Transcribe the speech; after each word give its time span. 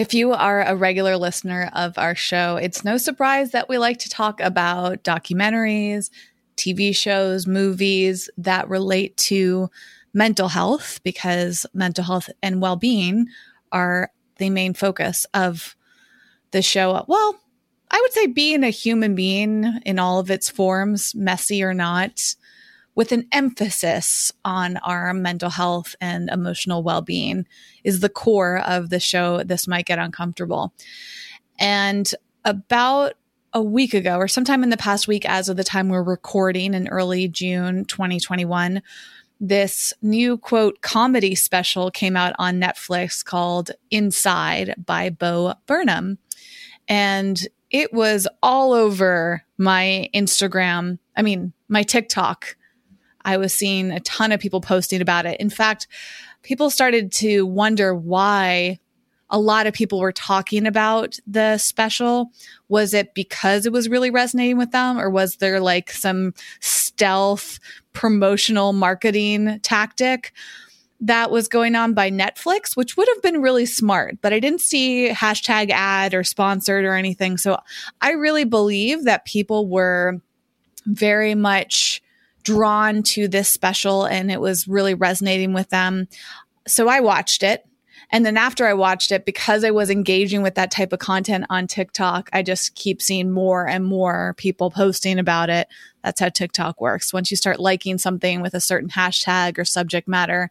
If 0.00 0.14
you 0.14 0.32
are 0.32 0.62
a 0.62 0.74
regular 0.74 1.18
listener 1.18 1.70
of 1.74 1.98
our 1.98 2.14
show, 2.14 2.56
it's 2.56 2.86
no 2.86 2.96
surprise 2.96 3.50
that 3.50 3.68
we 3.68 3.76
like 3.76 3.98
to 3.98 4.08
talk 4.08 4.40
about 4.40 5.04
documentaries, 5.04 6.08
TV 6.56 6.96
shows, 6.96 7.46
movies 7.46 8.30
that 8.38 8.70
relate 8.70 9.14
to 9.18 9.68
mental 10.14 10.48
health 10.48 11.00
because 11.04 11.66
mental 11.74 12.02
health 12.02 12.30
and 12.42 12.62
well 12.62 12.76
being 12.76 13.26
are 13.72 14.10
the 14.38 14.48
main 14.48 14.72
focus 14.72 15.26
of 15.34 15.76
the 16.52 16.62
show. 16.62 17.04
Well, 17.06 17.38
I 17.90 18.00
would 18.00 18.12
say 18.14 18.26
being 18.26 18.64
a 18.64 18.70
human 18.70 19.14
being 19.14 19.80
in 19.84 19.98
all 19.98 20.18
of 20.18 20.30
its 20.30 20.48
forms, 20.48 21.14
messy 21.14 21.62
or 21.62 21.74
not, 21.74 22.36
with 22.94 23.12
an 23.12 23.26
emphasis 23.32 24.32
on 24.44 24.76
our 24.78 25.14
mental 25.14 25.50
health 25.50 25.94
and 26.00 26.28
emotional 26.28 26.82
well 26.82 27.02
being 27.02 27.46
is 27.84 28.00
the 28.00 28.08
core 28.08 28.58
of 28.58 28.90
the 28.90 29.00
show. 29.00 29.42
This 29.42 29.66
might 29.68 29.86
get 29.86 29.98
uncomfortable. 29.98 30.72
And 31.58 32.12
about 32.44 33.14
a 33.52 33.62
week 33.62 33.94
ago, 33.94 34.16
or 34.16 34.28
sometime 34.28 34.62
in 34.62 34.70
the 34.70 34.76
past 34.76 35.08
week, 35.08 35.28
as 35.28 35.48
of 35.48 35.56
the 35.56 35.64
time 35.64 35.88
we're 35.88 36.02
recording 36.02 36.74
in 36.74 36.88
early 36.88 37.28
June 37.28 37.84
2021, 37.84 38.82
this 39.40 39.92
new 40.02 40.36
quote 40.36 40.82
comedy 40.82 41.34
special 41.34 41.90
came 41.90 42.16
out 42.16 42.34
on 42.38 42.60
Netflix 42.60 43.24
called 43.24 43.70
Inside 43.90 44.74
by 44.84 45.10
Bo 45.10 45.54
Burnham. 45.66 46.18
And 46.88 47.40
it 47.70 47.92
was 47.92 48.28
all 48.42 48.72
over 48.72 49.44
my 49.56 50.08
Instagram, 50.14 50.98
I 51.16 51.22
mean, 51.22 51.52
my 51.68 51.82
TikTok 51.82 52.56
I 53.24 53.36
was 53.36 53.52
seeing 53.52 53.90
a 53.90 54.00
ton 54.00 54.32
of 54.32 54.40
people 54.40 54.60
posting 54.60 55.00
about 55.00 55.26
it. 55.26 55.40
In 55.40 55.50
fact, 55.50 55.86
people 56.42 56.70
started 56.70 57.12
to 57.12 57.46
wonder 57.46 57.94
why 57.94 58.78
a 59.30 59.38
lot 59.38 59.66
of 59.66 59.74
people 59.74 60.00
were 60.00 60.12
talking 60.12 60.66
about 60.66 61.18
the 61.26 61.56
special. 61.58 62.32
Was 62.68 62.94
it 62.94 63.14
because 63.14 63.64
it 63.64 63.72
was 63.72 63.88
really 63.88 64.10
resonating 64.10 64.58
with 64.58 64.72
them, 64.72 64.98
or 64.98 65.08
was 65.08 65.36
there 65.36 65.60
like 65.60 65.90
some 65.90 66.34
stealth 66.60 67.58
promotional 67.92 68.72
marketing 68.72 69.60
tactic? 69.62 70.32
that 71.02 71.30
was 71.30 71.48
going 71.48 71.74
on 71.74 71.94
by 71.94 72.10
Netflix, 72.10 72.76
which 72.76 72.96
would 72.96 73.08
have 73.14 73.22
been 73.22 73.40
really 73.40 73.64
smart, 73.64 74.18
but 74.20 74.32
I 74.32 74.38
didn't 74.38 74.60
see 74.60 75.08
hashtag 75.08 75.70
ad 75.70 76.12
or 76.12 76.22
sponsored 76.22 76.84
or 76.84 76.94
anything. 76.94 77.38
So 77.38 77.58
I 78.02 78.10
really 78.10 78.44
believe 78.44 79.04
that 79.04 79.24
people 79.24 79.66
were 79.66 80.20
very 80.86 81.34
much 81.34 82.02
drawn 82.42 83.02
to 83.02 83.28
this 83.28 83.48
special 83.48 84.04
and 84.04 84.30
it 84.30 84.40
was 84.40 84.68
really 84.68 84.94
resonating 84.94 85.52
with 85.52 85.70
them. 85.70 86.08
So 86.66 86.88
I 86.88 87.00
watched 87.00 87.42
it. 87.42 87.64
And 88.12 88.26
then 88.26 88.36
after 88.36 88.66
I 88.66 88.74
watched 88.74 89.12
it, 89.12 89.24
because 89.24 89.62
I 89.62 89.70
was 89.70 89.88
engaging 89.88 90.42
with 90.42 90.56
that 90.56 90.72
type 90.72 90.92
of 90.92 90.98
content 90.98 91.46
on 91.48 91.68
TikTok, 91.68 92.28
I 92.32 92.42
just 92.42 92.74
keep 92.74 93.00
seeing 93.00 93.30
more 93.30 93.68
and 93.68 93.84
more 93.84 94.34
people 94.36 94.70
posting 94.70 95.18
about 95.18 95.48
it. 95.48 95.68
That's 96.02 96.20
how 96.20 96.28
TikTok 96.28 96.80
works. 96.80 97.12
Once 97.12 97.30
you 97.30 97.36
start 97.36 97.60
liking 97.60 97.98
something 97.98 98.40
with 98.40 98.54
a 98.54 98.60
certain 98.60 98.88
hashtag 98.88 99.58
or 99.58 99.64
subject 99.64 100.08
matter, 100.08 100.50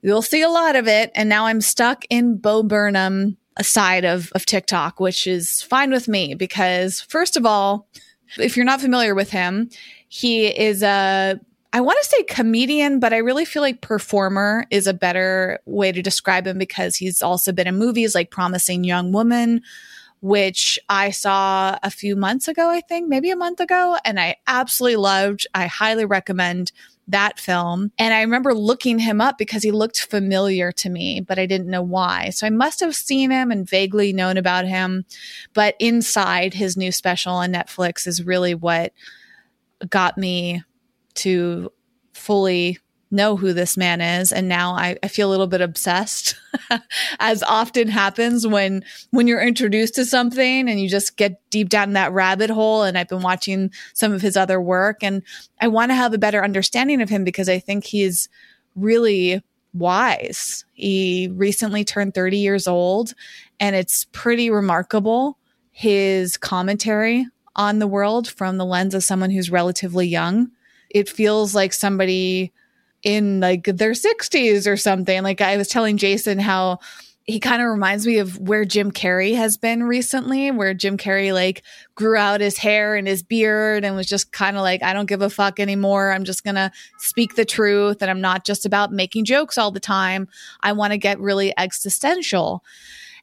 you'll 0.00 0.22
see 0.22 0.42
a 0.42 0.48
lot 0.48 0.76
of 0.76 0.86
it. 0.86 1.10
And 1.14 1.28
now 1.28 1.46
I'm 1.46 1.60
stuck 1.60 2.04
in 2.08 2.36
Bo 2.36 2.62
Burnham 2.62 3.36
side 3.60 4.04
of, 4.04 4.30
of 4.34 4.46
TikTok, 4.46 5.00
which 5.00 5.26
is 5.26 5.62
fine 5.62 5.90
with 5.90 6.08
me 6.08 6.34
because 6.34 7.00
first 7.00 7.36
of 7.36 7.44
all, 7.44 7.88
if 8.38 8.56
you're 8.56 8.66
not 8.66 8.80
familiar 8.80 9.14
with 9.14 9.30
him, 9.30 9.68
he 10.08 10.46
is 10.46 10.82
a 10.82 11.38
I 11.74 11.80
want 11.80 11.98
to 12.02 12.08
say 12.08 12.22
comedian, 12.24 13.00
but 13.00 13.14
I 13.14 13.18
really 13.18 13.46
feel 13.46 13.62
like 13.62 13.80
performer 13.80 14.66
is 14.70 14.86
a 14.86 14.92
better 14.92 15.58
way 15.64 15.90
to 15.90 16.02
describe 16.02 16.46
him 16.46 16.58
because 16.58 16.96
he's 16.96 17.22
also 17.22 17.50
been 17.50 17.66
in 17.66 17.78
movies 17.78 18.14
like 18.14 18.30
Promising 18.30 18.84
Young 18.84 19.10
Woman, 19.10 19.62
which 20.20 20.78
I 20.90 21.10
saw 21.12 21.78
a 21.82 21.90
few 21.90 22.14
months 22.14 22.46
ago, 22.46 22.68
I 22.68 22.82
think, 22.82 23.08
maybe 23.08 23.30
a 23.30 23.36
month 23.36 23.58
ago, 23.58 23.96
and 24.04 24.20
I 24.20 24.36
absolutely 24.46 24.96
loved. 24.96 25.46
I 25.54 25.66
highly 25.66 26.04
recommend 26.04 26.72
that 27.08 27.38
film. 27.38 27.90
And 27.98 28.14
I 28.14 28.22
remember 28.22 28.54
looking 28.54 28.98
him 28.98 29.20
up 29.20 29.38
because 29.38 29.62
he 29.62 29.70
looked 29.70 30.02
familiar 30.02 30.72
to 30.72 30.88
me, 30.88 31.20
but 31.20 31.38
I 31.38 31.46
didn't 31.46 31.70
know 31.70 31.82
why. 31.82 32.30
So 32.30 32.46
I 32.46 32.50
must 32.50 32.80
have 32.80 32.94
seen 32.94 33.30
him 33.30 33.50
and 33.50 33.68
vaguely 33.68 34.12
known 34.12 34.36
about 34.36 34.66
him. 34.66 35.04
But 35.52 35.74
inside 35.78 36.54
his 36.54 36.76
new 36.76 36.92
special 36.92 37.32
on 37.32 37.52
Netflix 37.52 38.06
is 38.06 38.24
really 38.24 38.54
what 38.54 38.92
got 39.88 40.16
me 40.16 40.62
to 41.14 41.72
fully 42.14 42.78
know 43.12 43.36
who 43.36 43.52
this 43.52 43.76
man 43.76 44.00
is. 44.00 44.32
And 44.32 44.48
now 44.48 44.72
I, 44.72 44.96
I 45.02 45.08
feel 45.08 45.28
a 45.28 45.30
little 45.30 45.46
bit 45.46 45.60
obsessed 45.60 46.34
as 47.20 47.42
often 47.42 47.88
happens 47.88 48.46
when 48.46 48.84
when 49.10 49.26
you're 49.26 49.42
introduced 49.42 49.94
to 49.96 50.04
something 50.04 50.68
and 50.68 50.80
you 50.80 50.88
just 50.88 51.16
get 51.16 51.40
deep 51.50 51.68
down 51.68 51.90
in 51.90 51.94
that 51.94 52.12
rabbit 52.12 52.50
hole. 52.50 52.82
And 52.82 52.96
i've 52.96 53.08
been 53.08 53.22
watching 53.22 53.70
some 53.94 54.12
of 54.12 54.22
his 54.22 54.36
other 54.36 54.60
work 54.60 55.02
and 55.02 55.22
i 55.60 55.68
want 55.68 55.90
to 55.90 55.94
have 55.94 56.14
a 56.14 56.18
better 56.18 56.42
understanding 56.42 57.00
of 57.02 57.08
him 57.08 57.24
because 57.24 57.48
i 57.48 57.58
think 57.58 57.84
he's 57.84 58.28
really 58.74 59.42
wise. 59.74 60.64
He 60.74 61.30
recently 61.32 61.84
turned 61.84 62.14
30 62.14 62.38
years 62.38 62.66
old 62.66 63.14
and 63.60 63.74
it's 63.74 64.06
pretty 64.12 64.50
remarkable 64.50 65.38
his 65.70 66.36
commentary 66.36 67.26
on 67.56 67.78
the 67.78 67.86
world 67.86 68.28
from 68.28 68.58
the 68.58 68.64
lens 68.64 68.94
of 68.94 69.04
someone 69.04 69.30
who's 69.30 69.50
relatively 69.50 70.06
young. 70.06 70.50
It 70.90 71.08
feels 71.08 71.54
like 71.54 71.72
somebody 71.72 72.52
in 73.02 73.40
like 73.40 73.64
their 73.64 73.92
60s 73.92 74.66
or 74.66 74.76
something. 74.76 75.22
Like 75.22 75.40
I 75.40 75.56
was 75.56 75.68
telling 75.68 75.96
Jason 75.96 76.38
how 76.38 76.78
he 77.24 77.38
kind 77.38 77.62
of 77.62 77.68
reminds 77.68 78.04
me 78.06 78.18
of 78.18 78.38
where 78.40 78.64
Jim 78.64 78.90
Carrey 78.90 79.36
has 79.36 79.56
been 79.56 79.84
recently, 79.84 80.50
where 80.50 80.74
Jim 80.74 80.96
Carrey 80.96 81.32
like 81.32 81.62
grew 81.94 82.16
out 82.16 82.40
his 82.40 82.58
hair 82.58 82.96
and 82.96 83.06
his 83.06 83.22
beard 83.22 83.84
and 83.84 83.94
was 83.94 84.08
just 84.08 84.32
kind 84.32 84.56
of 84.56 84.62
like, 84.62 84.82
I 84.82 84.92
don't 84.92 85.06
give 85.06 85.22
a 85.22 85.30
fuck 85.30 85.60
anymore. 85.60 86.10
I'm 86.10 86.24
just 86.24 86.42
going 86.42 86.56
to 86.56 86.72
speak 86.98 87.36
the 87.36 87.44
truth 87.44 88.02
and 88.02 88.10
I'm 88.10 88.20
not 88.20 88.44
just 88.44 88.66
about 88.66 88.92
making 88.92 89.24
jokes 89.24 89.56
all 89.56 89.70
the 89.70 89.80
time. 89.80 90.26
I 90.62 90.72
want 90.72 90.92
to 90.92 90.98
get 90.98 91.20
really 91.20 91.54
existential. 91.56 92.64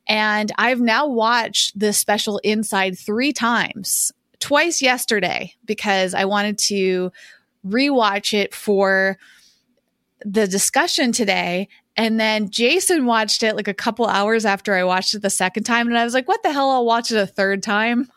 And 0.07 0.51
I've 0.57 0.79
now 0.79 1.05
watched 1.05 1.77
this 1.77 1.97
special 1.97 2.37
inside 2.39 2.97
three 2.97 3.33
times 3.33 4.13
twice 4.39 4.81
yesterday 4.81 5.53
because 5.65 6.13
I 6.13 6.23
wanted 6.23 6.57
to 6.59 7.11
rewatch 7.65 8.33
it 8.33 8.55
for 8.55 9.17
the 10.25 10.47
discussion 10.47 11.11
today. 11.11 11.67
And 11.95 12.19
then 12.19 12.49
Jason 12.49 13.05
watched 13.05 13.43
it 13.43 13.55
like 13.55 13.67
a 13.67 13.73
couple 13.73 14.07
hours 14.07 14.45
after 14.45 14.73
I 14.73 14.83
watched 14.83 15.13
it 15.13 15.21
the 15.21 15.29
second 15.29 15.63
time. 15.63 15.87
And 15.87 15.97
I 15.97 16.03
was 16.03 16.13
like, 16.13 16.27
what 16.27 16.43
the 16.43 16.51
hell? 16.51 16.69
I'll 16.69 16.85
watch 16.85 17.11
it 17.11 17.17
a 17.17 17.27
third 17.27 17.63
time. 17.63 18.09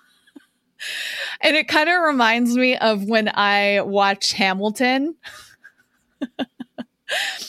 and 1.41 1.57
it 1.57 1.69
kind 1.69 1.89
of 1.89 2.03
reminds 2.03 2.57
me 2.57 2.77
of 2.77 3.05
when 3.05 3.29
I 3.35 3.81
watched 3.83 4.33
Hamilton. 4.33 5.17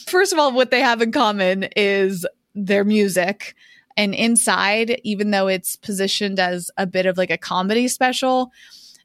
First 0.08 0.34
of 0.34 0.40
all, 0.40 0.52
what 0.52 0.72
they 0.72 0.82
have 0.82 1.02
in 1.02 1.12
common 1.12 1.64
is 1.76 2.26
their 2.56 2.84
music 2.84 3.56
and 3.96 4.14
inside, 4.14 5.00
even 5.04 5.32
though 5.32 5.48
it's 5.48 5.76
positioned 5.76 6.40
as 6.40 6.72
a 6.78 6.86
bit 6.86 7.06
of 7.06 7.18
like 7.18 7.32
a 7.32 7.38
comedy 7.38 7.88
special, 7.88 8.52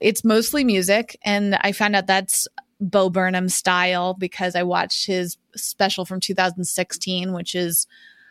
it's 0.00 0.24
mostly 0.24 0.64
music. 0.64 1.18
And 1.22 1.56
I 1.60 1.72
found 1.72 1.96
out 1.96 2.06
that's 2.06 2.48
Bo 2.80 3.10
Burnham 3.10 3.48
style 3.48 4.14
because 4.14 4.54
I 4.54 4.62
watched 4.62 5.06
his 5.06 5.36
special 5.56 6.04
from 6.04 6.20
2016, 6.20 7.32
which 7.32 7.54
is 7.54 7.86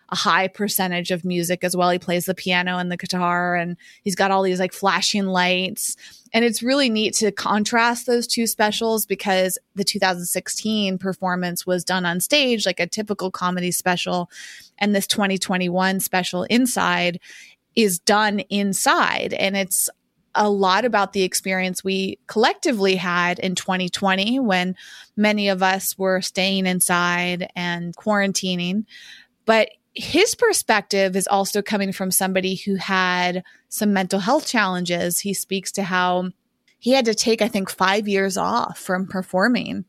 a 0.10 0.16
high 0.16 0.48
percentage 0.48 1.12
of 1.12 1.26
music 1.26 1.64
as 1.64 1.76
well. 1.76 1.90
He 1.90 2.00
plays 2.00 2.26
the 2.26 2.34
piano 2.34 2.78
and 2.78 2.92
the 2.92 2.98
guitar 2.98 3.56
and 3.56 3.76
he's 4.04 4.16
got 4.16 4.32
all 4.32 4.42
these 4.42 4.60
like 4.60 4.72
flashing 4.72 5.26
lights. 5.26 5.98
And 6.34 6.46
it's 6.46 6.64
really 6.64 6.90
neat 6.90 7.14
to 7.16 7.32
contrast 7.32 8.08
those 8.08 8.26
two 8.26 8.48
specials 8.48 9.06
because 9.06 9.58
the 9.76 9.84
2016 9.84 10.98
performance 10.98 11.66
was 11.66 11.84
done 11.84 12.06
on 12.06 12.22
stage 12.22 12.66
like 12.66 12.80
a 12.80 12.88
typical 12.88 13.32
comedy 13.32 13.72
special. 13.72 14.30
And 14.78 14.96
this 14.96 15.08
2021 15.08 16.00
special 16.00 16.44
inside 16.44 17.20
is 17.76 18.00
done 18.00 18.40
inside. 18.50 19.34
And 19.34 19.58
it's 19.58 19.90
a 20.38 20.50
lot 20.50 20.86
about 20.86 21.14
the 21.14 21.24
experience 21.24 21.84
we 21.84 22.20
collectively 22.28 22.96
had 22.96 23.40
in 23.40 23.56
2020 23.56 24.40
when 24.40 24.76
many 25.16 25.50
of 25.50 25.64
us 25.64 25.98
were 25.98 26.22
staying 26.22 26.66
inside 26.66 27.52
and 27.56 27.96
quarantining. 27.96 28.86
But 29.46 29.70
his 29.94 30.36
perspective 30.36 31.16
is 31.16 31.28
also 31.28 31.62
coming 31.62 31.92
from 31.92 32.12
somebody 32.12 32.56
who 32.56 32.76
had 32.76 33.44
some 33.70 33.94
mental 33.94 34.20
health 34.20 34.48
challenges. 34.48 35.20
He 35.20 35.34
speaks 35.34 35.72
to 35.74 35.84
how 35.84 36.32
he 36.80 36.92
had 36.92 37.06
to 37.06 37.16
take, 37.16 37.42
I 37.42 37.48
think, 37.48 37.70
five 37.70 38.08
years 38.08 38.38
off 38.38 38.78
from 38.78 39.08
performing 39.08 39.86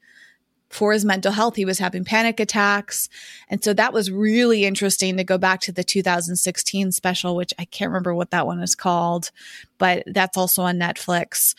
for 0.69 0.93
his 0.93 1.05
mental 1.05 1.33
health. 1.33 1.57
He 1.57 1.65
was 1.65 1.79
having 1.79 2.05
panic 2.05 2.41
attacks. 2.41 3.09
And 3.49 3.63
so 3.63 3.73
that 3.75 3.93
was 3.93 4.11
really 4.11 4.65
interesting 4.65 5.17
to 5.17 5.25
go 5.25 5.39
back 5.39 5.61
to 5.63 5.73
the 5.73 5.85
2016 5.85 6.93
special, 6.93 7.37
which 7.37 7.55
I 7.59 7.65
can't 7.65 7.91
remember 7.91 8.15
what 8.15 8.31
that 8.31 8.47
one 8.47 8.61
is 8.61 8.75
called, 8.75 9.31
but 9.79 10.03
that's 10.07 10.37
also 10.37 10.63
on 10.63 10.79
Netflix 10.79 11.55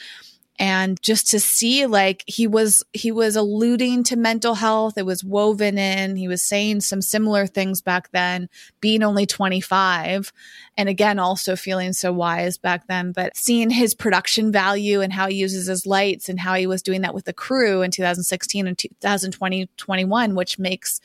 and 0.59 1.01
just 1.01 1.29
to 1.31 1.39
see 1.39 1.85
like 1.85 2.23
he 2.27 2.45
was 2.45 2.83
he 2.91 3.13
was 3.13 3.37
alluding 3.37 4.03
to 4.03 4.17
mental 4.17 4.55
health. 4.55 4.97
It 4.97 5.05
was 5.05 5.23
woven 5.23 5.77
in. 5.77 6.17
He 6.17 6.27
was 6.27 6.43
saying 6.43 6.81
some 6.81 7.01
similar 7.01 7.47
things 7.47 7.81
back 7.81 8.11
then 8.11 8.49
being 8.81 9.01
only 9.01 9.25
25 9.25 10.33
and 10.77 10.89
again 10.89 11.17
also 11.17 11.55
feeling 11.55 11.93
so 11.93 12.11
wise 12.11 12.57
back 12.57 12.87
then 12.87 13.13
but 13.13 13.35
seeing 13.37 13.69
his 13.69 13.95
production 13.95 14.51
value 14.51 14.99
and 15.01 15.13
how 15.13 15.27
he 15.27 15.35
uses 15.35 15.67
his 15.67 15.85
lights 15.85 16.27
and 16.27 16.39
how 16.39 16.55
he 16.55 16.67
was 16.67 16.81
doing 16.81 17.01
that 17.01 17.13
with 17.13 17.25
the 17.25 17.33
crew 17.33 17.81
in 17.81 17.91
2016 17.91 18.67
and 18.67 18.77
2020 18.77 19.69
21 19.77 20.35
which 20.35 20.59
makes 20.59 20.99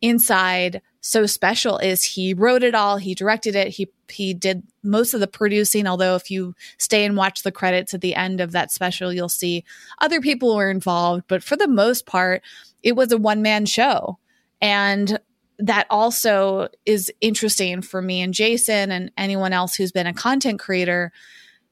inside 0.00 0.80
so 1.06 1.26
special 1.26 1.76
is 1.76 2.02
he 2.02 2.32
wrote 2.32 2.62
it 2.62 2.74
all, 2.74 2.96
he 2.96 3.14
directed 3.14 3.54
it, 3.54 3.68
he 3.68 3.90
he 4.08 4.32
did 4.32 4.62
most 4.82 5.12
of 5.12 5.20
the 5.20 5.26
producing. 5.26 5.86
Although 5.86 6.14
if 6.14 6.30
you 6.30 6.54
stay 6.78 7.04
and 7.04 7.14
watch 7.14 7.42
the 7.42 7.52
credits 7.52 7.92
at 7.92 8.00
the 8.00 8.14
end 8.14 8.40
of 8.40 8.52
that 8.52 8.72
special, 8.72 9.12
you'll 9.12 9.28
see 9.28 9.64
other 10.00 10.22
people 10.22 10.56
were 10.56 10.70
involved. 10.70 11.24
But 11.28 11.42
for 11.42 11.56
the 11.56 11.68
most 11.68 12.06
part, 12.06 12.42
it 12.82 12.96
was 12.96 13.12
a 13.12 13.18
one 13.18 13.42
man 13.42 13.66
show, 13.66 14.18
and 14.62 15.20
that 15.58 15.86
also 15.90 16.68
is 16.86 17.12
interesting 17.20 17.82
for 17.82 18.00
me 18.00 18.22
and 18.22 18.32
Jason 18.32 18.90
and 18.90 19.12
anyone 19.18 19.52
else 19.52 19.74
who's 19.74 19.92
been 19.92 20.06
a 20.06 20.14
content 20.14 20.58
creator 20.58 21.12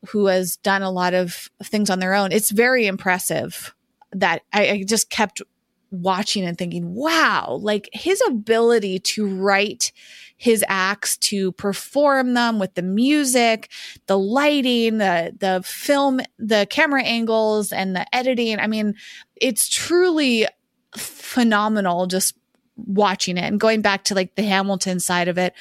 who 0.08 0.26
has 0.26 0.56
done 0.58 0.82
a 0.82 0.90
lot 0.90 1.14
of 1.14 1.48
things 1.62 1.88
on 1.88 2.00
their 2.00 2.12
own. 2.12 2.32
It's 2.32 2.50
very 2.50 2.86
impressive 2.86 3.74
that 4.12 4.42
I, 4.52 4.68
I 4.68 4.84
just 4.86 5.08
kept 5.08 5.40
watching 5.92 6.44
and 6.44 6.58
thinking, 6.58 6.94
wow, 6.94 7.58
like 7.60 7.88
his 7.92 8.20
ability 8.26 8.98
to 8.98 9.26
write 9.26 9.92
his 10.36 10.64
acts, 10.66 11.16
to 11.18 11.52
perform 11.52 12.34
them 12.34 12.58
with 12.58 12.74
the 12.74 12.82
music, 12.82 13.70
the 14.06 14.18
lighting, 14.18 14.98
the, 14.98 15.32
the 15.38 15.62
film, 15.64 16.20
the 16.38 16.66
camera 16.68 17.04
angles 17.04 17.72
and 17.72 17.94
the 17.94 18.12
editing. 18.12 18.58
I 18.58 18.66
mean, 18.66 18.96
it's 19.36 19.68
truly 19.68 20.48
phenomenal 20.96 22.06
just 22.06 22.34
watching 22.76 23.36
it 23.36 23.44
and 23.44 23.60
going 23.60 23.82
back 23.82 24.02
to 24.04 24.14
like 24.16 24.34
the 24.34 24.42
Hamilton 24.42 24.98
side 24.98 25.28
of 25.28 25.38
it. 25.38 25.54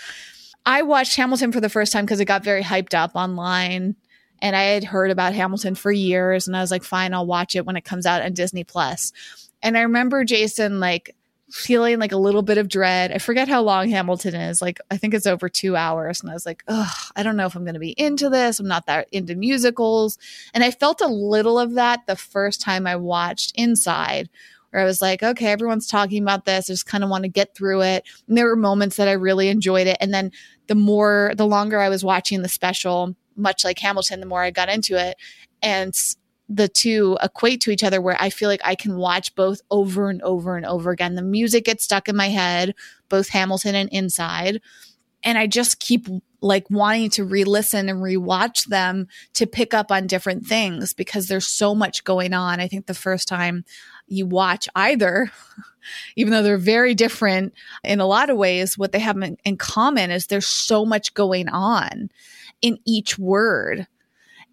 I 0.66 0.81
watched 0.81 1.16
Hamilton 1.16 1.51
for 1.51 1.60
the 1.60 1.69
first 1.69 1.92
time 1.92 2.06
because 2.06 2.19
it 2.19 2.25
got 2.25 2.44
very 2.44 2.63
hyped 2.63 2.94
up 2.94 3.12
online 3.16 3.95
and 4.42 4.56
I 4.56 4.63
had 4.63 4.84
heard 4.84 5.12
about 5.12 5.34
Hamilton 5.34 5.75
for 5.75 5.92
years 5.92 6.48
and 6.48 6.57
I 6.57 6.62
was 6.62 6.72
like, 6.72 6.84
fine, 6.84 7.13
I'll 7.13 7.27
watch 7.27 7.56
it 7.56 7.66
when 7.66 7.75
it 7.75 7.86
comes 7.86 8.06
out 8.06 8.24
on 8.24 8.34
Disney 8.34 8.63
Plus. 8.63 9.13
And 9.63 9.78
I 9.78 9.81
remember 9.81 10.24
Jason 10.24 10.80
like 10.80 11.16
feeling 11.52 12.00
like 12.00 12.13
a 12.13 12.18
little 12.18 12.42
bit 12.42 12.58
of 12.58 12.69
dread. 12.69 13.12
I 13.12 13.18
forget 13.18 13.48
how 13.48 13.62
long 13.62 13.90
Hamilton 13.90 14.36
is. 14.36 14.62
Like, 14.62 14.80
I 14.90 14.98
think 14.98 15.13
it's 15.13 15.28
over 15.28 15.50
two 15.50 15.75
hours. 15.75 16.22
And 16.22 16.30
I 16.30 16.34
was 16.34 16.46
like, 16.46 16.63
ugh, 16.68 17.12
I 17.16 17.24
don't 17.24 17.36
know 17.36 17.46
if 17.46 17.56
I'm 17.56 17.66
going 17.66 17.74
to 17.74 17.80
be 17.80 17.92
into 18.00 18.30
this. 18.30 18.60
I'm 18.60 18.68
not 18.68 18.86
that 18.86 19.08
into 19.12 19.36
musicals. 19.36 20.18
And 20.54 20.63
I 20.63 20.72
felt 20.72 21.02
a 21.02 21.08
little 21.08 21.60
of 21.60 21.74
that 21.74 22.08
the 22.08 22.16
first 22.16 22.62
time 22.62 22.88
I 22.88 22.96
watched 22.96 23.52
Inside, 23.56 24.30
where 24.69 24.81
I 24.81 24.86
was 24.86 25.02
like, 25.02 25.22
okay, 25.22 25.48
everyone's 25.48 25.88
talking 25.88 26.24
about 26.24 26.46
this. 26.46 26.69
I 26.69 26.74
just 26.74 26.86
kind 26.86 27.04
of 27.04 27.10
want 27.10 27.24
to 27.24 27.30
get 27.30 27.54
through 27.54 27.81
it. 27.81 28.06
And 28.28 28.38
there 28.38 28.48
were 28.48 28.56
moments 28.56 28.96
that 28.96 29.10
I 29.10 29.13
really 29.13 29.50
enjoyed 29.50 29.88
it. 29.88 29.98
And 30.00 30.13
then 30.13 30.31
the 30.68 30.75
more, 30.75 31.34
the 31.36 31.48
longer 31.48 31.80
I 31.80 31.90
was 31.90 32.04
watching 32.04 32.42
the 32.42 32.50
special, 32.50 33.16
much 33.36 33.66
like 33.66 33.80
Hamilton, 33.80 34.22
the 34.22 34.25
more 34.25 34.42
I 34.42 34.52
got 34.52 34.69
into 34.69 34.96
it. 34.96 35.18
And 35.62 35.94
the 36.56 36.68
two 36.68 37.18
equate 37.21 37.62
to 37.62 37.71
each 37.71 37.83
other 37.83 38.01
where 38.01 38.18
I 38.19 38.30
feel 38.30 38.50
like 38.50 38.62
I 38.63 38.75
can 38.75 38.98
watch 38.98 39.33
both 39.36 39.62
over 39.71 40.09
and 40.09 40.21
over 40.21 40.57
and 40.57 40.65
over 40.65 40.92
again. 40.92 41.15
The 41.15 41.21
music 41.21 41.65
gets 41.65 41.83
stuck 41.83 42.09
in 42.09 42.15
my 42.15 42.27
head, 42.27 42.75
both 43.09 43.30
Hamilton 43.30 43.75
and 43.75 43.89
Inside. 43.89 44.62
And 45.24 45.38
I 45.38 45.48
just 45.48 45.80
keep 45.80 46.07
like 46.42 46.69
wanting 46.69 47.12
to 47.12 47.24
re-listen 47.24 47.88
and 47.88 48.00
rewatch 48.00 48.65
them 48.65 49.07
to 49.33 49.45
pick 49.45 49.74
up 49.74 49.92
on 49.92 50.07
different 50.07 50.45
things 50.45 50.94
because 50.94 51.27
there's 51.27 51.48
so 51.48 51.75
much 51.75 52.03
going 52.03 52.33
on. 52.33 52.59
I 52.59 52.68
think 52.68 52.88
the 52.88 52.94
first 52.95 53.27
time 53.27 53.63
you 54.07 54.25
watch 54.25 54.68
either, 54.75 55.31
even 56.15 56.33
though 56.33 56.42
they're 56.42 56.57
very 56.57 56.95
different 56.95 57.53
in 57.83 58.00
a 58.00 58.07
lot 58.07 58.31
of 58.31 58.38
ways, 58.38 58.77
what 58.77 58.92
they 58.92 59.00
have 59.00 59.15
in, 59.18 59.38
in 59.45 59.57
common 59.57 60.09
is 60.09 60.27
there's 60.27 60.48
so 60.48 60.83
much 60.83 61.13
going 61.13 61.48
on 61.48 62.09
in 62.62 62.80
each 62.86 63.18
word 63.19 63.88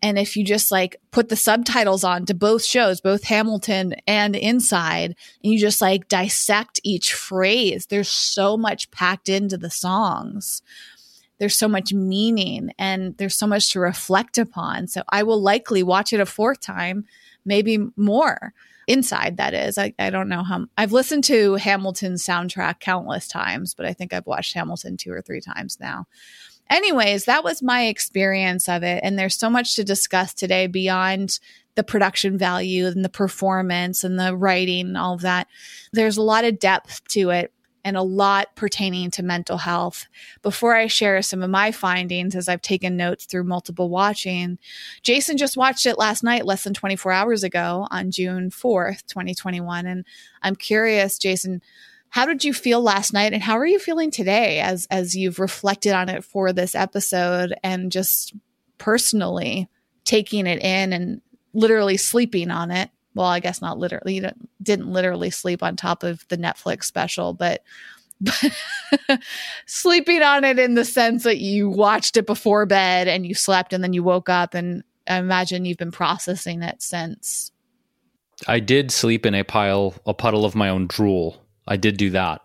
and 0.02 0.18
if 0.18 0.36
you 0.36 0.44
just 0.44 0.70
like 0.70 0.96
put 1.10 1.28
the 1.28 1.36
subtitles 1.36 2.04
on 2.04 2.26
to 2.26 2.34
both 2.34 2.64
shows, 2.64 3.00
both 3.00 3.24
Hamilton 3.24 3.94
and 4.06 4.36
Inside, 4.36 5.16
and 5.42 5.52
you 5.52 5.58
just 5.58 5.80
like 5.80 6.08
dissect 6.08 6.80
each 6.84 7.14
phrase, 7.14 7.86
there's 7.86 8.08
so 8.08 8.56
much 8.56 8.90
packed 8.90 9.28
into 9.28 9.56
the 9.56 9.70
songs. 9.70 10.62
There's 11.38 11.56
so 11.56 11.68
much 11.68 11.92
meaning 11.92 12.72
and 12.78 13.16
there's 13.16 13.36
so 13.36 13.46
much 13.46 13.72
to 13.72 13.80
reflect 13.80 14.38
upon. 14.38 14.88
So 14.88 15.02
I 15.08 15.22
will 15.22 15.40
likely 15.40 15.82
watch 15.82 16.12
it 16.12 16.20
a 16.20 16.26
fourth 16.26 16.60
time, 16.60 17.04
maybe 17.44 17.78
more. 17.96 18.52
Inside, 18.88 19.36
that 19.36 19.52
is. 19.52 19.76
I, 19.76 19.92
I 19.98 20.08
don't 20.08 20.30
know 20.30 20.42
how 20.42 20.66
I've 20.78 20.92
listened 20.92 21.22
to 21.24 21.56
Hamilton's 21.56 22.24
soundtrack 22.24 22.80
countless 22.80 23.28
times, 23.28 23.74
but 23.74 23.84
I 23.84 23.92
think 23.92 24.12
I've 24.12 24.26
watched 24.26 24.54
Hamilton 24.54 24.96
two 24.96 25.12
or 25.12 25.20
three 25.20 25.42
times 25.42 25.78
now 25.78 26.06
anyways, 26.70 27.24
that 27.24 27.44
was 27.44 27.62
my 27.62 27.86
experience 27.86 28.68
of 28.68 28.82
it. 28.82 29.00
And 29.02 29.18
there's 29.18 29.38
so 29.38 29.50
much 29.50 29.76
to 29.76 29.84
discuss 29.84 30.34
today 30.34 30.66
beyond 30.66 31.38
the 31.74 31.84
production 31.84 32.36
value 32.36 32.86
and 32.86 33.04
the 33.04 33.08
performance 33.08 34.02
and 34.02 34.18
the 34.18 34.36
writing 34.36 34.88
and 34.88 34.96
all 34.96 35.14
of 35.14 35.20
that. 35.20 35.46
There's 35.92 36.16
a 36.16 36.22
lot 36.22 36.44
of 36.44 36.58
depth 36.58 37.06
to 37.10 37.30
it 37.30 37.52
and 37.84 37.96
a 37.96 38.02
lot 38.02 38.54
pertaining 38.56 39.10
to 39.12 39.22
mental 39.22 39.58
health. 39.58 40.06
Before 40.42 40.74
I 40.74 40.88
share 40.88 41.22
some 41.22 41.42
of 41.42 41.50
my 41.50 41.70
findings, 41.72 42.34
as 42.34 42.48
I've 42.48 42.60
taken 42.60 42.96
notes 42.96 43.24
through 43.24 43.44
multiple 43.44 43.88
watching, 43.88 44.58
Jason 45.02 45.36
just 45.36 45.56
watched 45.56 45.86
it 45.86 45.98
last 45.98 46.22
night, 46.24 46.44
less 46.44 46.64
than 46.64 46.74
24 46.74 47.12
hours 47.12 47.44
ago 47.44 47.86
on 47.90 48.10
June 48.10 48.50
4th, 48.50 49.06
2021. 49.06 49.86
And 49.86 50.04
I'm 50.42 50.56
curious, 50.56 51.16
Jason, 51.16 51.62
how 52.10 52.26
did 52.26 52.44
you 52.44 52.52
feel 52.54 52.80
last 52.80 53.12
night 53.12 53.32
and 53.32 53.42
how 53.42 53.58
are 53.58 53.66
you 53.66 53.78
feeling 53.78 54.10
today 54.10 54.60
as 54.60 54.86
as 54.90 55.14
you've 55.14 55.38
reflected 55.38 55.92
on 55.92 56.08
it 56.08 56.24
for 56.24 56.52
this 56.52 56.74
episode 56.74 57.54
and 57.62 57.92
just 57.92 58.34
personally 58.78 59.68
taking 60.04 60.46
it 60.46 60.62
in 60.62 60.92
and 60.92 61.20
literally 61.52 61.96
sleeping 61.96 62.50
on 62.50 62.70
it? 62.70 62.90
Well, 63.14 63.26
I 63.26 63.40
guess 63.40 63.60
not 63.60 63.78
literally. 63.78 64.14
You 64.16 64.30
didn't 64.62 64.90
literally 64.90 65.30
sleep 65.30 65.62
on 65.62 65.76
top 65.76 66.02
of 66.02 66.26
the 66.28 66.38
Netflix 66.38 66.84
special, 66.84 67.34
but 67.34 67.62
but 68.20 68.52
sleeping 69.66 70.22
on 70.22 70.44
it 70.44 70.58
in 70.58 70.74
the 70.74 70.84
sense 70.84 71.24
that 71.24 71.38
you 71.38 71.68
watched 71.68 72.16
it 72.16 72.26
before 72.26 72.66
bed 72.66 73.06
and 73.06 73.26
you 73.26 73.34
slept 73.34 73.72
and 73.72 73.82
then 73.84 73.92
you 73.92 74.02
woke 74.02 74.28
up 74.28 74.54
and 74.54 74.82
I 75.08 75.16
imagine 75.18 75.64
you've 75.64 75.78
been 75.78 75.92
processing 75.92 76.62
it 76.62 76.82
since. 76.82 77.52
I 78.46 78.60
did 78.60 78.90
sleep 78.90 79.24
in 79.24 79.34
a 79.34 79.44
pile, 79.44 79.94
a 80.06 80.14
puddle 80.14 80.44
of 80.44 80.54
my 80.54 80.68
own 80.68 80.86
drool 80.86 81.47
I 81.68 81.76
did 81.76 81.96
do 81.96 82.10
that. 82.10 82.40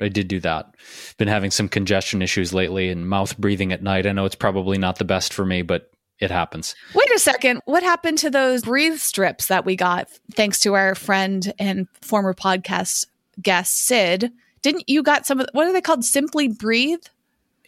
I 0.00 0.08
did 0.08 0.28
do 0.28 0.40
that. 0.40 0.74
Been 1.16 1.28
having 1.28 1.50
some 1.50 1.68
congestion 1.68 2.22
issues 2.22 2.54
lately 2.54 2.88
and 2.88 3.08
mouth 3.08 3.36
breathing 3.36 3.72
at 3.72 3.82
night. 3.82 4.06
I 4.06 4.12
know 4.12 4.24
it's 4.24 4.36
probably 4.36 4.78
not 4.78 4.98
the 4.98 5.04
best 5.04 5.32
for 5.32 5.44
me, 5.44 5.62
but 5.62 5.90
it 6.20 6.30
happens. 6.30 6.74
Wait 6.94 7.10
a 7.14 7.18
second. 7.18 7.60
What 7.64 7.82
happened 7.82 8.18
to 8.18 8.30
those 8.30 8.62
breathe 8.62 8.98
strips 8.98 9.48
that 9.48 9.64
we 9.64 9.76
got 9.76 10.08
thanks 10.32 10.60
to 10.60 10.74
our 10.74 10.94
friend 10.94 11.52
and 11.58 11.88
former 12.00 12.32
podcast 12.32 13.06
guest 13.42 13.86
Sid? 13.86 14.32
Didn't 14.62 14.88
you 14.88 15.02
got 15.02 15.26
some 15.26 15.40
of 15.40 15.48
what 15.52 15.66
are 15.66 15.72
they 15.72 15.80
called? 15.80 16.04
Simply 16.04 16.48
Breathe? 16.48 17.04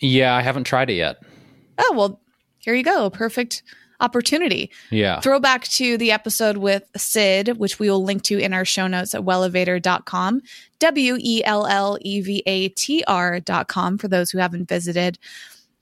Yeah, 0.01 0.35
I 0.35 0.41
haven't 0.41 0.65
tried 0.65 0.91
it 0.91 0.95
yet. 0.95 1.23
Oh, 1.79 1.95
well, 1.97 2.21
here 2.59 2.75
you 2.75 2.83
go. 2.83 3.11
Perfect 3.11 3.63
opportunity. 4.01 4.71
Yeah. 4.91 5.21
Throwback 5.21 5.65
to 5.65 5.97
the 5.97 6.13
episode 6.13 6.57
with 6.57 6.89
Sid, 6.97 7.59
which 7.59 7.79
we 7.79 7.91
will 7.91 8.03
link 8.03 8.23
to 8.25 8.39
in 8.39 8.53
our 8.53 8.65
show 8.65 8.87
notes 8.87 9.15
at 9.15 9.23
wellevatr.com, 9.23 10.41
W 10.79 11.17
E 11.21 11.45
L 11.45 11.67
L 11.67 11.99
E 12.01 12.21
V 12.21 12.43
A 12.47 12.69
T 12.69 13.05
R.com 13.07 13.99
for 13.99 14.09
those 14.09 14.31
who 14.31 14.39
haven't 14.39 14.69
visited. 14.69 15.19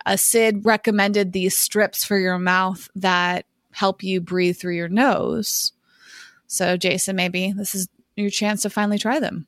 Uh, 0.05 0.17
Sid 0.17 0.65
recommended 0.65 1.33
these 1.33 1.57
strips 1.57 2.05
for 2.05 2.19
your 2.19 2.39
mouth 2.39 2.89
that 2.95 3.47
help 3.73 4.03
you 4.03 4.21
breathe 4.21 4.57
through 4.57 4.75
your 4.75 4.89
nose. 4.89 5.73
So, 6.47 6.77
Jason, 6.77 7.17
maybe 7.17 7.53
this 7.53 7.75
is 7.75 7.89
your 8.17 8.31
chance 8.31 8.63
to 8.63 8.71
finally 8.71 8.99
try 8.99 9.21
them. 9.21 9.47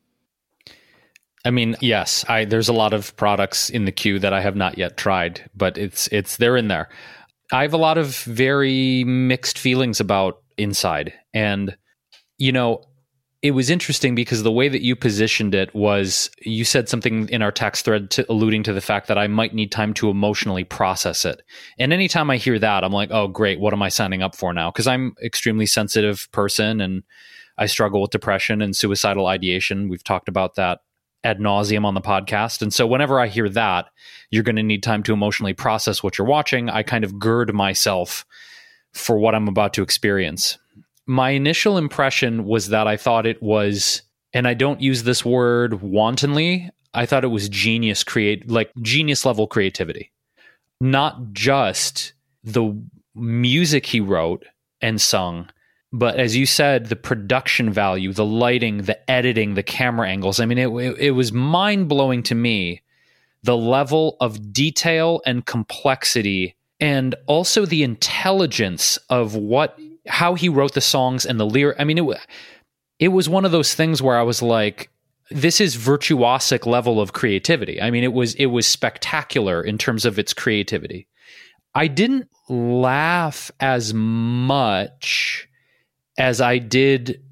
I 1.45 1.51
mean, 1.51 1.77
yes, 1.81 2.25
I 2.29 2.45
there's 2.45 2.69
a 2.69 2.75
lot 2.75 2.93
of 2.93 3.17
products 3.17 3.71
in 3.71 3.87
the 3.87 3.93
queue 3.93 4.19
that 4.19 4.35
I 4.35 4.43
have 4.43 4.57
not 4.57 4.77
yet 4.77 4.97
tried, 4.97 5.49
but 5.57 5.79
it's 5.79 6.07
it's 6.09 6.37
they're 6.37 6.57
in 6.57 6.69
there. 6.69 6.91
I 7.53 7.63
have 7.63 7.73
a 7.73 7.79
lot 7.79 7.99
of 7.99 8.17
very 8.25 9.05
mixed 9.05 9.59
feelings 9.59 10.01
about 10.01 10.43
Inside. 10.57 11.15
And, 11.33 11.75
you 12.37 12.53
know, 12.53 12.83
it 13.43 13.53
was 13.53 13.71
interesting 13.71 14.15
because 14.15 14.43
the 14.43 14.53
way 14.53 14.69
that 14.69 14.83
you 14.83 14.95
positioned 14.95 15.55
it 15.55 15.75
was 15.75 16.31
you 16.43 16.65
said 16.67 16.91
something 16.91 17.29
in 17.31 17.41
our 17.41 17.51
text 17.51 17.87
thread 17.87 18.11
to, 18.11 18.31
alluding 18.31 18.65
to 18.65 18.75
the 18.75 18.83
fact 18.83 19.09
that 19.09 19.17
I 19.17 19.27
might 19.27 19.55
need 19.55 19.73
time 19.73 19.95
to 19.95 20.11
emotionally 20.11 20.65
process 20.65 21.25
it. 21.25 21.41
And 21.79 21.95
anytime 21.95 22.31
I 22.31 22.37
hear 22.37 22.59
that, 22.59 22.85
I'm 22.85 22.93
like, 22.93 23.11
oh, 23.11 23.29
great, 23.29 23.59
what 23.59 23.73
am 23.73 23.83
I 23.83 23.89
signing 23.89 24.23
up 24.23 24.35
for 24.35 24.53
now? 24.53 24.71
Because 24.71 24.87
I'm 24.87 25.15
extremely 25.23 25.65
sensitive 25.65 26.29
person 26.33 26.83
and 26.83 27.03
I 27.57 27.65
struggle 27.65 28.03
with 28.03 28.11
depression 28.11 28.61
and 28.61 28.77
suicidal 28.77 29.27
ideation. 29.27 29.89
We've 29.89 30.05
talked 30.05 30.29
about 30.29 30.57
that 30.57 30.81
ad 31.25 31.39
nauseum 31.39 31.85
on 31.85 31.95
the 31.95 32.01
podcast. 32.01 32.63
And 32.63 32.73
so 32.73 32.87
whenever 32.87 33.21
I 33.21 33.27
hear 33.27 33.49
that, 33.51 33.87
you're 34.31 34.43
going 34.43 34.57
to 34.57 34.63
need 34.63 34.83
time 34.83 35.03
to 35.05 35.13
emotionally 35.13 35.55
process 35.55 36.03
what 36.03 36.19
you're 36.19 36.27
watching. 36.27 36.71
I 36.71 36.83
kind 36.83 37.05
of 37.05 37.19
gird 37.19 37.53
myself 37.55 38.25
for 38.93 39.19
what 39.19 39.35
I'm 39.35 39.49
about 39.49 39.75
to 39.75 39.83
experience 39.83 40.59
my 41.11 41.31
initial 41.31 41.77
impression 41.77 42.45
was 42.45 42.69
that 42.69 42.87
I 42.87 42.97
thought 42.97 43.27
it 43.27 43.43
was, 43.43 44.03
and 44.33 44.47
I 44.47 44.55
don't 44.55 44.81
use 44.81 45.03
this 45.03 45.25
word 45.25 45.83
wantonly, 45.83 46.71
I 46.95 47.05
thought 47.05 47.25
it 47.25 47.29
was 47.29 47.49
genius 47.49 48.05
create 48.05 48.49
like 48.49 48.71
genius 48.81 49.27
level 49.27 49.49
creativity. 49.49 50.13
Not 50.81 51.33
just 51.33 52.13
the 52.45 52.81
music 53.17 53.87
he 53.87 54.01
wrote 54.01 54.47
and 54.81 55.01
sung, 55.01 55.51
but 55.93 56.21
as 56.21 56.37
you 56.37 56.47
said, 56.47 56.87
the 56.87 56.97
production 56.97 57.73
value, 57.73 58.13
the 58.13 58.25
lighting, 58.25 58.83
the 58.83 59.11
editing, 59.11 59.55
the 59.55 59.63
camera 59.63 60.09
angles. 60.09 60.39
I 60.39 60.47
mean, 60.47 60.59
it, 60.59 60.69
it, 60.69 60.99
it 60.99 61.11
was 61.11 61.33
mind 61.33 61.89
blowing 61.89 62.23
to 62.25 62.35
me 62.35 62.83
the 63.43 63.57
level 63.57 64.17
of 64.21 64.53
detail 64.53 65.21
and 65.27 65.45
complexity 65.47 66.55
and 66.79 67.15
also 67.27 67.67
the 67.67 67.83
intelligence 67.83 68.99
of 69.09 69.35
what 69.35 69.79
how 70.07 70.35
he 70.35 70.49
wrote 70.49 70.75
the 70.75 70.81
songs 70.81 71.27
and 71.27 71.39
the 71.39 71.47
lyric. 71.47 71.77
I 71.79 71.85
mean, 71.85 71.99
it 71.99 72.19
it 72.99 73.09
was 73.09 73.29
one 73.29 73.45
of 73.45 73.53
those 73.53 73.75
things 73.75 74.01
where 74.01 74.19
I 74.19 74.23
was 74.23 74.43
like, 74.43 74.91
this 75.31 75.61
is 75.61 75.77
virtuosic 75.77 76.67
level 76.67 77.01
of 77.01 77.13
creativity. 77.13 77.81
I 77.81 77.91
mean, 77.91 78.05
it 78.05 78.13
was 78.13 78.35
it 78.35 78.47
was 78.47 78.67
spectacular 78.67 79.63
in 79.63 79.77
terms 79.77 80.05
of 80.05 80.19
its 80.19 80.35
creativity. 80.35 81.09
I 81.75 81.87
didn't 81.87 82.29
laugh 82.49 83.51
as 83.61 83.95
much 83.95 85.49
as 86.21 86.43
I 86.43 86.59
did 86.59 87.23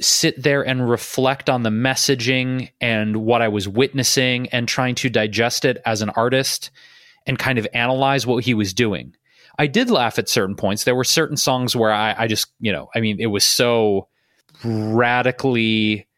sit 0.00 0.42
there 0.42 0.66
and 0.66 0.88
reflect 0.88 1.50
on 1.50 1.62
the 1.62 1.70
messaging 1.70 2.70
and 2.80 3.18
what 3.18 3.42
I 3.42 3.48
was 3.48 3.68
witnessing 3.68 4.48
and 4.48 4.66
trying 4.66 4.94
to 4.96 5.10
digest 5.10 5.66
it 5.66 5.80
as 5.84 6.00
an 6.00 6.08
artist 6.08 6.70
and 7.26 7.38
kind 7.38 7.58
of 7.58 7.68
analyze 7.74 8.26
what 8.26 8.42
he 8.42 8.54
was 8.54 8.72
doing. 8.72 9.14
I 9.58 9.66
did 9.66 9.90
laugh 9.90 10.18
at 10.18 10.30
certain 10.30 10.56
points. 10.56 10.84
There 10.84 10.96
were 10.96 11.04
certain 11.04 11.36
songs 11.36 11.76
where 11.76 11.92
I, 11.92 12.14
I 12.16 12.26
just, 12.26 12.48
you 12.58 12.72
know, 12.72 12.88
I 12.94 13.00
mean, 13.00 13.20
it 13.20 13.26
was 13.26 13.44
so 13.44 14.08
radically 14.64 16.08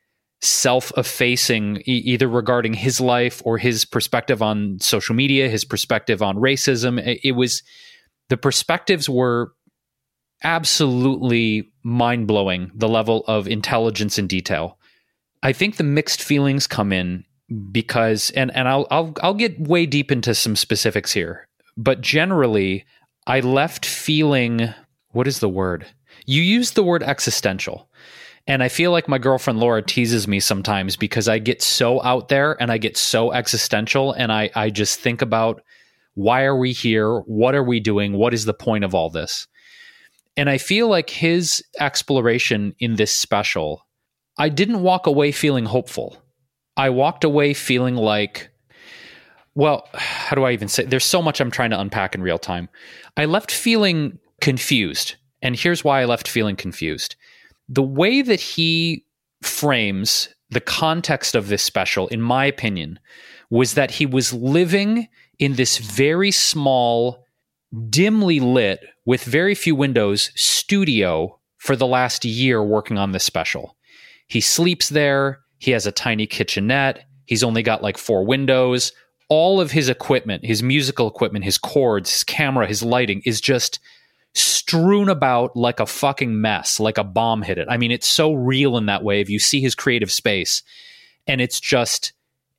self-effacing 0.42 1.78
e- 1.78 2.02
either 2.04 2.28
regarding 2.28 2.72
his 2.72 3.00
life 3.00 3.42
or 3.44 3.58
his 3.58 3.84
perspective 3.84 4.42
on 4.42 4.78
social 4.80 5.14
media 5.14 5.48
his 5.48 5.64
perspective 5.64 6.20
on 6.20 6.36
racism 6.36 7.00
it, 7.00 7.18
it 7.24 7.32
was 7.32 7.62
the 8.28 8.36
perspectives 8.36 9.08
were 9.08 9.52
absolutely 10.46 11.70
mind-blowing 11.82 12.70
the 12.74 12.88
level 12.88 13.24
of 13.26 13.46
intelligence 13.48 14.16
and 14.18 14.28
detail 14.28 14.78
i 15.42 15.52
think 15.52 15.76
the 15.76 15.84
mixed 15.84 16.22
feelings 16.22 16.66
come 16.66 16.92
in 16.92 17.24
because 17.70 18.30
and 18.30 18.54
and 18.56 18.68
I'll 18.68 18.88
I'll 18.90 19.14
I'll 19.22 19.34
get 19.34 19.60
way 19.60 19.86
deep 19.86 20.10
into 20.10 20.34
some 20.34 20.56
specifics 20.56 21.12
here 21.12 21.46
but 21.76 22.00
generally 22.00 22.84
I 23.26 23.40
left 23.40 23.84
feeling 23.84 24.72
what 25.10 25.26
is 25.26 25.40
the 25.40 25.48
word? 25.48 25.86
You 26.26 26.42
used 26.42 26.74
the 26.74 26.82
word 26.82 27.02
existential. 27.02 27.88
And 28.46 28.62
I 28.62 28.68
feel 28.68 28.92
like 28.92 29.08
my 29.08 29.18
girlfriend 29.18 29.58
Laura 29.58 29.82
teases 29.82 30.28
me 30.28 30.38
sometimes 30.38 30.94
because 30.94 31.26
I 31.26 31.38
get 31.38 31.62
so 31.62 32.00
out 32.02 32.28
there 32.28 32.60
and 32.62 32.70
I 32.70 32.78
get 32.78 32.96
so 32.96 33.32
existential 33.32 34.12
and 34.12 34.30
I, 34.30 34.50
I 34.54 34.70
just 34.70 35.00
think 35.00 35.22
about 35.22 35.62
why 36.14 36.44
are 36.44 36.56
we 36.56 36.72
here? 36.72 37.20
What 37.20 37.56
are 37.56 37.64
we 37.64 37.80
doing? 37.80 38.12
What 38.12 38.34
is 38.34 38.44
the 38.44 38.54
point 38.54 38.84
of 38.84 38.94
all 38.94 39.10
this? 39.10 39.48
And 40.36 40.50
I 40.50 40.58
feel 40.58 40.88
like 40.88 41.10
his 41.10 41.64
exploration 41.80 42.74
in 42.78 42.96
this 42.96 43.12
special, 43.12 43.86
I 44.38 44.48
didn't 44.48 44.82
walk 44.82 45.06
away 45.06 45.32
feeling 45.32 45.64
hopeful. 45.64 46.22
I 46.76 46.90
walked 46.90 47.24
away 47.24 47.54
feeling 47.54 47.96
like 47.96 48.50
well, 49.56 49.88
how 49.94 50.36
do 50.36 50.44
I 50.44 50.52
even 50.52 50.68
say? 50.68 50.84
There's 50.84 51.04
so 51.04 51.20
much 51.20 51.40
I'm 51.40 51.50
trying 51.50 51.70
to 51.70 51.80
unpack 51.80 52.14
in 52.14 52.22
real 52.22 52.38
time. 52.38 52.68
I 53.16 53.24
left 53.24 53.50
feeling 53.50 54.18
confused. 54.40 55.16
And 55.42 55.56
here's 55.56 55.82
why 55.82 56.02
I 56.02 56.04
left 56.04 56.28
feeling 56.28 56.56
confused. 56.56 57.16
The 57.68 57.82
way 57.82 58.22
that 58.22 58.40
he 58.40 59.04
frames 59.42 60.28
the 60.50 60.60
context 60.60 61.34
of 61.34 61.48
this 61.48 61.62
special, 61.62 62.06
in 62.08 62.20
my 62.20 62.44
opinion, 62.44 63.00
was 63.50 63.74
that 63.74 63.92
he 63.92 64.06
was 64.06 64.32
living 64.32 65.08
in 65.38 65.54
this 65.54 65.78
very 65.78 66.30
small, 66.30 67.25
dimly 67.90 68.40
lit, 68.40 68.84
with 69.04 69.22
very 69.24 69.54
few 69.54 69.74
windows 69.74 70.30
studio 70.34 71.38
for 71.58 71.76
the 71.76 71.86
last 71.86 72.24
year 72.24 72.62
working 72.62 72.98
on 72.98 73.12
this 73.12 73.24
special. 73.24 73.76
He 74.26 74.40
sleeps 74.40 74.88
there. 74.88 75.40
He 75.58 75.70
has 75.70 75.86
a 75.86 75.92
tiny 75.92 76.26
kitchenette. 76.26 77.04
He's 77.24 77.42
only 77.42 77.62
got 77.62 77.82
like 77.82 77.98
four 77.98 78.24
windows 78.24 78.92
all 79.28 79.60
of 79.60 79.70
his 79.70 79.88
equipment, 79.88 80.44
his 80.44 80.62
musical 80.62 81.08
equipment, 81.08 81.44
his 81.44 81.58
cords, 81.58 82.10
his 82.10 82.24
camera, 82.24 82.66
his 82.66 82.82
lighting 82.82 83.22
is 83.24 83.40
just 83.40 83.80
strewn 84.34 85.08
about 85.08 85.56
like 85.56 85.80
a 85.80 85.86
fucking 85.86 86.40
mess, 86.40 86.78
like 86.78 86.98
a 86.98 87.04
bomb 87.04 87.42
hit 87.42 87.58
it. 87.58 87.66
I 87.70 87.76
mean, 87.76 87.90
it's 87.90 88.08
so 88.08 88.34
real 88.34 88.76
in 88.76 88.86
that 88.86 89.02
way. 89.02 89.20
If 89.20 89.28
you 89.28 89.38
see 89.38 89.60
his 89.60 89.74
creative 89.74 90.12
space, 90.12 90.62
and 91.26 91.40
it's 91.40 91.58
just 91.58 92.12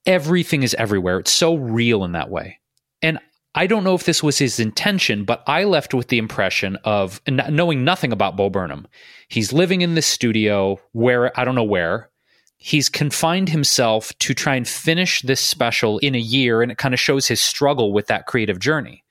everything 0.06 0.64
is 0.64 0.74
everywhere. 0.74 1.20
It's 1.20 1.32
so 1.32 1.56
real 1.56 2.04
in 2.04 2.14
that 2.14 2.30
way. 2.30 2.60
And 3.02 3.20
I 3.56 3.66
don't 3.66 3.84
know 3.84 3.96
if 3.96 4.04
this 4.04 4.22
was 4.22 4.38
his 4.38 4.60
intention, 4.60 5.24
but 5.24 5.44
I 5.48 5.64
left 5.64 5.94
with 5.94 6.10
the 6.10 6.20
impression 6.20 6.78
of 6.84 7.22
knowing 7.28 7.84
nothing 7.84 8.12
about 8.12 8.38
Bo 8.38 8.50
Burnham. 8.50 8.88
He's 9.30 9.52
living 9.52 9.82
in 9.82 9.96
this 9.96 10.06
studio 10.06 10.80
where 10.92 11.38
I 11.40 11.44
don't 11.44 11.56
know 11.56 11.64
where, 11.64 12.10
he's 12.58 12.90
confined 12.90 13.50
himself 13.50 14.12
to 14.20 14.34
try 14.34 14.56
and 14.56 14.68
finish 14.68 15.22
this 15.22 15.40
special 15.40 16.00
in 16.00 16.16
a 16.16 16.20
year 16.20 16.62
and 16.62 16.72
it 16.72 16.78
kind 16.78 16.94
of 16.94 17.00
shows 17.00 17.28
his 17.28 17.40
struggle 17.40 17.94
with 17.94 18.08
that 18.08 18.26
creative 18.26 18.60
journey. 18.60 19.04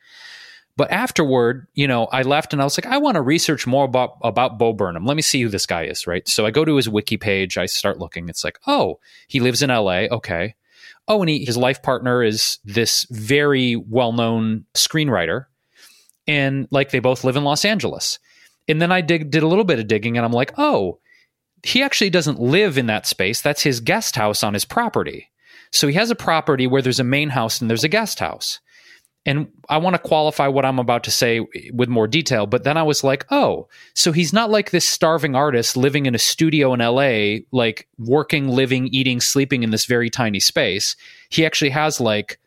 But 0.76 0.90
afterward 0.90 1.66
you 1.73 1.88
know 1.88 2.05
i 2.07 2.21
left 2.21 2.52
and 2.52 2.61
i 2.61 2.64
was 2.64 2.76
like 2.76 2.85
i 2.87 2.99
want 2.99 3.14
to 3.14 3.23
research 3.23 3.66
more 3.66 3.87
about 3.87 4.19
about 4.23 4.59
bo 4.59 4.75
burnham. 4.75 5.07
Let 5.07 5.16
me 5.16 5.23
see 5.23 5.40
who 5.40 5.49
this 5.49 5.64
guy 5.64 5.85
is 5.85 6.07
right? 6.07 6.28
So 6.28 6.45
i 6.45 6.50
go 6.50 6.64
to 6.66 6.76
his 6.76 6.88
wiki 6.88 7.16
page 7.16 7.57
i 7.57 7.64
start 7.64 7.99
looking. 7.99 8.28
It's 8.28 8.45
like 8.45 8.59
oh 8.66 8.99
he 9.26 9.40
lives 9.40 9.62
in 9.62 9.71
la 9.71 10.07
okay 10.11 10.55
oh 11.08 11.20
and 11.20 11.30
he, 11.30 11.44
his 11.44 11.56
life 11.56 11.82
partner 11.82 12.22
is 12.22 12.58
this 12.64 13.06
very 13.10 13.76
well-known 13.76 14.64
screenwriter 14.75 15.46
and 16.26 16.66
like 16.70 16.90
they 16.90 16.98
both 16.98 17.25
live 17.25 17.36
in 17.36 17.44
los 17.44 17.64
angeles 17.64 18.18
and 18.68 18.80
then 18.80 18.92
i 18.92 19.00
dig, 19.00 19.30
did 19.30 19.42
a 19.42 19.48
little 19.48 19.64
bit 19.64 19.78
of 19.78 19.86
digging 19.86 20.16
and 20.16 20.25
i'm 20.25 20.32
like 20.32 20.52
oh 20.58 20.98
he 21.66 21.82
actually 21.82 22.10
doesn't 22.10 22.40
live 22.40 22.78
in 22.78 22.86
that 22.86 23.06
space. 23.06 23.42
That's 23.42 23.62
his 23.62 23.80
guest 23.80 24.16
house 24.16 24.42
on 24.42 24.54
his 24.54 24.64
property. 24.64 25.30
So 25.72 25.88
he 25.88 25.94
has 25.94 26.10
a 26.10 26.16
property 26.16 26.66
where 26.66 26.82
there's 26.82 27.00
a 27.00 27.04
main 27.04 27.30
house 27.30 27.60
and 27.60 27.68
there's 27.68 27.84
a 27.84 27.88
guest 27.88 28.20
house. 28.20 28.60
And 29.26 29.49
I 29.68 29.78
want 29.78 29.95
to 29.95 29.99
qualify 29.99 30.47
what 30.47 30.64
I'm 30.64 30.78
about 30.78 31.02
to 31.04 31.11
say 31.11 31.40
with 31.73 31.88
more 31.88 32.06
detail, 32.06 32.47
but 32.47 32.62
then 32.62 32.76
I 32.76 32.85
was 32.85 33.02
like, 33.02 33.26
oh, 33.30 33.68
so 33.92 34.12
he's 34.12 34.33
not 34.33 34.50
like 34.50 34.71
this 34.71 34.88
starving 34.88 35.35
artist 35.35 35.76
living 35.76 36.06
in 36.06 36.14
a 36.14 36.18
studio 36.18 36.73
in 36.73 36.80
LA, 36.80 37.45
like 37.50 37.88
working, 37.99 38.49
living, 38.49 38.87
eating, 38.92 39.21
sleeping 39.21 39.64
in 39.64 39.71
this 39.71 39.85
very 39.85 40.09
tiny 40.09 40.38
space. 40.38 40.95
He 41.28 41.45
actually 41.45 41.71
has 41.71 42.00
like 42.00 42.38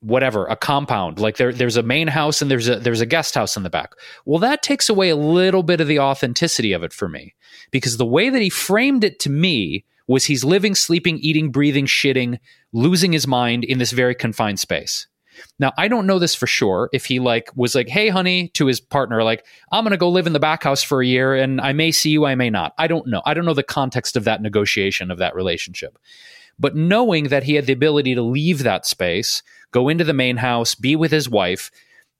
whatever 0.00 0.46
a 0.46 0.54
compound 0.54 1.18
like 1.18 1.38
there 1.38 1.52
there's 1.52 1.76
a 1.76 1.82
main 1.82 2.06
house 2.06 2.40
and 2.40 2.48
there's 2.48 2.68
a 2.68 2.76
there's 2.76 3.00
a 3.00 3.06
guest 3.06 3.34
house 3.34 3.56
in 3.56 3.64
the 3.64 3.70
back 3.70 3.94
well 4.24 4.38
that 4.38 4.62
takes 4.62 4.88
away 4.88 5.08
a 5.08 5.16
little 5.16 5.64
bit 5.64 5.80
of 5.80 5.88
the 5.88 5.98
authenticity 5.98 6.72
of 6.72 6.84
it 6.84 6.92
for 6.92 7.08
me 7.08 7.34
because 7.72 7.96
the 7.96 8.06
way 8.06 8.30
that 8.30 8.40
he 8.40 8.48
framed 8.48 9.02
it 9.02 9.18
to 9.18 9.28
me 9.28 9.84
was 10.06 10.24
he's 10.24 10.44
living 10.44 10.76
sleeping 10.76 11.18
eating 11.18 11.50
breathing 11.50 11.84
shitting 11.84 12.38
losing 12.72 13.12
his 13.12 13.26
mind 13.26 13.64
in 13.64 13.78
this 13.78 13.90
very 13.90 14.14
confined 14.14 14.60
space 14.60 15.08
now 15.58 15.72
i 15.78 15.88
don't 15.88 16.06
know 16.06 16.18
this 16.18 16.34
for 16.34 16.46
sure 16.46 16.88
if 16.92 17.04
he 17.04 17.18
like 17.18 17.50
was 17.56 17.74
like 17.74 17.88
hey 17.88 18.08
honey 18.08 18.48
to 18.48 18.66
his 18.66 18.80
partner 18.80 19.22
like 19.22 19.44
i'm 19.72 19.84
going 19.84 19.90
to 19.90 19.96
go 19.96 20.08
live 20.08 20.26
in 20.26 20.32
the 20.32 20.40
back 20.40 20.62
house 20.62 20.82
for 20.82 21.02
a 21.02 21.06
year 21.06 21.34
and 21.34 21.60
i 21.60 21.72
may 21.72 21.90
see 21.90 22.10
you 22.10 22.24
i 22.26 22.34
may 22.34 22.50
not 22.50 22.74
i 22.78 22.86
don't 22.86 23.06
know 23.06 23.22
i 23.26 23.34
don't 23.34 23.44
know 23.44 23.54
the 23.54 23.62
context 23.62 24.16
of 24.16 24.24
that 24.24 24.42
negotiation 24.42 25.10
of 25.10 25.18
that 25.18 25.34
relationship 25.34 25.98
but 26.58 26.74
knowing 26.74 27.28
that 27.28 27.44
he 27.44 27.54
had 27.54 27.66
the 27.66 27.72
ability 27.72 28.14
to 28.14 28.22
leave 28.22 28.62
that 28.62 28.84
space 28.84 29.42
go 29.72 29.88
into 29.88 30.04
the 30.04 30.14
main 30.14 30.36
house, 30.36 30.74
be 30.74 30.96
with 30.96 31.10
his 31.10 31.28
wife, 31.28 31.70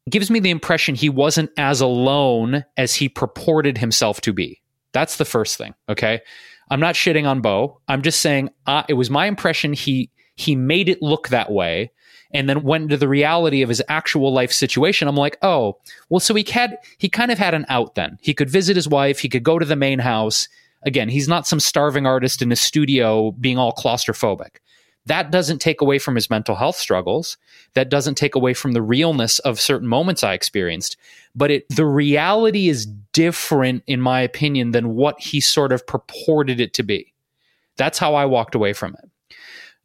gives 0.09 0.31
me 0.31 0.41
the 0.41 0.51
impression 0.51 0.95
he 0.95 1.09
wasn't 1.09 1.51
as 1.57 1.81
alone 1.81 2.65
as 2.77 2.95
he 2.95 3.09
purported 3.09 3.79
himself 3.79 4.21
to 4.23 4.33
be. 4.33 4.61
That's 4.93 5.17
the 5.17 5.25
first 5.25 5.59
thing. 5.59 5.75
Okay. 5.89 6.21
I'm 6.71 6.81
not 6.81 6.95
shitting 6.95 7.27
on 7.27 7.41
Bo. 7.41 7.81
I'm 7.89 8.03
just 8.03 8.21
saying 8.21 8.51
uh, 8.67 8.85
it 8.89 8.95
was 8.95 9.11
my 9.11 9.27
impression 9.27 9.73
he 9.73 10.11
he 10.37 10.55
made 10.55 10.89
it 10.89 11.03
look 11.03 11.29
that 11.29 11.51
way. 11.51 11.91
And 12.33 12.49
then 12.49 12.63
went 12.63 12.85
into 12.85 12.97
the 12.97 13.09
reality 13.09 13.63
of 13.63 13.69
his 13.69 13.83
actual 13.89 14.33
life 14.33 14.53
situation. 14.53 15.09
I'm 15.09 15.17
like 15.17 15.39
oh 15.43 15.79
well 16.09 16.21
so 16.21 16.35
he 16.35 16.45
had 16.51 16.79
he 16.99 17.09
kind 17.09 17.31
of 17.31 17.39
had 17.39 17.55
an 17.55 17.67
out 17.69 17.95
then. 17.95 18.19
He 18.23 18.35
could 18.35 18.51
visit 18.51 18.77
his 18.77 18.89
wife. 18.89 19.19
He 19.19 19.29
could 19.29 19.43
go 19.43 19.59
to 19.59 19.65
the 19.65 19.77
main 19.77 19.99
house. 19.99 20.49
Again 20.83 21.09
he's 21.09 21.29
not 21.29 21.47
some 21.47 21.61
starving 21.61 22.07
artist 22.07 22.43
in 22.43 22.53
a 22.53 22.57
studio 22.57 23.33
being 23.33 23.59
all 23.59 23.73
claustrophobic. 23.73 24.57
That 25.07 25.31
doesn't 25.31 25.61
take 25.61 25.81
away 25.81 25.99
from 25.99 26.17
his 26.17 26.29
mental 26.29 26.55
health 26.55 26.77
struggles. 26.77 27.39
That 27.73 27.89
doesn't 27.89 28.17
take 28.17 28.35
away 28.35 28.53
from 28.53 28.73
the 28.73 28.83
realness 28.83 29.39
of 29.39 29.59
certain 29.59 29.89
moments 29.89 30.23
i 30.23 30.35
experienced. 30.35 30.97
But 31.35 31.51
it 31.51 31.69
the 31.71 31.87
reality 31.87 32.69
is 32.69 32.87
different 33.13 33.85
in 33.87 34.01
my 34.01 34.21
opinion 34.21 34.73
than 34.73 34.95
what 34.95 35.19
he 35.21 35.41
sort 35.41 35.73
of 35.73 35.87
purported 35.87 36.61
it 36.61 36.75
to 36.75 36.83
be. 36.83 37.15
That's 37.77 37.99
how 37.99 38.15
i 38.15 38.27
walked 38.27 38.55
away 38.55 38.73
from 38.73 38.95
it 39.03 39.11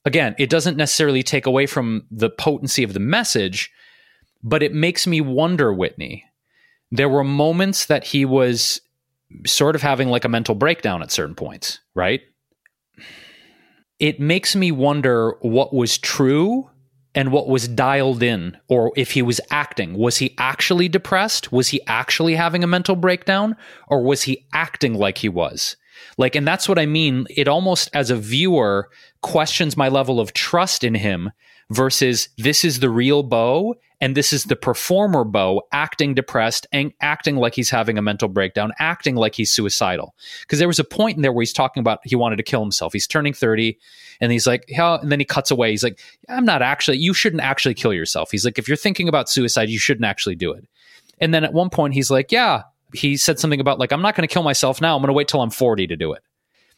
again, 0.05 0.35
it 0.37 0.49
doesn't 0.49 0.77
necessarily 0.77 1.23
take 1.23 1.45
away 1.45 1.65
from 1.65 2.05
the 2.11 2.29
potency 2.29 2.83
of 2.83 2.93
the 2.93 2.99
message, 2.99 3.71
but 4.43 4.63
it 4.63 4.73
makes 4.73 5.07
me 5.07 5.21
wonder, 5.21 5.73
Whitney. 5.73 6.25
There 6.91 7.09
were 7.09 7.23
moments 7.23 7.85
that 7.85 8.05
he 8.05 8.25
was 8.25 8.81
sort 9.47 9.75
of 9.75 9.81
having 9.81 10.09
like 10.09 10.25
a 10.25 10.29
mental 10.29 10.55
breakdown 10.55 11.01
at 11.01 11.11
certain 11.11 11.35
points, 11.35 11.79
right? 11.95 12.21
It 13.99 14.19
makes 14.19 14.55
me 14.55 14.71
wonder 14.71 15.37
what 15.41 15.73
was 15.73 15.97
true 15.97 16.69
and 17.15 17.31
what 17.31 17.47
was 17.47 17.67
dialed 17.67 18.23
in, 18.23 18.57
or 18.67 18.91
if 18.95 19.11
he 19.11 19.21
was 19.21 19.39
acting. 19.51 19.93
Was 19.93 20.17
he 20.17 20.35
actually 20.37 20.89
depressed? 20.89 21.51
Was 21.51 21.69
he 21.69 21.79
actually 21.85 22.35
having 22.35 22.63
a 22.63 22.67
mental 22.67 22.95
breakdown? 22.95 23.55
Or 23.87 24.01
was 24.03 24.23
he 24.23 24.45
acting 24.51 24.95
like 24.95 25.19
he 25.19 25.29
was? 25.29 25.75
Like, 26.17 26.35
and 26.35 26.47
that's 26.47 26.69
what 26.69 26.79
I 26.79 26.85
mean. 26.85 27.27
It 27.29 27.47
almost, 27.47 27.89
as 27.93 28.09
a 28.09 28.15
viewer, 28.15 28.89
questions 29.21 29.77
my 29.77 29.89
level 29.89 30.19
of 30.19 30.33
trust 30.33 30.83
in 30.83 30.95
him 30.95 31.31
versus 31.69 32.29
this 32.37 32.63
is 32.63 32.79
the 32.79 32.89
real 32.89 33.23
Bo 33.23 33.75
and 34.01 34.17
this 34.17 34.33
is 34.33 34.43
the 34.43 34.55
performer 34.55 35.23
Bo 35.23 35.63
acting 35.71 36.13
depressed 36.13 36.67
and 36.73 36.91
acting 37.01 37.37
like 37.37 37.55
he's 37.55 37.69
having 37.69 37.97
a 37.97 38.01
mental 38.01 38.27
breakdown, 38.27 38.73
acting 38.79 39.15
like 39.15 39.33
he's 39.33 39.53
suicidal. 39.53 40.13
Because 40.41 40.59
there 40.59 40.67
was 40.67 40.79
a 40.79 40.83
point 40.83 41.15
in 41.15 41.21
there 41.21 41.31
where 41.31 41.41
he's 41.41 41.53
talking 41.53 41.79
about 41.79 41.99
he 42.03 42.15
wanted 42.15 42.35
to 42.35 42.43
kill 42.43 42.61
himself. 42.61 42.91
He's 42.91 43.07
turning 43.07 43.33
30 43.33 43.77
and 44.19 44.31
he's 44.31 44.45
like, 44.45 44.65
yeah, 44.67 44.97
and 45.01 45.11
then 45.11 45.19
he 45.19 45.25
cuts 45.25 45.51
away. 45.51 45.71
He's 45.71 45.83
like, 45.83 46.01
I'm 46.27 46.45
not 46.45 46.61
actually, 46.61 46.97
you 46.97 47.13
shouldn't 47.13 47.43
actually 47.43 47.75
kill 47.75 47.93
yourself. 47.93 48.29
He's 48.29 48.43
like, 48.43 48.59
if 48.59 48.67
you're 48.67 48.77
thinking 48.77 49.07
about 49.07 49.29
suicide, 49.29 49.69
you 49.69 49.79
shouldn't 49.79 50.05
actually 50.05 50.35
do 50.35 50.51
it. 50.51 50.67
And 51.19 51.33
then 51.33 51.45
at 51.45 51.53
one 51.53 51.69
point, 51.69 51.93
he's 51.93 52.11
like, 52.11 52.31
yeah, 52.31 52.63
he 52.93 53.17
said 53.17 53.39
something 53.39 53.59
about 53.59 53.79
like, 53.79 53.91
I'm 53.91 54.01
not 54.01 54.15
going 54.15 54.27
to 54.27 54.33
kill 54.33 54.43
myself 54.43 54.81
now. 54.81 54.95
I'm 54.95 55.01
going 55.01 55.07
to 55.07 55.13
wait 55.13 55.27
till 55.27 55.41
I'm 55.41 55.49
40 55.49 55.87
to 55.87 55.95
do 55.95 56.13
it. 56.13 56.21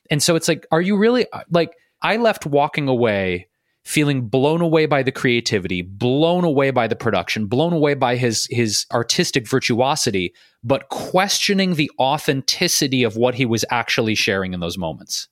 And 0.09 0.21
so 0.21 0.35
it's 0.35 0.47
like, 0.47 0.67
are 0.71 0.81
you 0.81 0.97
really 0.97 1.27
like, 1.49 1.75
I 2.01 2.17
left 2.17 2.45
walking 2.45 2.87
away 2.87 3.47
feeling 3.85 4.27
blown 4.27 4.61
away 4.61 4.87
by 4.87 5.03
the 5.03 5.11
creativity, 5.11 5.83
blown 5.83 6.43
away 6.43 6.71
by 6.71 6.87
the 6.87 6.95
production, 6.95 7.45
blown 7.45 7.71
away 7.71 7.93
by 7.93 8.15
his 8.15 8.47
his 8.49 8.85
artistic 8.91 9.47
virtuosity, 9.47 10.33
but 10.63 10.89
questioning 10.89 11.75
the 11.75 11.89
authenticity 11.99 13.03
of 13.03 13.15
what 13.15 13.35
he 13.35 13.45
was 13.45 13.63
actually 13.69 14.15
sharing 14.15 14.53
in 14.53 14.59
those 14.59 14.77
moments. 14.77 15.29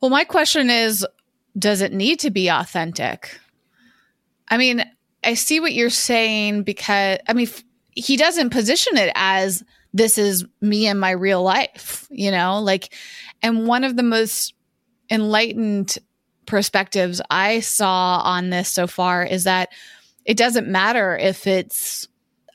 Well, 0.00 0.10
my 0.10 0.24
question 0.24 0.70
is 0.70 1.04
does 1.58 1.80
it 1.80 1.92
need 1.92 2.20
to 2.20 2.30
be 2.30 2.48
authentic? 2.48 3.40
I 4.48 4.56
mean, 4.56 4.84
I 5.24 5.34
see 5.34 5.58
what 5.58 5.72
you're 5.72 5.90
saying 5.90 6.62
because 6.62 7.18
I 7.28 7.32
mean 7.32 7.48
he 7.90 8.16
doesn't 8.16 8.50
position 8.50 8.96
it 8.96 9.10
as 9.16 9.64
this 9.96 10.18
is 10.18 10.44
me 10.60 10.86
and 10.86 11.00
my 11.00 11.10
real 11.10 11.42
life, 11.42 12.06
you 12.10 12.30
know? 12.30 12.60
Like 12.60 12.92
and 13.42 13.66
one 13.66 13.82
of 13.82 13.96
the 13.96 14.02
most 14.02 14.54
enlightened 15.10 15.96
perspectives 16.46 17.20
I 17.30 17.60
saw 17.60 18.20
on 18.22 18.50
this 18.50 18.72
so 18.72 18.86
far 18.86 19.24
is 19.24 19.44
that 19.44 19.70
it 20.24 20.36
doesn't 20.36 20.68
matter 20.68 21.16
if 21.16 21.46
it's 21.46 22.08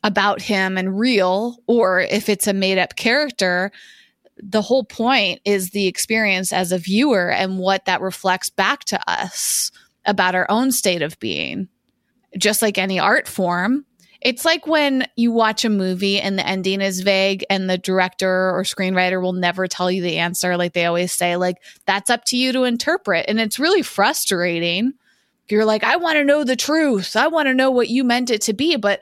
about 0.03 0.41
him 0.41 0.77
and 0.77 0.97
real 0.99 1.57
or 1.67 1.99
if 1.99 2.29
it's 2.29 2.47
a 2.47 2.53
made 2.53 2.77
up 2.77 2.95
character. 2.95 3.71
The 4.37 4.61
whole 4.61 4.83
point 4.83 5.41
is 5.45 5.69
the 5.69 5.87
experience 5.87 6.53
as 6.53 6.71
a 6.71 6.77
viewer 6.77 7.31
and 7.31 7.59
what 7.59 7.85
that 7.85 8.01
reflects 8.01 8.49
back 8.49 8.83
to 8.85 8.99
us 9.09 9.71
about 10.05 10.35
our 10.35 10.49
own 10.49 10.71
state 10.71 11.01
of 11.01 11.19
being. 11.19 11.67
Just 12.37 12.61
like 12.61 12.77
any 12.77 12.99
art 12.99 13.27
form, 13.27 13.85
it's 14.21 14.45
like 14.45 14.67
when 14.67 15.07
you 15.15 15.31
watch 15.31 15.65
a 15.65 15.69
movie 15.69 16.19
and 16.19 16.37
the 16.37 16.47
ending 16.47 16.79
is 16.79 17.01
vague 17.01 17.43
and 17.49 17.67
the 17.67 17.79
director 17.79 18.51
or 18.51 18.61
screenwriter 18.61 19.19
will 19.19 19.33
never 19.33 19.67
tell 19.67 19.89
you 19.89 20.03
the 20.03 20.19
answer. 20.19 20.57
Like 20.57 20.73
they 20.73 20.85
always 20.85 21.11
say, 21.11 21.37
like, 21.37 21.57
that's 21.87 22.11
up 22.11 22.25
to 22.25 22.37
you 22.37 22.51
to 22.53 22.63
interpret. 22.63 23.25
And 23.27 23.39
it's 23.39 23.57
really 23.57 23.81
frustrating. 23.81 24.93
You're 25.49 25.65
like, 25.65 25.83
I 25.83 25.95
want 25.95 26.17
to 26.17 26.23
know 26.23 26.43
the 26.43 26.55
truth. 26.55 27.15
I 27.15 27.27
want 27.27 27.47
to 27.47 27.55
know 27.55 27.71
what 27.71 27.89
you 27.89 28.03
meant 28.03 28.29
it 28.29 28.41
to 28.43 28.53
be. 28.53 28.75
But 28.75 29.01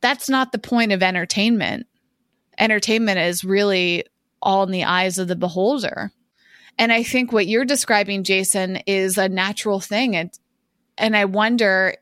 that's 0.00 0.28
not 0.28 0.52
the 0.52 0.58
point 0.58 0.92
of 0.92 1.02
entertainment. 1.02 1.86
Entertainment 2.56 3.18
is 3.18 3.44
really 3.44 4.04
all 4.40 4.62
in 4.62 4.70
the 4.70 4.84
eyes 4.84 5.18
of 5.18 5.26
the 5.26 5.36
beholder. 5.36 6.12
And 6.78 6.92
I 6.92 7.02
think 7.02 7.32
what 7.32 7.48
you're 7.48 7.64
describing, 7.64 8.22
Jason, 8.22 8.76
is 8.86 9.18
a 9.18 9.28
natural 9.28 9.80
thing. 9.80 10.14
And 10.14 10.30
and 10.98 11.16
I 11.16 11.24
wonder 11.24 11.96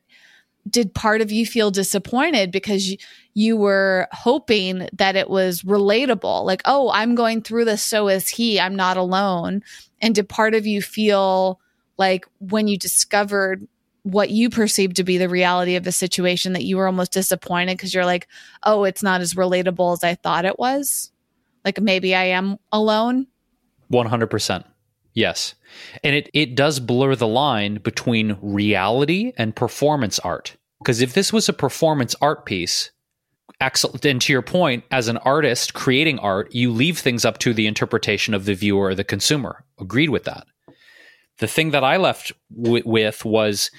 did 0.69 0.95
part 0.95 1.21
of 1.21 1.33
you 1.33 1.47
feel 1.47 1.71
disappointed 1.71 2.51
because 2.51 2.89
you, 2.89 2.99
you 3.35 3.57
were 3.57 4.09
hoping 4.13 4.89
that 4.93 5.17
it 5.17 5.31
was 5.31 5.63
relatable? 5.63 6.45
Like 6.45 6.63
oh 6.65 6.91
i'm 6.93 7.15
going 7.15 7.43
through 7.43 7.65
this 7.65 7.83
so 7.83 8.09
is 8.09 8.29
he 8.29 8.61
i'm 8.61 8.77
not 8.77 8.97
alone. 8.97 9.63
And 10.01 10.15
did 10.15 10.29
part 10.29 10.55
of 10.55 10.67
you 10.67 10.83
feel 10.83 11.61
like 11.99 12.27
when 12.39 12.69
you 12.69 12.79
discovered 12.79 13.67
what 14.03 14.31
you 14.31 14.49
perceived 14.49 14.97
to 14.97 15.05
be 15.05 15.19
the 15.19 15.29
reality 15.29 15.77
of 15.77 15.85
the 15.85 15.93
situation 15.93 16.55
that 16.55 16.65
you 16.65 16.79
were 16.79 16.87
almost 16.87 17.13
disappointed 17.13 17.77
because 17.77 17.93
you're 17.95 18.07
like 18.07 18.29
oh 18.65 18.85
it's 18.85 19.03
not 19.03 19.21
as 19.21 19.35
relatable 19.35 19.93
as 19.93 20.05
i 20.05 20.15
thought 20.15 20.45
it 20.45 20.59
was? 20.59 21.11
Like 21.65 21.81
maybe 21.81 22.15
i 22.15 22.25
am 22.25 22.59
alone? 22.73 23.27
100% 23.93 24.65
yes 25.15 25.55
and 26.03 26.15
it, 26.15 26.31
it 26.35 26.55
does 26.55 26.81
blur 26.81 27.15
the 27.15 27.27
line 27.27 27.77
between 27.77 28.37
reality 28.41 29.33
and 29.37 29.57
performance 29.57 30.19
art 30.21 30.57
because 30.81 31.03
if 31.03 31.13
this 31.13 31.33
was 31.33 31.49
a 31.49 31.53
performance 31.53 32.15
art 32.21 32.47
piece, 32.47 32.91
excellent. 33.61 34.05
And 34.05 34.21
to 34.23 34.33
your 34.33 34.43
point, 34.43 34.85
as 34.91 35.09
an 35.09 35.19
artist 35.19 35.75
creating 35.75 36.19
art, 36.19 36.55
you 36.55 36.73
leave 36.73 36.99
things 36.99 37.25
up 37.25 37.39
to 37.39 37.53
the 37.53 37.67
interpretation 37.67 38.35
of 38.35 38.47
the 38.47 38.55
viewer 38.55 38.87
or 38.87 38.95
the 38.95 39.05
consumer. 39.05 39.65
Agreed 39.79 40.09
with 40.09 40.25
that. 40.25 40.47
The 41.39 41.47
thing 41.47 41.71
that 41.71 41.85
I 41.85 41.99
left 41.99 42.33
w- 42.55 42.83
with 42.85 43.25
was 43.25 43.71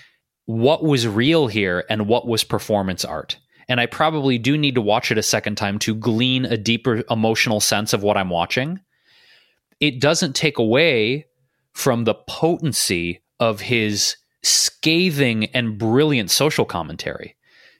what 0.45 0.83
was 0.83 1.07
real 1.07 1.47
here 1.47 1.85
and 1.89 2.07
what 2.07 2.27
was 2.27 2.43
performance 2.43 3.03
art. 3.03 3.37
And 3.67 3.79
I 3.79 3.85
probably 3.87 4.37
do 4.37 4.57
need 4.57 4.75
to 4.75 4.81
watch 4.81 5.11
it 5.11 5.17
a 5.17 5.23
second 5.23 5.55
time 5.55 5.79
to 5.79 5.95
glean 5.95 6.45
a 6.45 6.57
deeper 6.57 7.03
emotional 7.09 7.59
sense 7.59 7.93
of 7.93 8.03
what 8.03 8.17
I'm 8.17 8.29
watching. 8.29 8.79
It 9.81 9.99
doesn't 9.99 10.35
take 10.35 10.57
away 10.57 11.25
from 11.73 12.05
the 12.05 12.13
potency 12.13 13.21
of 13.39 13.59
his 13.59 14.15
scathing 14.43 15.45
and 15.45 15.77
brilliant 15.77 16.31
social 16.31 16.65
commentary, 16.65 17.35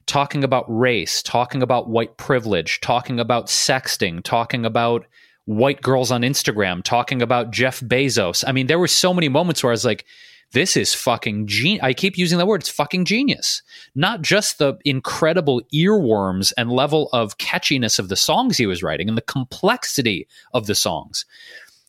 talking 0.08 0.44
about 0.44 0.66
race, 0.68 1.22
talking 1.22 1.62
about 1.62 1.90
white 1.90 2.18
privilege, 2.18 2.82
talking 2.82 3.20
about 3.20 3.48
sexting, 3.48 4.24
talking 4.24 4.66
about 4.66 5.06
white 5.46 5.82
girls 5.82 6.12
on 6.12 6.22
Instagram, 6.22 6.84
talking 6.84 7.22
about 7.22 7.52
Jeff 7.52 7.80
Bezos. 7.80 8.44
I 8.48 8.52
mean, 8.52 8.68
there 8.68 8.80
were 8.80 8.88
so 8.88 9.14
many 9.14 9.30
moments 9.30 9.64
where 9.64 9.72
I 9.72 9.74
was 9.74 9.86
like, 9.86 10.06
this 10.54 10.76
is 10.76 10.94
fucking 10.94 11.48
genius. 11.48 11.84
I 11.84 11.94
keep 11.94 12.18
using 12.18 12.38
that 12.38 12.46
word. 12.46 12.62
It's 12.62 12.70
fucking 12.70 13.06
genius. 13.06 13.62
Not 13.96 14.22
just 14.22 14.58
the 14.58 14.78
incredible 14.84 15.62
earworms 15.74 16.52
and 16.58 16.72
level 16.72 17.10
of 17.14 17.38
catchiness 17.38 18.00
of 18.00 18.10
the 18.10 18.18
songs 18.18 18.58
he 18.58 18.66
was 18.66 18.84
writing 18.84 19.08
and 19.08 19.18
the 19.18 19.22
complexity 19.22 20.28
of 20.54 20.68
the 20.68 20.76
songs, 20.76 21.26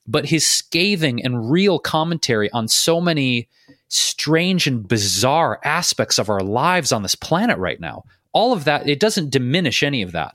but 0.07 0.27
his 0.27 0.47
scathing 0.49 1.23
and 1.23 1.51
real 1.51 1.79
commentary 1.79 2.51
on 2.51 2.69
so 2.69 3.01
many 3.01 3.49
strange 3.89 4.67
and 4.67 4.89
bizarre 4.89 5.61
aspects 5.65 6.19
of 6.19 6.29
our 6.29 6.41
lives 6.41 6.93
on 6.93 7.03
this 7.03 7.15
planet 7.15 7.59
right 7.59 7.81
now. 7.81 8.05
All 8.33 8.53
of 8.53 8.65
that, 8.65 8.89
it 8.89 8.99
doesn't 8.99 9.31
diminish 9.31 9.83
any 9.83 10.03
of 10.03 10.13
that. 10.13 10.35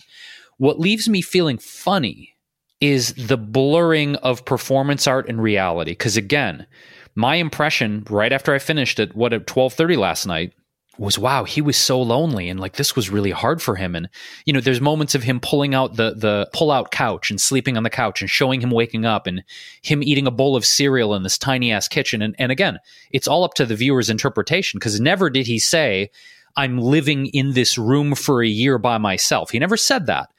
What 0.58 0.80
leaves 0.80 1.10
me 1.10 1.22
feeling 1.22 1.58
funny 1.58 2.36
is 2.80 3.14
the 3.16 3.38
blurring 3.38 4.16
of 4.18 4.46
performance 4.46 5.08
art 5.08 5.28
and 5.28 5.42
reality. 5.42 5.92
Because 5.92 6.18
again, 6.18 6.68
my 7.16 7.36
impression 7.36 8.06
right 8.10 8.32
after 8.32 8.54
I 8.54 8.60
finished 8.60 9.00
at 9.00 9.16
what 9.16 9.34
at 9.34 9.48
twelve 9.48 9.74
thirty 9.74 9.96
last 9.96 10.28
night 10.28 10.54
was 11.00 11.20
wow 11.20 11.44
he 11.44 11.62
was 11.62 11.78
so 11.78 12.02
lonely 12.02 12.50
and 12.50 12.60
like 12.60 12.74
this 12.74 12.96
was 12.96 13.10
really 13.10 13.32
hard 13.32 13.62
for 13.62 13.76
him. 13.76 13.96
And 13.96 14.10
you 14.46 14.54
know 14.54 14.60
there's 14.60 14.82
moments 14.82 15.16
of 15.16 15.24
him 15.24 15.40
pulling 15.40 15.74
out 15.74 15.96
the 15.96 16.14
the 16.16 16.50
pull 16.54 16.72
out 16.72 16.92
couch 16.92 17.30
and 17.30 17.40
sleeping 17.40 17.78
on 17.78 17.84
the 17.84 17.90
couch 17.90 18.22
and 18.22 18.30
showing 18.30 18.62
him 18.62 18.72
waking 18.72 19.06
up 19.06 19.28
and 19.28 19.44
him 19.82 20.04
eating 20.04 20.28
a 20.28 20.32
bowl 20.32 20.56
of 20.56 20.66
cereal 20.66 21.14
in 21.16 21.24
this 21.24 21.38
tiny 21.38 21.72
ass 21.72 21.88
kitchen. 21.88 22.22
And 22.22 22.36
and 22.40 22.52
again 22.52 22.80
it's 23.12 23.28
all 23.28 23.44
up 23.44 23.54
to 23.56 23.66
the 23.66 23.76
viewer's 23.76 24.10
interpretation 24.10 24.80
because 24.80 25.00
never 25.00 25.30
did 25.30 25.48
he 25.48 25.60
say 25.60 26.10
i'm 26.56 26.78
living 26.78 27.28
in 27.28 27.54
this 27.54 27.78
room 27.78 28.16
for 28.16 28.44
a 28.44 28.48
year 28.48 28.78
by 28.78 28.98
myself. 28.98 29.52
He 29.52 29.60
never 29.60 29.78
said 29.78 30.06
that. 30.08 30.32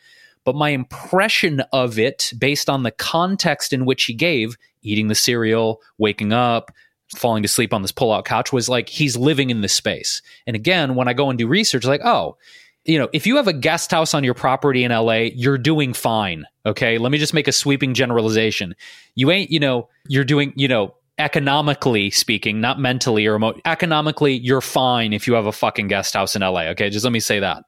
But 0.44 0.56
my 0.56 0.70
impression 0.70 1.60
of 1.72 1.98
it 1.98 2.32
based 2.38 2.70
on 2.70 2.82
the 2.82 2.90
context 2.90 3.72
in 3.72 3.84
which 3.84 4.04
he 4.04 4.14
gave 4.14 4.56
eating 4.82 5.08
the 5.08 5.14
cereal 5.14 5.82
waking 5.98 6.32
up 6.32 6.70
falling 7.16 7.42
to 7.42 7.48
sleep 7.48 7.72
on 7.72 7.82
this 7.82 7.92
pull-out 7.92 8.24
couch 8.24 8.52
was 8.52 8.68
like 8.68 8.88
he's 8.88 9.16
living 9.16 9.50
in 9.50 9.60
this 9.60 9.72
space. 9.72 10.22
And 10.46 10.54
again, 10.54 10.94
when 10.94 11.08
I 11.08 11.14
go 11.14 11.30
and 11.30 11.38
do 11.38 11.46
research, 11.46 11.84
like, 11.84 12.02
oh, 12.04 12.36
you 12.84 12.98
know, 12.98 13.08
if 13.12 13.26
you 13.26 13.36
have 13.36 13.48
a 13.48 13.52
guest 13.52 13.90
house 13.90 14.14
on 14.14 14.24
your 14.24 14.34
property 14.34 14.84
in 14.84 14.92
LA, 14.92 15.28
you're 15.34 15.58
doing 15.58 15.92
fine. 15.92 16.46
Okay. 16.64 16.98
Let 16.98 17.12
me 17.12 17.18
just 17.18 17.34
make 17.34 17.48
a 17.48 17.52
sweeping 17.52 17.94
generalization. 17.94 18.74
You 19.14 19.30
ain't, 19.30 19.50
you 19.50 19.60
know, 19.60 19.88
you're 20.06 20.24
doing, 20.24 20.52
you 20.56 20.68
know, 20.68 20.94
economically 21.18 22.10
speaking, 22.10 22.60
not 22.60 22.78
mentally 22.78 23.26
or 23.26 23.36
emo- 23.36 23.60
economically, 23.64 24.38
you're 24.38 24.60
fine 24.60 25.12
if 25.12 25.26
you 25.26 25.34
have 25.34 25.46
a 25.46 25.52
fucking 25.52 25.88
guest 25.88 26.14
house 26.14 26.36
in 26.36 26.42
LA. 26.42 26.68
Okay. 26.68 26.90
Just 26.90 27.04
let 27.04 27.12
me 27.12 27.20
say 27.20 27.40
that. 27.40 27.64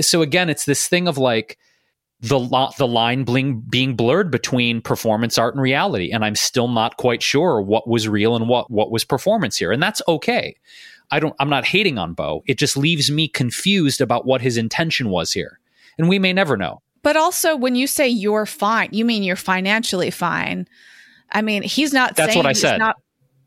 So 0.00 0.22
again, 0.22 0.48
it's 0.48 0.64
this 0.64 0.88
thing 0.88 1.08
of 1.08 1.18
like, 1.18 1.58
the 2.26 2.38
lo- 2.38 2.70
the 2.76 2.86
line 2.86 3.24
bling- 3.24 3.60
being 3.60 3.94
blurred 3.94 4.30
between 4.30 4.80
performance 4.80 5.38
art 5.38 5.54
and 5.54 5.62
reality. 5.62 6.10
And 6.10 6.24
i'm 6.24 6.34
still 6.34 6.68
not 6.68 6.96
quite 6.96 7.22
sure 7.22 7.60
what 7.60 7.88
was 7.88 8.08
real 8.08 8.34
and 8.36 8.48
what 8.48 8.70
what 8.70 8.90
was 8.90 9.04
performance 9.04 9.56
here. 9.56 9.72
And 9.72 9.82
that's 9.82 10.02
okay. 10.08 10.56
I 11.10 11.20
don't 11.20 11.34
i'm 11.38 11.48
not 11.48 11.64
hating 11.64 11.98
on 11.98 12.14
bo. 12.14 12.42
It 12.46 12.58
just 12.58 12.76
leaves 12.76 13.10
me 13.10 13.28
confused 13.28 14.00
about 14.00 14.26
what 14.26 14.40
his 14.40 14.56
intention 14.56 15.10
was 15.10 15.32
here. 15.32 15.60
And 15.98 16.08
we 16.08 16.18
may 16.18 16.32
never 16.32 16.56
know. 16.56 16.82
But 17.02 17.16
also 17.16 17.56
when 17.56 17.76
you 17.76 17.86
say 17.86 18.08
you're 18.08 18.46
fine 18.46 18.88
you 18.92 19.04
mean 19.04 19.22
you're 19.22 19.36
financially 19.36 20.10
fine. 20.10 20.66
I 21.30 21.42
mean 21.42 21.62
he's 21.62 21.92
not 21.92 22.16
that's 22.16 22.36
what 22.36 22.46
i 22.46 22.52
said. 22.52 22.78
not, 22.78 22.96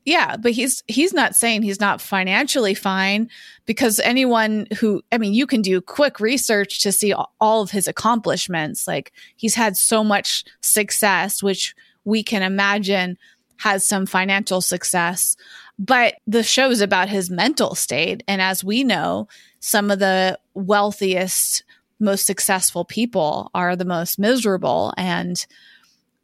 yeah, 0.06 0.38
but 0.38 0.54
he's 0.54 0.84
he's 0.88 1.14
not 1.14 1.36
saying 1.36 1.62
he's 1.62 1.80
not 1.80 2.02
financially 2.02 2.74
fine 2.74 3.30
because 3.70 4.00
anyone 4.00 4.66
who 4.80 5.04
I 5.12 5.20
mean, 5.20 5.36
you 5.36 5.46
can 5.46 5.62
do 5.62 5.80
quick 5.80 6.20
research 6.20 6.82
to 6.82 6.92
see 6.92 7.14
all 7.40 7.62
of 7.62 7.70
his 7.70 7.88
accomplishments. 7.88 8.88
Like 8.88 9.14
he's 9.36 9.54
had 9.54 9.78
so 9.78 10.04
much 10.04 10.44
success, 10.62 11.44
which 11.44 11.76
we 12.04 12.24
can 12.24 12.42
imagine 12.42 13.16
has 13.58 13.88
some 13.88 14.08
financial 14.08 14.62
success. 14.62 15.36
But 15.78 16.16
the 16.26 16.42
show's 16.42 16.82
about 16.82 17.10
his 17.10 17.30
mental 17.30 17.76
state. 17.76 18.24
And 18.28 18.42
as 18.42 18.64
we 18.64 18.84
know, 18.84 19.28
some 19.60 19.92
of 19.92 20.00
the 20.00 20.40
wealthiest, 20.56 21.64
most 22.00 22.26
successful 22.26 22.86
people 22.86 23.52
are 23.54 23.76
the 23.76 23.86
most 23.86 24.18
miserable. 24.18 24.96
And 24.98 25.46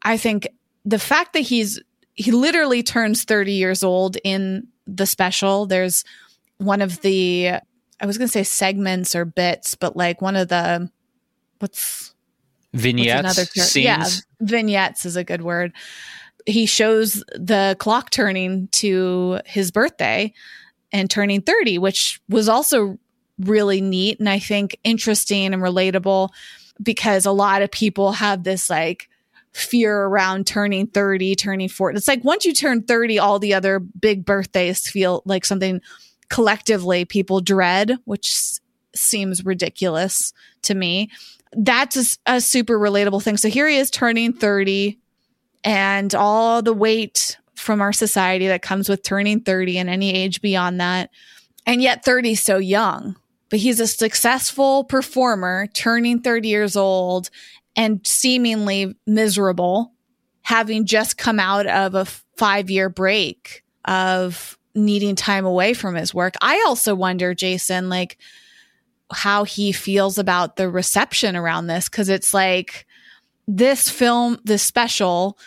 I 0.02 0.18
think 0.18 0.48
the 0.84 0.98
fact 0.98 1.34
that 1.34 1.42
he's 1.42 1.80
he 2.16 2.32
literally 2.32 2.82
turns 2.82 3.24
30 3.24 3.52
years 3.52 3.84
old 3.84 4.18
in 4.24 4.68
the 4.88 5.06
special. 5.06 5.68
There's 5.68 6.04
one 6.58 6.82
of 6.82 7.02
the, 7.02 7.50
I 8.00 8.06
was 8.06 8.18
going 8.18 8.28
to 8.28 8.32
say 8.32 8.44
segments 8.44 9.15
or 9.15 9.26
bits, 9.26 9.76
but 9.76 9.96
like 9.96 10.22
one 10.22 10.36
of 10.36 10.48
the, 10.48 10.89
what's 11.60 12.13
vignettes? 12.74 13.24
What's 13.24 13.38
another 13.38 13.70
ter- 13.70 13.80
yeah, 13.80 14.08
vignettes 14.41 15.06
is 15.06 15.15
a 15.15 15.24
good 15.24 15.41
word. 15.41 15.74
He 16.46 16.65
shows 16.65 17.24
the 17.34 17.76
clock 17.80 18.12
turning 18.12 18.68
to 18.74 19.39
his 19.46 19.72
birthday 19.72 20.34
and 20.91 21.10
turning 21.10 21.41
30, 21.41 21.80
which 21.80 22.22
was 22.30 22.48
also 22.48 23.00
really 23.39 23.82
neat 23.82 24.20
and 24.20 24.30
I 24.30 24.39
think 24.39 24.78
interesting 24.84 25.54
and 25.54 25.62
relatable 25.62 26.30
because 26.82 27.26
a 27.26 27.32
lot 27.32 27.62
of 27.62 27.72
people 27.72 28.13
have 28.13 28.44
this 28.44 28.70
like 28.70 29.10
fear 29.54 30.04
around 30.04 30.46
turning 30.46 30.88
30, 30.88 31.36
turning 31.36 31.70
40. 31.70 31.98
It's 31.98 32.08
like 32.08 32.24
once 32.24 32.46
you 32.46 32.54
turn 32.54 32.84
30, 32.84 33.20
all 33.20 33.39
the 33.39 33.54
other 33.54 33.80
big 33.80 34.26
birthdays 34.26 34.88
feel 34.88 35.22
like 35.26 35.46
something 35.46 35.82
collectively 36.30 37.06
people 37.06 37.42
dread, 37.42 37.98
which 38.06 38.30
s- 38.30 38.60
seems 38.96 39.46
ridiculous 39.46 40.34
to 40.64 40.76
me. 40.76 41.10
That's 41.54 42.18
a, 42.28 42.34
a 42.36 42.42
super 42.42 42.78
relatable 42.78 43.24
thing. 43.24 43.38
So 43.38 43.50
here 43.50 43.68
he 43.68 43.78
is 43.78 43.90
turning 43.90 44.34
30 44.34 45.00
and 45.64 46.14
all 46.14 46.62
the 46.62 46.74
weight 46.74 47.38
from 47.56 47.82
our 47.82 47.94
society 47.94 48.48
that 48.48 48.62
comes 48.62 48.90
with 48.90 49.04
turning 49.04 49.42
30 49.42 49.80
and 49.80 49.90
any 49.90 50.14
age 50.14 50.42
beyond 50.42 50.80
that. 50.80 51.10
And 51.66 51.82
yet 51.82 52.06
30 52.06 52.32
is 52.32 52.42
so 52.42 52.58
young. 52.58 53.16
But 53.50 53.60
he's 53.60 53.80
a 53.80 53.88
successful 53.88 54.84
performer 54.84 55.68
turning 55.74 56.22
30 56.22 56.48
years 56.48 56.76
old 56.76 57.30
and 57.76 58.06
seemingly 58.06 58.96
miserable, 59.06 59.94
having 60.42 60.86
just 60.86 61.18
come 61.18 61.40
out 61.40 61.68
of 61.68 61.96
a 61.96 62.06
five 62.38 62.70
year 62.70 62.90
break 62.90 63.64
of 63.86 64.58
needing 64.76 65.16
time 65.16 65.46
away 65.46 65.74
from 65.74 65.96
his 65.96 66.14
work. 66.14 66.36
I 66.42 66.64
also 66.68 66.94
wonder, 66.94 67.34
Jason, 67.34 67.90
like 67.90 68.18
how 69.12 69.44
he 69.44 69.72
feels 69.72 70.18
about 70.18 70.56
the 70.56 70.70
reception 70.70 71.36
around 71.36 71.68
this. 71.68 71.90
Cause 71.90 72.10
it's 72.10 72.34
like 72.34 72.86
this 73.48 73.90
film, 73.90 74.40
this 74.44 74.64
special 74.64 75.38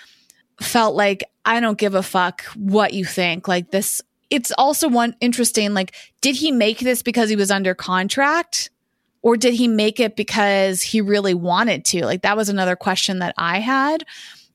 felt 0.61 0.95
like 0.95 1.25
I 1.45 1.61
don't 1.61 1.79
give 1.79 1.95
a 1.95 2.03
fuck 2.03 2.43
what 2.55 2.95
you 2.95 3.05
think. 3.05 3.49
Like 3.49 3.71
this, 3.71 4.01
it's 4.31 4.53
also 4.59 4.89
one 4.89 5.17
interesting, 5.21 5.75
like, 5.75 5.95
did 6.21 6.37
he 6.37 6.51
make 6.53 6.79
this 6.81 7.03
because 7.03 7.31
he 7.31 7.37
was 7.37 7.51
under 7.51 7.75
contract? 7.75 8.71
or 9.23 9.37
did 9.37 9.55
he 9.55 9.69
make 9.69 10.01
it 10.01 10.17
because 10.17 10.83
he 10.83 11.01
really 11.01 11.35
wanted 11.35 11.85
to? 11.87 12.05
Like 12.05 12.23
that 12.23 12.37
was 12.37 12.49
another 12.49 12.77
question 12.77 13.19
that 13.19 13.35
I 13.37 13.59
had 13.59 14.05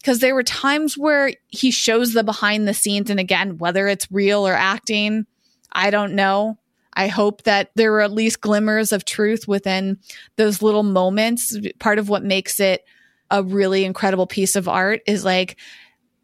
because 0.03 0.19
there 0.19 0.35
were 0.35 0.43
times 0.43 0.97
where 0.97 1.31
he 1.47 1.71
shows 1.71 2.11
the 2.11 2.25
behind 2.25 2.67
the 2.67 2.73
scenes 2.73 3.09
and 3.09 3.21
again 3.21 3.57
whether 3.57 3.87
it's 3.87 4.11
real 4.11 4.45
or 4.45 4.53
acting, 4.53 5.25
I 5.71 5.91
don't 5.91 6.13
know. 6.13 6.59
I 6.93 7.07
hope 7.07 7.43
that 7.43 7.71
there 7.75 7.91
were 7.91 8.01
at 8.01 8.11
least 8.11 8.41
glimmers 8.41 8.91
of 8.91 9.05
truth 9.05 9.47
within 9.47 9.97
those 10.35 10.61
little 10.61 10.83
moments. 10.83 11.57
Part 11.79 11.99
of 11.99 12.09
what 12.09 12.23
makes 12.23 12.59
it 12.59 12.83
a 13.31 13.41
really 13.43 13.85
incredible 13.85 14.27
piece 14.27 14.57
of 14.57 14.67
art 14.67 15.01
is 15.07 15.23
like 15.23 15.57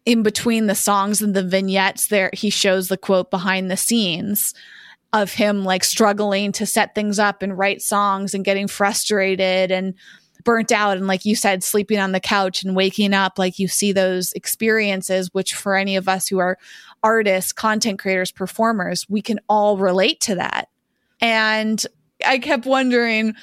in 0.05 0.23
between 0.23 0.67
the 0.67 0.75
songs 0.75 1.21
and 1.21 1.33
the 1.33 1.43
vignettes 1.43 2.07
there 2.07 2.29
he 2.33 2.49
shows 2.49 2.87
the 2.87 2.97
quote 2.97 3.31
behind 3.31 3.71
the 3.71 3.77
scenes 3.77 4.53
of 5.13 5.33
him 5.33 5.63
like 5.63 5.83
struggling 5.83 6.51
to 6.51 6.65
set 6.65 6.93
things 6.93 7.17
up 7.17 7.41
and 7.41 7.57
write 7.57 7.81
songs 7.81 8.33
and 8.33 8.45
getting 8.45 8.67
frustrated 8.67 9.71
and 9.71 9.95
burnt 10.43 10.71
out 10.71 10.97
and 10.97 11.07
like 11.07 11.25
you 11.25 11.35
said 11.35 11.63
sleeping 11.63 11.99
on 11.99 12.11
the 12.11 12.19
couch 12.19 12.63
and 12.63 12.75
waking 12.75 13.13
up 13.13 13.37
like 13.37 13.59
you 13.59 13.67
see 13.67 13.91
those 13.91 14.31
experiences 14.33 15.29
which 15.33 15.53
for 15.53 15.75
any 15.75 15.95
of 15.95 16.07
us 16.07 16.27
who 16.27 16.39
are 16.39 16.57
artists 17.03 17.51
content 17.51 17.99
creators 17.99 18.31
performers 18.31 19.05
we 19.09 19.21
can 19.21 19.39
all 19.49 19.77
relate 19.77 20.19
to 20.21 20.35
that. 20.35 20.69
And 21.21 21.85
i 22.25 22.37
kept 22.37 22.65
wondering 22.65 23.33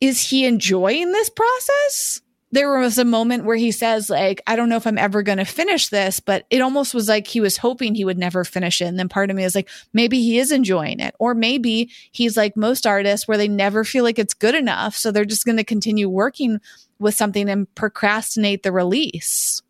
is 0.00 0.30
he 0.30 0.46
enjoying 0.46 1.12
this 1.12 1.30
process 1.30 2.22
there 2.52 2.78
was 2.78 2.98
a 2.98 3.04
moment 3.04 3.44
where 3.44 3.56
he 3.56 3.70
says 3.70 4.10
like 4.10 4.42
i 4.46 4.56
don't 4.56 4.68
know 4.68 4.76
if 4.76 4.86
i'm 4.86 4.98
ever 4.98 5.22
going 5.22 5.38
to 5.38 5.44
finish 5.44 5.88
this 5.88 6.20
but 6.20 6.46
it 6.50 6.60
almost 6.60 6.94
was 6.94 7.08
like 7.08 7.26
he 7.26 7.40
was 7.40 7.56
hoping 7.56 7.94
he 7.94 8.04
would 8.04 8.18
never 8.18 8.44
finish 8.44 8.80
it. 8.80 8.86
And 8.86 8.98
then 8.98 9.08
part 9.08 9.30
of 9.30 9.36
me 9.36 9.44
is 9.44 9.54
like 9.54 9.68
maybe 9.92 10.20
he 10.20 10.38
is 10.38 10.52
enjoying 10.52 11.00
it 11.00 11.14
or 11.18 11.34
maybe 11.34 11.90
he's 12.10 12.36
like 12.36 12.56
most 12.56 12.86
artists 12.86 13.26
where 13.26 13.38
they 13.38 13.48
never 13.48 13.84
feel 13.84 14.04
like 14.04 14.18
it's 14.18 14.34
good 14.34 14.54
enough 14.54 14.96
so 14.96 15.10
they're 15.10 15.24
just 15.24 15.44
going 15.44 15.56
to 15.56 15.64
continue 15.64 16.08
working 16.08 16.60
with 16.98 17.14
something 17.14 17.48
and 17.48 17.72
procrastinate 17.74 18.62
the 18.62 18.72
release. 18.72 19.62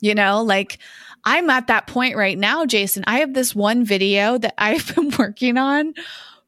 You 0.00 0.14
know 0.14 0.42
like 0.42 0.78
i'm 1.24 1.48
at 1.48 1.68
that 1.68 1.86
point 1.86 2.16
right 2.16 2.38
now 2.38 2.66
jason. 2.66 3.04
I 3.06 3.20
have 3.20 3.34
this 3.34 3.54
one 3.54 3.84
video 3.84 4.38
that 4.38 4.54
i've 4.58 4.94
been 4.94 5.10
working 5.18 5.56
on 5.56 5.94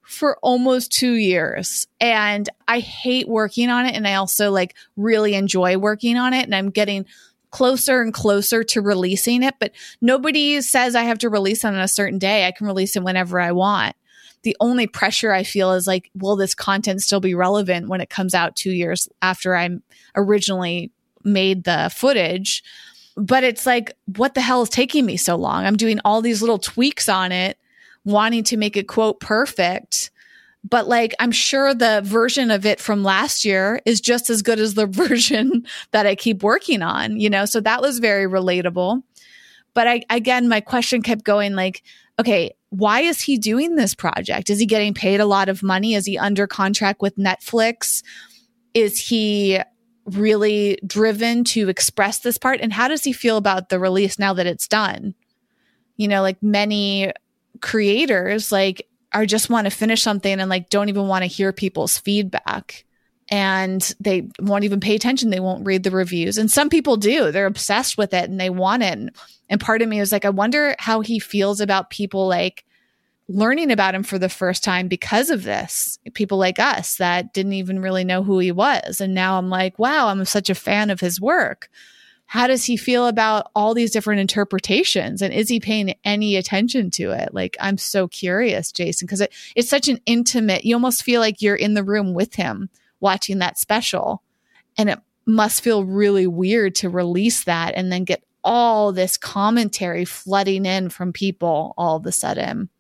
for 0.07 0.39
almost 0.41 0.93
two 0.93 1.15
years 1.15 1.87
and 2.01 2.49
I 2.69 2.79
hate 2.79 3.29
working 3.29 3.71
on 3.71 3.87
it. 3.87 3.95
And 3.95 4.07
I 4.07 4.15
also 4.15 4.53
like 4.53 4.77
really 4.97 5.35
enjoy 5.35 5.79
working 5.79 6.17
on 6.17 6.33
it. 6.33 6.45
And 6.45 6.55
I'm 6.55 6.71
getting 6.71 7.07
closer 7.51 8.01
and 8.01 8.15
closer 8.15 8.63
to 8.63 8.81
releasing 8.81 9.43
it. 9.43 9.55
But 9.59 9.73
nobody 10.01 10.61
says 10.61 10.95
I 10.95 11.03
have 11.03 11.19
to 11.19 11.29
release 11.29 11.65
it 11.65 11.69
on 11.69 11.75
a 11.75 11.89
certain 11.89 12.19
day. 12.19 12.47
I 12.47 12.53
can 12.53 12.67
release 12.67 12.95
it 12.95 13.03
whenever 13.03 13.41
I 13.41 13.51
want. 13.53 13.97
The 14.43 14.57
only 14.61 14.87
pressure 14.87 15.33
I 15.33 15.43
feel 15.43 15.73
is 15.73 15.89
like, 15.89 16.09
will 16.15 16.37
this 16.37 16.55
content 16.55 17.03
still 17.03 17.21
be 17.21 17.35
relevant 17.35 17.89
when 17.89 18.01
it 18.01 18.11
comes 18.11 18.33
out 18.33 18.55
two 18.55 18.71
years 18.71 19.09
after 19.23 19.57
I 19.57 19.71
originally 20.15 20.93
made 21.25 21.65
the 21.65 21.91
footage? 21.93 22.63
But 23.17 23.43
it's 23.43 23.67
like, 23.67 23.93
what 24.17 24.35
the 24.35 24.41
hell 24.41 24.63
is 24.63 24.69
taking 24.69 25.05
me 25.05 25.17
so 25.17 25.35
long? 25.35 25.65
I'm 25.65 25.77
doing 25.77 25.99
all 26.05 26.23
these 26.23 26.43
little 26.43 26.59
tweaks 26.59 27.09
on 27.09 27.33
it 27.33 27.59
wanting 28.07 28.45
to 28.45 28.57
make 28.57 28.77
it 28.77 28.89
quote 28.89 29.21
perfect. 29.21 30.11
But 30.69 30.89
like, 30.89 31.15
I'm 31.21 31.33
sure 31.33 31.75
the 31.75 32.01
version 32.05 32.51
of 32.51 32.65
it 32.65 32.81
from 32.81 33.05
last 33.05 33.45
year 33.45 33.81
is 33.85 34.01
just 34.01 34.31
as 34.31 34.43
good 34.43 34.59
as 34.59 34.75
the 34.75 34.87
version 34.91 35.67
that 35.91 36.07
I 36.07 36.15
keep 36.15 36.43
working 36.43 36.83
on, 36.83 37.21
you 37.21 37.29
know? 37.29 37.45
So 37.45 37.61
that 37.61 37.83
was 37.83 37.99
very 37.99 38.27
relatable. 38.27 39.03
But 39.75 39.87
I, 39.87 40.03
again, 40.09 40.49
my 40.49 40.61
question 40.61 41.03
kept 41.03 41.25
going 41.25 41.55
like, 41.55 41.83
okay, 42.19 42.55
why 42.71 43.01
is 43.01 43.21
he 43.21 43.37
doing 43.37 43.75
this 43.77 43.95
project? 43.95 44.49
Is 44.49 44.59
he 44.59 44.67
getting 44.67 44.95
paid 44.95 45.21
a 45.21 45.27
lot 45.27 45.49
of 45.49 45.63
money? 45.63 45.95
Is 45.95 46.07
he 46.07 46.17
under 46.17 46.47
contract 46.47 47.03
with 47.03 47.17
Netflix? 47.17 48.03
Is 48.73 48.99
he 48.99 49.61
really 50.07 50.79
driven 50.87 51.45
to 51.45 51.69
express 51.69 52.21
this 52.21 52.39
part? 52.39 52.61
And 52.61 52.73
how 52.73 52.89
does 52.89 53.05
he 53.05 53.13
feel 53.13 53.37
about 53.37 53.69
the 53.69 53.79
release 53.79 54.19
now 54.19 54.33
that 54.35 54.47
it's 54.47 54.69
done? 54.69 55.15
You 55.97 56.09
know, 56.09 56.23
like 56.23 56.43
many 56.43 57.13
creators 57.61 58.53
like 58.53 58.89
are 59.13 59.27
just 59.27 59.51
want 59.51 59.67
to 59.67 59.71
finish 59.71 60.03
something 60.03 60.41
and 60.41 60.51
like 60.51 60.71
don't 60.71 60.89
even 60.89 61.09
want 61.09 61.23
to 61.23 61.27
hear 61.27 61.53
people's 61.53 61.99
feedback. 61.99 62.85
and 63.29 63.95
they 63.99 64.29
won't 64.41 64.65
even 64.65 64.79
pay 64.81 64.95
attention. 64.95 65.31
They 65.31 65.41
won't 65.41 65.67
read 65.67 65.83
the 65.83 65.91
reviews. 65.91 66.39
And 66.39 66.51
some 66.51 66.69
people 66.69 66.97
do. 66.97 67.33
They're 67.33 67.47
obsessed 67.47 67.99
with 67.99 68.15
it 68.15 68.31
and 68.31 68.39
they 68.41 68.51
want 68.51 68.85
it. 68.85 69.17
And 69.49 69.61
part 69.61 69.83
of 69.83 69.89
me 69.89 69.99
was 69.99 70.13
like, 70.13 70.25
I 70.25 70.31
wonder 70.31 70.77
how 70.79 71.01
he 71.01 71.19
feels 71.19 71.61
about 71.61 71.91
people 71.91 72.29
like 72.29 72.65
learning 73.29 73.73
about 73.73 73.97
him 73.97 74.05
for 74.05 74.19
the 74.19 74.29
first 74.29 74.63
time 74.63 74.87
because 74.87 75.31
of 75.31 75.43
this. 75.43 75.99
People 76.15 76.39
like 76.39 76.61
us 76.61 76.97
that 76.99 77.33
didn't 77.33 77.55
even 77.55 77.81
really 77.81 78.05
know 78.05 78.23
who 78.23 78.39
he 78.39 78.53
was. 78.53 79.01
And 79.01 79.13
now 79.15 79.39
I'm 79.39 79.51
like, 79.51 79.77
wow, 79.79 80.07
I'm 80.07 80.25
such 80.25 80.49
a 80.49 80.55
fan 80.55 80.91
of 80.91 81.01
his 81.01 81.21
work. 81.21 81.69
How 82.27 82.49
does 82.49 82.65
he 82.65 82.77
feel 82.77 83.07
about 83.07 83.51
all 83.55 83.73
these 83.73 83.93
different 83.93 84.21
interpretations? 84.21 85.23
And 85.23 85.33
is 85.33 85.49
he 85.49 85.61
paying 85.61 85.95
any 86.05 86.37
attention 86.37 86.91
to 86.93 87.13
it? 87.13 87.33
Like, 87.33 87.57
I'm 87.61 87.79
so 87.79 88.09
curious, 88.09 88.73
Jason, 88.73 89.07
because 89.07 89.21
it, 89.21 89.33
it's 89.55 89.69
such 89.69 89.89
an 89.89 90.01
intimate, 90.07 90.65
you 90.65 90.75
almost 90.75 91.05
feel 91.05 91.21
like 91.21 91.41
you're 91.41 91.55
in 91.55 91.75
the 91.75 91.85
room 91.85 92.15
with 92.15 92.35
him 92.35 92.69
watching 92.99 93.39
that 93.39 93.59
special. 93.59 94.23
And 94.77 94.91
it 94.91 94.99
must 95.25 95.63
feel 95.63 95.85
really 95.85 96.27
weird 96.27 96.75
to 96.77 96.89
release 96.89 97.45
that 97.45 97.75
and 97.75 97.93
then 97.93 98.05
get 98.05 98.25
all 98.43 98.93
this 98.93 99.17
commentary 99.17 100.05
flooding 100.05 100.67
in 100.67 100.89
from 100.89 101.13
people 101.13 101.75
all 101.77 101.97
of 101.97 102.07
a 102.07 102.13
sudden. 102.13 102.71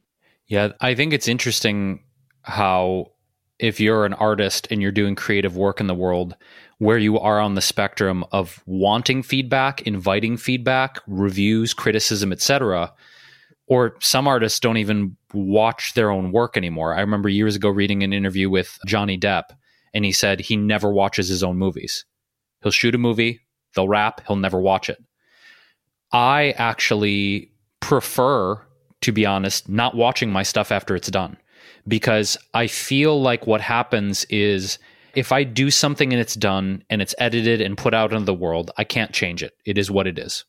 Yeah, 0.47 0.73
I 0.81 0.95
think 0.95 1.13
it's 1.13 1.29
interesting 1.29 2.05
how 2.43 3.13
if 3.59 3.81
you're 3.81 4.05
an 4.05 4.15
artist 4.15 4.69
and 4.71 4.81
you're 4.81 4.93
doing 4.93 5.15
creative 5.15 5.57
work 5.57 5.81
in 5.81 5.87
the 5.87 5.95
world, 5.95 6.37
where 6.79 6.99
you 6.99 7.19
are 7.19 7.41
on 7.41 7.55
the 7.55 7.61
spectrum 7.61 8.25
of 8.33 8.63
wanting 8.67 9.23
feedback, 9.23 9.83
inviting 9.83 10.37
feedback, 10.37 10.99
reviews, 11.07 11.73
criticism, 11.73 12.33
etc. 12.33 12.93
Or 13.67 13.97
some 14.01 14.29
artists 14.29 14.61
don't 14.61 14.77
even 14.77 15.17
watch 15.33 15.95
their 15.95 16.11
own 16.11 16.33
work 16.33 16.57
anymore. 16.57 16.95
I 16.95 17.01
remember 17.01 17.29
years 17.29 17.57
ago 17.57 17.69
reading 17.69 18.03
an 18.03 18.13
interview 18.13 18.51
with 18.51 18.79
Johnny 18.87 19.19
Depp, 19.19 19.45
and 19.95 20.05
he 20.05 20.13
said 20.13 20.41
he 20.41 20.57
never 20.57 20.93
watches 20.93 21.29
his 21.29 21.43
own 21.43 21.57
movies. 21.57 22.05
He'll 22.63 22.73
shoot 22.73 22.95
a 22.95 22.99
movie, 22.99 23.41
they'll 23.75 23.89
wrap, 23.89 24.21
he'll 24.27 24.37
never 24.37 24.61
watch 24.61 24.91
it. 24.91 24.99
I 26.13 26.51
actually 26.59 27.53
prefer, 27.81 28.61
to 29.01 29.13
be 29.13 29.25
honest, 29.27 29.69
not 29.69 29.97
watching 29.97 30.31
my 30.31 30.43
stuff 30.43 30.71
after 30.71 30.95
it's 30.95 31.11
done 31.11 31.37
because 31.89 32.37
I 32.55 32.67
feel 32.67 33.21
like 33.21 33.47
what 33.47 33.61
happens 33.61 34.25
is 34.27 34.79
if 35.17 35.33
I 35.33 35.45
do 35.45 35.71
something 35.71 36.13
and 36.13 36.21
it's 36.21 36.35
done 36.35 36.85
and 36.91 37.01
it's 37.01 37.15
edited 37.19 37.63
and 37.63 37.77
put 37.77 37.95
out 37.95 38.13
into 38.13 38.27
the 38.27 38.35
world, 38.35 38.71
I 38.77 38.85
can't 38.85 39.13
change 39.13 39.43
it. 39.43 39.55
It 39.65 39.79
is 39.79 39.91
what 39.91 40.07
it 40.07 40.19
is. 40.19 40.45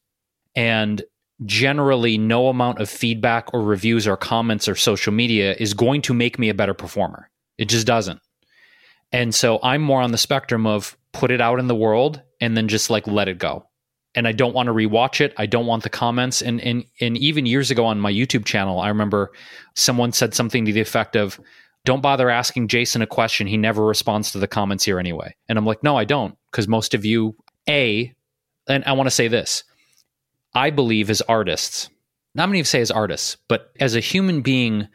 And 0.56 1.02
generally, 1.46 2.18
no 2.18 2.50
amount 2.50 2.80
of 2.80 2.90
feedback 2.90 3.54
or 3.54 3.62
reviews 3.62 4.06
or 4.06 4.18
comments 4.18 4.68
or 4.68 4.76
social 4.76 5.14
media 5.14 5.56
is 5.58 5.74
going 5.74 6.02
to 6.04 6.14
make 6.14 6.38
me 6.38 6.50
a 6.50 6.54
better 6.54 6.74
performer. 6.74 7.30
It 7.58 7.70
just 7.70 7.88
doesn't. 7.88 8.20
And 9.14 9.34
so 9.34 9.60
I'm 9.64 9.82
more 9.82 10.02
on 10.02 10.12
the 10.12 10.18
spectrum 10.18 10.68
of 10.68 10.98
put 11.14 11.32
it 11.32 11.40
out 11.40 11.60
in 11.60 11.68
the 11.68 11.76
world 11.76 12.22
and 12.42 12.58
then 12.58 12.68
just 12.68 12.90
like 12.90 13.08
let 13.08 13.30
it 13.30 13.40
go. 13.40 13.66
And 14.16 14.28
I 14.28 14.34
don't 14.34 14.54
want 14.54 14.68
to 14.68 14.74
rewatch 14.74 15.22
it. 15.22 15.34
I 15.38 15.46
don't 15.46 15.66
want 15.66 15.84
the 15.84 15.90
comments. 15.90 16.42
And 16.42 16.60
and 16.60 16.84
and 17.00 17.18
even 17.18 17.46
years 17.46 17.72
ago 17.72 17.86
on 17.86 18.00
my 18.00 18.12
YouTube 18.12 18.46
channel, 18.46 18.82
I 18.82 18.90
remember 18.90 19.32
someone 19.76 20.12
said 20.12 20.34
something 20.34 20.66
to 20.66 20.74
the 20.74 20.82
effect 20.82 21.16
of, 21.16 21.40
don't 21.88 22.02
bother 22.02 22.30
asking 22.30 22.68
Jason 22.68 23.02
a 23.02 23.08
question. 23.08 23.48
He 23.48 23.56
never 23.56 23.86
responds 23.86 24.34
to 24.34 24.40
the 24.40 24.48
comments 24.48 24.84
here 24.84 25.00
anyway. 25.00 25.38
And 25.48 25.58
I'm 25.58 25.66
like, 25.66 25.84
no, 25.84 25.96
I 25.96 26.04
don't, 26.04 26.38
because 26.52 26.68
most 26.68 26.94
of 26.94 27.06
you, 27.06 27.38
A, 27.70 28.14
and 28.68 28.84
I 28.84 28.92
want 28.92 29.08
to 29.08 29.16
say 29.16 29.30
this 29.30 29.64
I 30.54 30.70
believe 30.70 31.10
as 31.10 31.22
artists, 31.22 31.90
not 32.36 32.50
many 32.50 32.60
of 32.60 32.68
say 32.68 32.82
as 32.82 32.92
artists, 32.92 33.38
but 33.48 33.72
as 33.80 33.96
a 33.96 34.02
human 34.02 34.42
being 34.42 34.90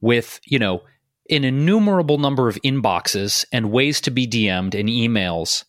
with, 0.00 0.38
you 0.46 0.60
know, 0.60 0.82
an 1.28 1.42
innumerable 1.42 2.18
number 2.18 2.48
of 2.48 2.62
inboxes 2.62 3.44
and 3.50 3.72
ways 3.72 4.00
to 4.02 4.12
be 4.12 4.28
DM'd 4.28 4.76
and 4.76 4.88
emails, 4.88 5.64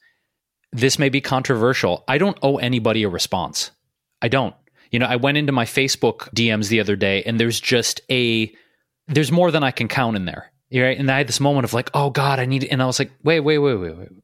this 0.72 1.00
may 1.00 1.10
be 1.10 1.22
controversial. 1.22 2.04
I 2.08 2.20
don't 2.20 2.38
owe 2.44 2.58
anybody 2.58 3.02
a 3.02 3.10
response. 3.10 3.72
I 4.22 4.28
don't. 4.28 4.54
You 4.92 5.00
know, 5.00 5.08
I 5.08 5.16
went 5.16 5.40
into 5.40 5.52
my 5.52 5.66
Facebook 5.66 6.32
DMs 6.36 6.70
the 6.70 6.82
other 6.82 6.96
day 6.96 7.24
and 7.24 7.40
there's 7.40 7.60
just 7.60 8.00
a, 8.12 8.54
there's 9.08 9.32
more 9.32 9.50
than 9.50 9.63
I 9.63 9.72
can 9.72 9.88
count 9.88 10.16
in 10.16 10.26
there 10.26 10.52
right? 10.72 10.98
And 10.98 11.10
I 11.10 11.18
had 11.18 11.28
this 11.28 11.40
moment 11.40 11.66
of 11.66 11.74
like, 11.74 11.90
oh 11.94 12.10
God, 12.10 12.40
I 12.40 12.46
need, 12.46 12.66
and 12.66 12.82
I 12.82 12.86
was 12.86 13.00
like, 13.00 13.12
wait, 13.24 13.42
wait, 13.42 13.58
wait, 13.58 13.76
wait, 13.76 13.98
wait. 13.98 14.12
Wait. 14.12 14.24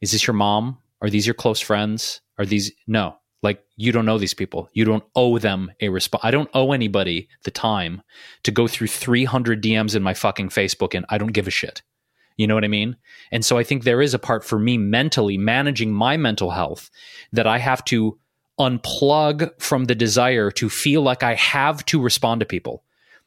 Is 0.00 0.12
this 0.12 0.26
your 0.26 0.34
mom? 0.34 0.78
Are 1.00 1.10
these 1.10 1.26
your 1.26 1.34
close 1.34 1.60
friends? 1.60 2.20
Are 2.38 2.46
these, 2.46 2.72
no, 2.86 3.16
like 3.42 3.62
you 3.76 3.92
don't 3.92 4.06
know 4.06 4.18
these 4.18 4.34
people. 4.34 4.68
You 4.72 4.84
don't 4.84 5.04
owe 5.14 5.38
them 5.38 5.70
a 5.80 5.88
response. 5.90 6.24
I 6.24 6.30
don't 6.30 6.50
owe 6.54 6.72
anybody 6.72 7.28
the 7.44 7.50
time 7.50 8.02
to 8.42 8.50
go 8.50 8.66
through 8.66 8.88
300 8.88 9.62
DMs 9.62 9.94
in 9.94 10.02
my 10.02 10.14
fucking 10.14 10.48
Facebook 10.48 10.94
and 10.94 11.04
I 11.08 11.18
don't 11.18 11.32
give 11.32 11.46
a 11.46 11.50
shit. 11.50 11.82
You 12.36 12.46
know 12.46 12.54
what 12.54 12.64
I 12.64 12.68
mean? 12.68 12.96
And 13.30 13.44
so 13.44 13.58
I 13.58 13.62
think 13.62 13.84
there 13.84 14.02
is 14.02 14.14
a 14.14 14.18
part 14.18 14.44
for 14.44 14.58
me 14.58 14.76
mentally 14.76 15.38
managing 15.38 15.92
my 15.92 16.16
mental 16.16 16.50
health 16.50 16.90
that 17.32 17.46
I 17.46 17.58
have 17.58 17.84
to 17.86 18.18
unplug 18.58 19.50
from 19.60 19.84
the 19.84 19.94
desire 19.94 20.50
to 20.52 20.68
feel 20.68 21.02
like 21.02 21.22
I 21.22 21.34
have 21.34 21.84
to 21.86 22.00
respond 22.00 22.40
to 22.40 22.46
people. 22.46 22.82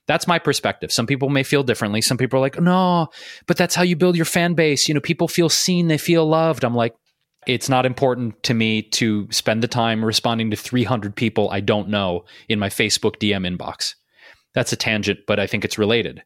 That's 0.08 0.28
my 0.28 0.40
perspective. 0.40 0.92
Some 0.92 1.06
people 1.06 1.30
may 1.30 1.44
feel 1.44 1.64
differently. 1.64 2.02
Some 2.02 2.18
people 2.18 2.38
are 2.38 2.42
like, 2.42 2.60
no, 2.60 3.08
but 3.46 3.58
that's 3.58 3.76
how 3.76 3.84
you 3.84 3.96
build 3.96 4.16
your 4.16 4.26
fan 4.26 4.54
base. 4.54 4.88
You 4.88 4.94
know, 4.94 5.02
people 5.02 5.28
feel 5.28 5.50
seen, 5.50 5.88
they 5.88 5.98
feel 5.98 6.26
loved. 6.26 6.64
I'm 6.64 6.76
like, 6.76 6.96
it's 7.46 7.70
not 7.70 7.86
important 7.86 8.42
to 8.44 8.54
me 8.54 8.82
to 8.82 9.28
spend 9.32 9.64
the 9.64 9.68
time 9.68 10.04
responding 10.04 10.52
to 10.52 10.58
300 10.58 11.16
people 11.16 11.50
I 11.50 11.60
don't 11.60 11.90
know 11.90 12.26
in 12.50 12.60
my 12.60 12.70
Facebook 12.70 13.18
DM 13.18 13.48
inbox. 13.48 13.96
That's 14.54 14.74
a 14.74 14.78
tangent, 14.78 15.20
but 15.28 15.40
I 15.40 15.48
think 15.48 15.64
it's 15.64 15.78
related. 15.78 16.24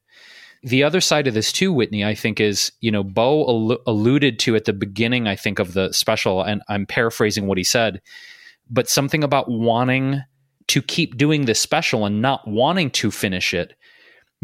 The 0.63 0.83
other 0.83 1.01
side 1.01 1.27
of 1.27 1.33
this 1.33 1.51
too, 1.51 1.73
Whitney, 1.73 2.05
I 2.05 2.13
think 2.13 2.39
is, 2.39 2.71
you 2.81 2.91
know, 2.91 3.03
Bo 3.03 3.47
al- 3.47 3.81
alluded 3.87 4.37
to 4.39 4.55
at 4.55 4.65
the 4.65 4.73
beginning, 4.73 5.27
I 5.27 5.35
think, 5.35 5.57
of 5.57 5.73
the 5.73 5.91
special, 5.91 6.43
and 6.43 6.61
I'm 6.69 6.85
paraphrasing 6.85 7.47
what 7.47 7.57
he 7.57 7.63
said, 7.63 7.99
but 8.69 8.87
something 8.87 9.23
about 9.23 9.49
wanting 9.49 10.21
to 10.67 10.81
keep 10.81 11.17
doing 11.17 11.45
this 11.45 11.59
special 11.59 12.05
and 12.05 12.21
not 12.21 12.47
wanting 12.47 12.89
to 12.91 13.11
finish 13.11 13.53
it 13.53 13.73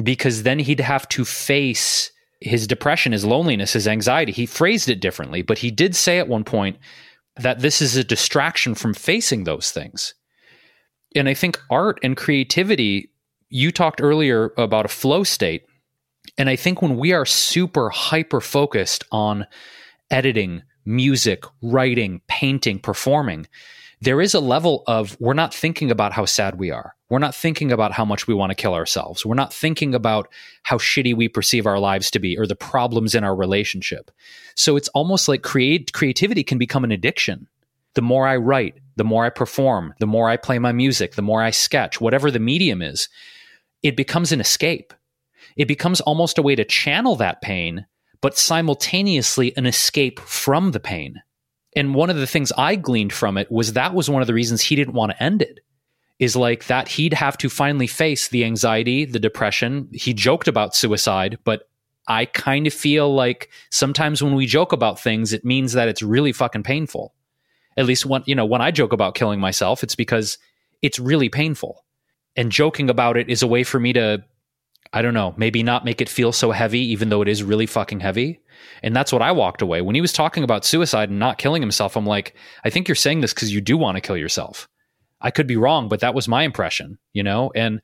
because 0.01 0.43
then 0.43 0.60
he'd 0.60 0.80
have 0.80 1.08
to 1.10 1.25
face 1.25 2.12
his 2.39 2.67
depression, 2.67 3.12
his 3.12 3.25
loneliness, 3.25 3.73
his 3.73 3.88
anxiety. 3.88 4.32
He 4.32 4.45
phrased 4.45 4.89
it 4.89 4.99
differently, 4.99 5.41
but 5.41 5.58
he 5.58 5.71
did 5.71 5.95
say 5.95 6.19
at 6.19 6.27
one 6.27 6.43
point 6.43 6.77
that 7.36 7.60
this 7.60 7.82
is 7.82 7.95
a 7.95 8.03
distraction 8.03 8.75
from 8.75 8.93
facing 8.93 9.43
those 9.43 9.71
things. 9.71 10.13
And 11.15 11.27
I 11.27 11.34
think 11.34 11.60
art 11.69 11.99
and 12.03 12.15
creativity, 12.15 13.12
you 13.49 13.71
talked 13.71 14.01
earlier 14.01 14.53
about 14.58 14.86
a 14.86 14.89
flow 14.89 15.23
state. 15.23 15.63
And 16.38 16.49
I 16.49 16.56
think 16.56 16.82
when 16.82 16.97
we 16.97 17.13
are 17.13 17.25
super 17.25 17.89
hyper 17.89 18.41
focused 18.41 19.03
on 19.12 19.47
editing, 20.12 20.62
music, 20.86 21.43
writing, 21.62 22.21
painting, 22.27 22.80
performing, 22.80 23.47
there 24.01 24.21
is 24.21 24.33
a 24.33 24.39
level 24.39 24.83
of 24.86 25.17
we're 25.19 25.33
not 25.33 25.53
thinking 25.53 25.89
about 25.89 26.13
how 26.13 26.25
sad 26.25 26.60
we 26.60 26.69
are. 26.69 26.95
We're 27.10 27.19
not 27.19 27.33
thinking 27.33 27.71
about 27.71 27.93
how 27.93 28.05
much 28.05 28.27
we 28.27 28.33
want 28.33 28.51
to 28.51 28.55
kill 28.55 28.73
ourselves. 28.73 29.25
We're 29.25 29.36
not 29.36 29.53
thinking 29.53 29.95
about 29.95 30.27
how 30.63 30.77
shitty 30.77 31.15
we 31.15 31.27
perceive 31.27 31.65
our 31.65 31.79
lives 31.79 32.12
to 32.12 32.19
be 32.19 32.38
or 32.38 32.45
the 32.45 32.55
problems 32.55 33.15
in 33.15 33.23
our 33.23 33.36
relationship. 33.36 34.12
So 34.55 34.75
it's 34.75 34.89
almost 34.89 35.27
like 35.27 35.41
create 35.41 35.93
creativity 35.93 36.43
can 36.43 36.57
become 36.57 36.83
an 36.83 36.91
addiction. 36.91 37.47
The 37.95 38.01
more 38.01 38.27
I 38.27 38.38
write, 38.38 38.75
the 38.97 39.03
more 39.03 39.25
I 39.25 39.29
perform, 39.29 39.93
the 39.99 40.05
more 40.05 40.29
I 40.29 40.38
play 40.38 40.60
my 40.60 40.71
music, 40.71 41.15
the 41.15 41.21
more 41.23 41.41
I 41.41 41.49
sketch, 41.49 41.99
whatever 41.99 42.29
the 42.29 42.39
medium 42.39 42.81
is, 42.81 43.10
it 43.81 43.95
becomes 43.95 44.31
an 44.31 44.41
escape. 44.41 44.93
It 45.55 45.67
becomes 45.67 46.01
almost 46.01 46.38
a 46.38 46.43
way 46.43 46.55
to 46.55 46.65
channel 46.65 47.15
that 47.15 47.41
pain, 47.41 47.88
but 48.21 48.38
simultaneously 48.38 49.55
an 49.57 49.65
escape 49.65 50.19
from 50.19 50.71
the 50.71 50.79
pain. 50.79 51.21
And 51.77 51.93
one 51.93 52.09
of 52.09 52.17
the 52.17 52.27
things 52.27 52.51
I 52.57 52.75
gleaned 52.75 53.13
from 53.13 53.37
it 53.37 53.51
was 53.51 53.73
that 53.73 53.93
was 53.93 54.09
one 54.09 54.21
of 54.21 54.27
the 54.27 54.33
reasons 54.33 54.61
he 54.61 54.75
didn't 54.75 54.95
want 54.95 55.11
to 55.11 55.23
end 55.23 55.41
it. 55.41 55.59
Is 56.19 56.35
like 56.35 56.65
that 56.65 56.87
he'd 56.87 57.13
have 57.13 57.37
to 57.37 57.49
finally 57.49 57.85
face 57.85 58.29
the 58.29 58.43
anxiety, 58.43 59.05
the 59.05 59.19
depression. 59.19 59.87
He 59.93 60.15
joked 60.15 60.47
about 60.47 60.75
suicide, 60.75 61.37
but 61.43 61.69
I 62.07 62.25
kind 62.25 62.65
of 62.65 62.73
feel 62.73 63.13
like 63.13 63.51
sometimes 63.69 64.23
when 64.23 64.33
we 64.33 64.47
joke 64.47 64.71
about 64.71 64.99
things, 64.99 65.31
it 65.31 65.45
means 65.45 65.73
that 65.73 65.87
it's 65.87 66.01
really 66.01 66.31
fucking 66.31 66.63
painful. 66.63 67.13
At 67.77 67.85
least 67.85 68.07
when, 68.07 68.23
you 68.25 68.33
know, 68.33 68.47
when 68.47 68.61
I 68.61 68.71
joke 68.71 68.93
about 68.93 69.13
killing 69.13 69.39
myself, 69.39 69.83
it's 69.83 69.93
because 69.93 70.39
it's 70.81 70.97
really 70.97 71.29
painful. 71.29 71.85
And 72.35 72.51
joking 72.51 72.89
about 72.89 73.17
it 73.17 73.29
is 73.29 73.43
a 73.43 73.47
way 73.47 73.63
for 73.63 73.79
me 73.79 73.93
to, 73.93 74.23
I 74.93 75.02
don't 75.02 75.13
know, 75.13 75.34
maybe 75.38 75.63
not 75.63 75.86
make 75.86 76.02
it 76.02 76.10
feel 76.10 76.32
so 76.32 76.52
heavy, 76.52 76.80
even 76.80 77.10
though 77.10 77.21
it 77.21 77.28
is 77.28 77.43
really 77.43 77.65
fucking 77.65 78.00
heavy. 78.00 78.39
And 78.84 78.95
that's 78.95 79.12
what 79.12 79.21
I 79.21 79.32
walked 79.32 79.62
away. 79.62 79.82
When 79.82 79.95
he 79.95 80.02
was 80.02 80.13
talking 80.13 80.43
about 80.43 80.65
suicide 80.65 81.10
and 81.10 81.19
not 81.19 81.38
killing 81.38 81.62
himself, 81.62 81.95
I'm 81.95 82.06
like, 82.06 82.36
I 82.63 82.69
think 82.69 82.88
you're 82.88 82.95
saying 82.95 83.21
this 83.21 83.34
because 83.34 83.54
you 83.54 83.62
do 83.62 83.78
want 83.78 83.95
to 83.95 84.02
kill 84.02 84.17
yourself. 84.17 84.67
I 85.21 85.32
could 85.32 85.47
be 85.47 85.58
wrong, 85.58 85.89
but 85.89 86.00
that 86.02 86.13
was 86.13 86.28
my 86.28 86.43
impression, 86.43 86.97
you 87.13 87.23
know? 87.23 87.52
And 87.56 87.82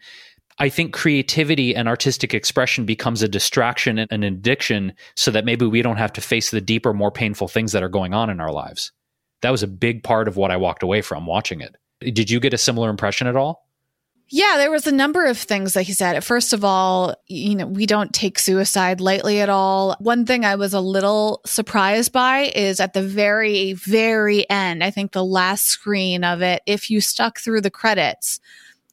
I 0.60 0.70
think 0.70 0.94
creativity 0.94 1.76
and 1.76 1.88
artistic 1.88 2.34
expression 2.34 2.86
becomes 2.86 3.24
a 3.24 3.28
distraction 3.28 3.98
and 3.98 4.12
an 4.12 4.24
addiction 4.24 4.94
so 5.16 5.32
that 5.32 5.46
maybe 5.46 5.66
we 5.66 5.82
don't 5.82 5.98
have 5.98 6.14
to 6.14 6.22
face 6.22 6.52
the 6.52 6.62
deeper, 6.62 6.94
more 6.94 7.12
painful 7.12 7.48
things 7.48 7.72
that 7.72 7.84
are 7.84 7.90
going 7.90 8.14
on 8.14 8.30
in 8.30 8.40
our 8.40 8.52
lives. 8.52 8.92
That 9.42 9.50
was 9.52 9.64
a 9.64 9.68
big 9.68 10.04
part 10.04 10.28
of 10.28 10.38
what 10.38 10.52
I 10.52 10.58
walked 10.58 10.84
away 10.84 11.02
from 11.02 11.26
watching 11.26 11.62
it. 11.62 11.76
Did 12.00 12.30
you 12.30 12.40
get 12.40 12.54
a 12.54 12.58
similar 12.58 12.90
impression 12.90 13.28
at 13.28 13.36
all? 13.36 13.63
Yeah, 14.36 14.58
there 14.58 14.72
was 14.72 14.88
a 14.88 14.92
number 14.92 15.28
of 15.28 15.38
things 15.38 15.74
that 15.74 15.84
he 15.84 15.94
said. 15.94 16.24
First 16.24 16.54
of 16.54 16.66
all, 16.66 17.14
you 17.28 17.54
know, 17.54 17.68
we 17.68 17.86
don't 17.86 18.12
take 18.12 18.40
suicide 18.40 19.00
lightly 19.00 19.42
at 19.42 19.50
all. 19.50 19.96
One 20.00 20.26
thing 20.26 20.44
I 20.44 20.56
was 20.56 20.74
a 20.74 20.80
little 20.80 21.42
surprised 21.46 22.12
by 22.12 22.52
is 22.56 22.80
at 22.80 22.94
the 22.94 23.04
very, 23.04 23.74
very 23.74 24.50
end, 24.50 24.84
I 24.84 24.90
think 24.90 25.12
the 25.12 25.24
last 25.24 25.66
screen 25.68 26.24
of 26.24 26.42
it, 26.42 26.64
if 26.66 26.90
you 26.90 27.00
stuck 27.00 27.38
through 27.38 27.62
the 27.62 27.70
credits, 27.70 28.40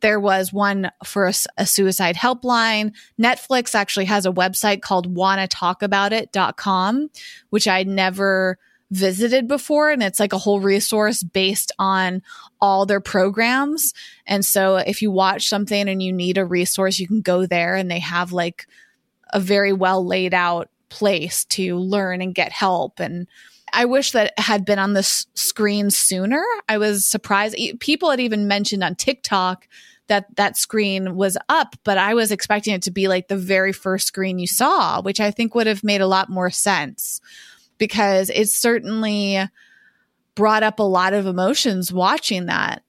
there 0.03 0.20
was 0.20 0.53
one 0.53 0.90
for 1.07 1.26
a, 1.26 1.33
a 1.57 1.64
suicide 1.64 2.16
helpline. 2.16 2.92
Netflix 3.18 3.74
actually 3.74 4.05
has 4.05 4.26
a 4.26 4.33
website 4.33 4.83
called 4.83 5.16
wannatalkaboutit.com, 5.16 7.11
which 7.48 7.66
I 7.66 7.85
never 7.85 8.59
visited 8.90 9.46
before 9.46 9.90
and 9.90 10.03
it's 10.03 10.18
like 10.18 10.33
a 10.33 10.38
whole 10.38 10.61
resource 10.61 11.22
based 11.22 11.72
on 11.79 12.22
all 12.61 12.87
their 12.87 13.00
programs. 13.00 13.94
And 14.26 14.44
so 14.44 14.76
if 14.76 15.00
you 15.00 15.11
watch 15.11 15.48
something 15.48 15.88
and 15.88 16.03
you 16.03 16.12
need 16.12 16.38
a 16.38 16.44
resource, 16.44 16.98
you 16.98 17.07
can 17.07 17.20
go 17.20 17.46
there 17.46 17.76
and 17.76 17.90
they 17.90 18.00
have 18.00 18.33
like 18.33 18.66
a 19.33 19.40
very 19.40 19.72
well 19.72 20.05
laid 20.05 20.35
out 20.35 20.70
place 20.88 21.44
to 21.44 21.76
learn 21.76 22.20
and 22.20 22.35
get 22.35 22.50
help 22.50 22.98
and 22.98 23.29
I 23.72 23.85
wish 23.85 24.11
that 24.11 24.37
had 24.37 24.64
been 24.64 24.81
on 24.81 24.94
the 24.94 25.05
screen 25.05 25.90
sooner. 25.90 26.44
I 26.68 26.79
was 26.79 27.07
surprised. 27.07 27.57
People 27.79 28.11
had 28.11 28.18
even 28.18 28.48
mentioned 28.48 28.83
on 28.83 28.96
TikTok 28.96 29.68
that 30.09 30.26
that 30.35 30.57
screen 30.57 31.14
was 31.14 31.38
up, 31.48 31.76
but 31.85 31.96
I 31.96 32.14
was 32.14 32.33
expecting 32.33 32.74
it 32.74 32.83
to 32.83 32.90
be 32.90 33.07
like 33.07 33.29
the 33.29 33.37
very 33.37 33.72
first 33.72 34.09
screen 34.09 34.40
you 34.40 34.48
saw, 34.48 35.00
which 35.03 35.20
I 35.20 35.31
think 35.31 35.55
would 35.55 35.68
have 35.68 35.85
made 35.85 36.00
a 36.00 36.09
lot 36.09 36.29
more 36.29 36.50
sense 36.50 37.20
because 37.80 38.30
it 38.30 38.48
certainly 38.48 39.40
brought 40.36 40.62
up 40.62 40.78
a 40.78 40.84
lot 40.84 41.12
of 41.12 41.26
emotions 41.26 41.92
watching 41.92 42.46
that. 42.46 42.84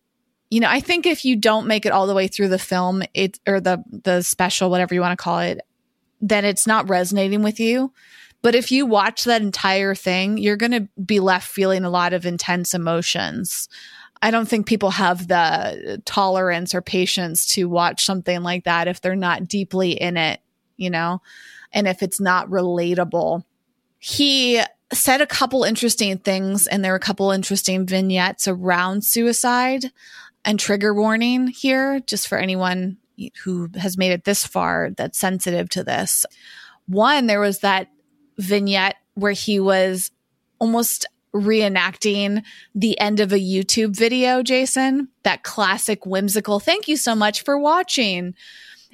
You 0.51 0.59
know, 0.59 0.69
I 0.69 0.81
think 0.81 1.07
if 1.07 1.25
you 1.25 1.35
don't 1.35 1.65
make 1.65 1.87
it 1.87 1.93
all 1.93 2.05
the 2.05 2.13
way 2.13 2.27
through 2.27 2.49
the 2.49 2.59
film, 2.59 3.01
it 3.15 3.39
or 3.47 3.59
the 3.59 3.83
the 3.89 4.21
special, 4.21 4.69
whatever 4.69 4.93
you 4.93 5.01
want 5.01 5.17
to 5.17 5.23
call 5.23 5.39
it, 5.39 5.61
then 6.19 6.45
it's 6.45 6.67
not 6.67 6.89
resonating 6.89 7.41
with 7.41 7.59
you. 7.59 7.91
But 8.43 8.53
if 8.53 8.71
you 8.71 8.85
watch 8.85 9.23
that 9.23 9.41
entire 9.41 9.95
thing, 9.95 10.37
you're 10.37 10.57
going 10.57 10.71
to 10.71 10.87
be 11.01 11.19
left 11.19 11.47
feeling 11.47 11.83
a 11.83 11.89
lot 11.89 12.13
of 12.13 12.25
intense 12.25 12.73
emotions. 12.73 13.69
I 14.21 14.29
don't 14.29 14.47
think 14.47 14.67
people 14.67 14.91
have 14.91 15.27
the 15.27 16.01
tolerance 16.05 16.75
or 16.75 16.81
patience 16.81 17.45
to 17.53 17.69
watch 17.69 18.03
something 18.03 18.43
like 18.43 18.65
that 18.65 18.87
if 18.87 18.99
they're 18.99 19.15
not 19.15 19.47
deeply 19.47 19.91
in 19.91 20.17
it, 20.17 20.41
you 20.75 20.89
know, 20.89 21.21
and 21.71 21.87
if 21.87 22.03
it's 22.03 22.19
not 22.19 22.49
relatable. 22.49 23.43
He 23.99 24.61
said 24.93 25.21
a 25.21 25.27
couple 25.27 25.63
interesting 25.63 26.17
things, 26.17 26.67
and 26.67 26.83
there 26.83 26.91
were 26.91 26.97
a 26.97 26.99
couple 26.99 27.31
interesting 27.31 27.85
vignettes 27.85 28.47
around 28.47 29.03
suicide 29.03 29.85
and 30.43 30.59
trigger 30.59 30.93
warning 30.93 31.47
here, 31.47 31.99
just 32.01 32.27
for 32.27 32.37
anyone 32.37 32.97
who 33.43 33.69
has 33.75 33.97
made 33.97 34.11
it 34.11 34.23
this 34.23 34.45
far 34.45 34.89
that's 34.97 35.19
sensitive 35.19 35.69
to 35.69 35.83
this. 35.83 36.25
One, 36.87 37.27
there 37.27 37.39
was 37.39 37.59
that 37.59 37.89
vignette 38.37 38.95
where 39.13 39.33
he 39.33 39.59
was 39.59 40.11
almost 40.59 41.05
reenacting 41.33 42.43
the 42.75 42.99
end 42.99 43.19
of 43.19 43.31
a 43.31 43.39
YouTube 43.39 43.95
video, 43.95 44.43
Jason, 44.43 45.07
that 45.23 45.43
classic 45.43 46.05
whimsical, 46.05 46.59
thank 46.59 46.87
you 46.87 46.97
so 46.97 47.15
much 47.15 47.43
for 47.43 47.57
watching. 47.57 48.33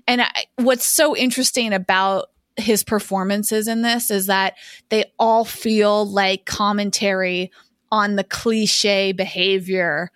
And 0.08 0.22
I, 0.22 0.46
what's 0.58 0.86
so 0.86 1.16
interesting 1.16 1.74
about 1.74 2.30
his 2.58 2.84
performances 2.84 3.68
in 3.68 3.82
this 3.82 4.12
is 4.12 4.26
that 4.28 4.56
they 4.90 5.06
all 5.20 5.46
feel 5.46 6.06
like 6.06 6.46
commentary 6.46 7.52
on 7.92 8.16
the 8.16 8.24
cliche 8.24 9.12
behavior 9.12 10.12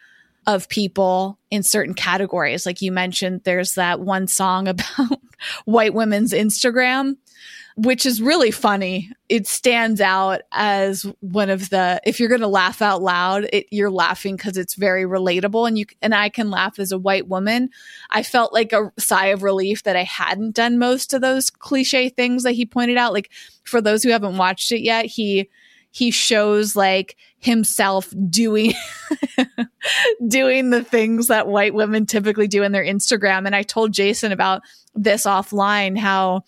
of 0.47 0.67
people 0.67 1.39
in 1.51 1.63
certain 1.63 1.93
categories. 1.93 2.65
Like 2.65 2.82
you 2.82 2.91
mentioned, 2.91 3.41
there's 3.43 3.75
that 3.75 3.99
one 3.99 4.27
song 4.27 4.67
about 4.67 5.19
white 5.65 5.93
women's 5.93 6.34
Instagram 6.34 7.17
which 7.75 8.05
is 8.05 8.21
really 8.21 8.51
funny. 8.51 9.12
It 9.29 9.47
stands 9.47 10.01
out 10.01 10.41
as 10.51 11.05
one 11.21 11.49
of 11.49 11.69
the 11.69 12.01
if 12.05 12.19
you're 12.19 12.29
going 12.29 12.41
to 12.41 12.47
laugh 12.47 12.81
out 12.81 13.01
loud, 13.01 13.47
it, 13.51 13.67
you're 13.71 13.91
laughing 13.91 14.36
because 14.36 14.57
it's 14.57 14.75
very 14.75 15.03
relatable 15.03 15.67
and 15.67 15.77
you 15.77 15.86
and 16.01 16.13
I 16.13 16.29
can 16.29 16.49
laugh 16.49 16.79
as 16.79 16.91
a 16.91 16.99
white 16.99 17.27
woman. 17.27 17.69
I 18.10 18.23
felt 18.23 18.53
like 18.53 18.73
a 18.73 18.91
sigh 18.99 19.27
of 19.27 19.43
relief 19.43 19.84
that 19.84 19.95
I 19.95 20.03
hadn't 20.03 20.55
done 20.55 20.79
most 20.79 21.13
of 21.13 21.21
those 21.21 21.49
cliche 21.49 22.10
things 22.10 22.43
that 22.43 22.53
he 22.53 22.65
pointed 22.65 22.97
out 22.97 23.13
like 23.13 23.29
for 23.63 23.81
those 23.81 24.03
who 24.03 24.10
haven't 24.10 24.38
watched 24.38 24.71
it 24.71 24.81
yet, 24.81 25.05
he 25.05 25.49
he 25.91 26.12
shows 26.12 26.75
like 26.75 27.17
himself 27.38 28.13
doing 28.30 28.73
doing 30.27 30.69
the 30.69 30.84
things 30.84 31.27
that 31.27 31.47
white 31.47 31.73
women 31.73 32.06
typically 32.06 32.47
do 32.47 32.63
in 32.63 32.71
their 32.71 32.84
Instagram. 32.84 33.45
And 33.45 33.56
I 33.56 33.63
told 33.63 33.91
Jason 33.91 34.32
about 34.32 34.62
this 34.95 35.25
offline 35.25 35.97
how 35.97 36.43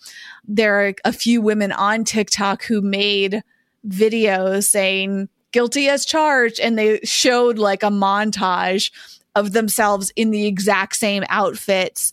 there 0.46 0.86
are 0.86 0.94
a 1.04 1.12
few 1.12 1.40
women 1.40 1.72
on 1.72 2.04
TikTok 2.04 2.64
who 2.64 2.80
made 2.80 3.42
videos 3.86 4.64
saying 4.64 5.28
guilty 5.52 5.88
as 5.88 6.04
charged 6.04 6.58
and 6.58 6.78
they 6.78 7.00
showed 7.04 7.58
like 7.58 7.82
a 7.82 7.90
montage 7.90 8.90
of 9.34 9.52
themselves 9.52 10.12
in 10.16 10.30
the 10.30 10.46
exact 10.46 10.96
same 10.96 11.24
outfits 11.28 12.12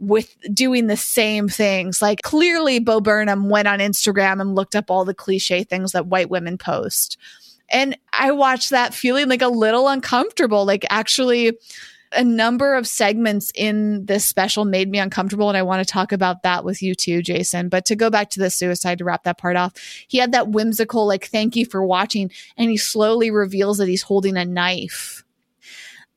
with 0.00 0.36
doing 0.54 0.86
the 0.86 0.96
same 0.96 1.48
things. 1.48 2.00
Like 2.00 2.22
clearly 2.22 2.78
Bo 2.78 3.00
Burnham 3.00 3.48
went 3.48 3.68
on 3.68 3.80
Instagram 3.80 4.40
and 4.40 4.54
looked 4.54 4.76
up 4.76 4.90
all 4.90 5.04
the 5.04 5.14
cliche 5.14 5.64
things 5.64 5.92
that 5.92 6.06
white 6.06 6.30
women 6.30 6.58
post. 6.58 7.18
And 7.68 7.98
I 8.12 8.32
watched 8.32 8.70
that 8.70 8.94
feeling 8.94 9.28
like 9.28 9.42
a 9.42 9.48
little 9.48 9.88
uncomfortable, 9.88 10.64
like 10.64 10.86
actually 10.88 11.58
a 12.12 12.24
number 12.24 12.74
of 12.74 12.86
segments 12.86 13.52
in 13.54 14.06
this 14.06 14.24
special 14.24 14.64
made 14.64 14.88
me 14.88 14.98
uncomfortable. 14.98 15.48
And 15.48 15.58
I 15.58 15.62
want 15.62 15.86
to 15.86 15.92
talk 15.92 16.12
about 16.12 16.42
that 16.42 16.64
with 16.64 16.80
you 16.80 16.94
too, 16.94 17.22
Jason. 17.22 17.68
But 17.68 17.84
to 17.86 17.96
go 17.96 18.08
back 18.08 18.30
to 18.30 18.40
the 18.40 18.50
suicide 18.50 18.98
to 18.98 19.04
wrap 19.04 19.24
that 19.24 19.38
part 19.38 19.56
off, 19.56 19.74
he 20.08 20.16
had 20.18 20.32
that 20.32 20.48
whimsical, 20.48 21.06
like, 21.06 21.26
thank 21.26 21.54
you 21.56 21.66
for 21.66 21.84
watching. 21.84 22.30
And 22.56 22.70
he 22.70 22.78
slowly 22.78 23.30
reveals 23.30 23.78
that 23.78 23.88
he's 23.88 24.02
holding 24.02 24.36
a 24.36 24.44
knife. 24.44 25.22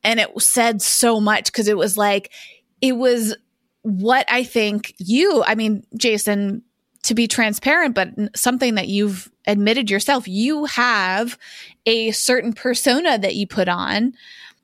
And 0.02 0.18
it 0.18 0.30
said 0.40 0.80
so 0.80 1.20
much 1.20 1.46
because 1.46 1.68
it 1.68 1.76
was 1.76 1.98
like, 1.98 2.32
it 2.80 2.96
was 2.96 3.36
what 3.82 4.26
I 4.30 4.44
think 4.44 4.94
you, 4.98 5.42
I 5.44 5.54
mean, 5.54 5.84
Jason, 5.96 6.62
to 7.02 7.14
be 7.14 7.26
transparent, 7.26 7.94
but 7.94 8.10
something 8.36 8.76
that 8.76 8.88
you've 8.88 9.30
admitted 9.46 9.90
yourself, 9.90 10.28
you 10.28 10.66
have 10.66 11.36
a 11.84 12.12
certain 12.12 12.52
persona 12.52 13.18
that 13.18 13.34
you 13.34 13.46
put 13.46 13.68
on 13.68 14.14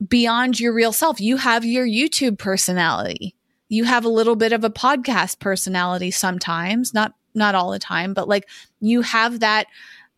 beyond 0.07 0.61
your 0.61 0.73
real 0.73 0.93
self. 0.93 1.21
You 1.21 1.37
have 1.37 1.65
your 1.65 1.87
YouTube 1.87 2.39
personality. 2.39 3.35
You 3.69 3.85
have 3.85 4.05
a 4.05 4.11
little 4.11 4.37
bit 4.37 4.53
of 4.53 4.65
a 4.65 4.71
podcast 4.71 5.41
personality 5.41 6.11
sometimes, 6.11 6.95
not 6.95 7.15
not 7.35 7.55
all 7.55 7.71
the 7.71 7.79
time, 7.79 8.15
but 8.15 8.29
like 8.29 8.49
you 8.81 9.03
have 9.03 9.41
that 9.41 9.67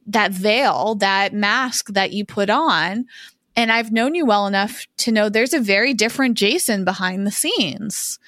that 0.07 0.33
veil, 0.33 0.95
that 0.97 1.33
mask 1.33 1.89
that 1.89 2.13
you 2.13 2.25
put 2.25 2.51
on. 2.51 3.07
And 3.57 3.73
I've 3.73 3.93
known 3.93 4.15
you 4.15 4.25
well 4.25 4.47
enough 4.47 4.87
to 4.99 5.13
know 5.13 5.29
there's 5.29 5.55
a 5.55 5.61
very 5.61 5.93
different 5.95 6.37
Jason 6.37 6.85
behind 6.85 7.27
the 7.27 7.33
scenes. 7.33 8.19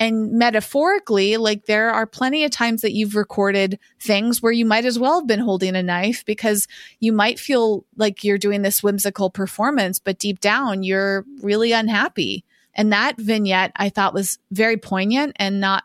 And 0.00 0.32
metaphorically, 0.32 1.36
like 1.36 1.66
there 1.66 1.90
are 1.90 2.06
plenty 2.06 2.44
of 2.44 2.52
times 2.52 2.82
that 2.82 2.92
you've 2.92 3.16
recorded 3.16 3.80
things 4.00 4.40
where 4.40 4.52
you 4.52 4.64
might 4.64 4.84
as 4.84 4.98
well 4.98 5.20
have 5.20 5.26
been 5.26 5.40
holding 5.40 5.74
a 5.74 5.82
knife 5.82 6.24
because 6.24 6.68
you 7.00 7.12
might 7.12 7.40
feel 7.40 7.84
like 7.96 8.22
you're 8.22 8.38
doing 8.38 8.62
this 8.62 8.82
whimsical 8.82 9.28
performance, 9.28 9.98
but 9.98 10.18
deep 10.18 10.38
down 10.38 10.84
you're 10.84 11.24
really 11.42 11.72
unhappy. 11.72 12.44
And 12.74 12.92
that 12.92 13.16
vignette 13.18 13.72
I 13.74 13.88
thought 13.88 14.14
was 14.14 14.38
very 14.52 14.76
poignant 14.76 15.32
and 15.36 15.60
not 15.60 15.82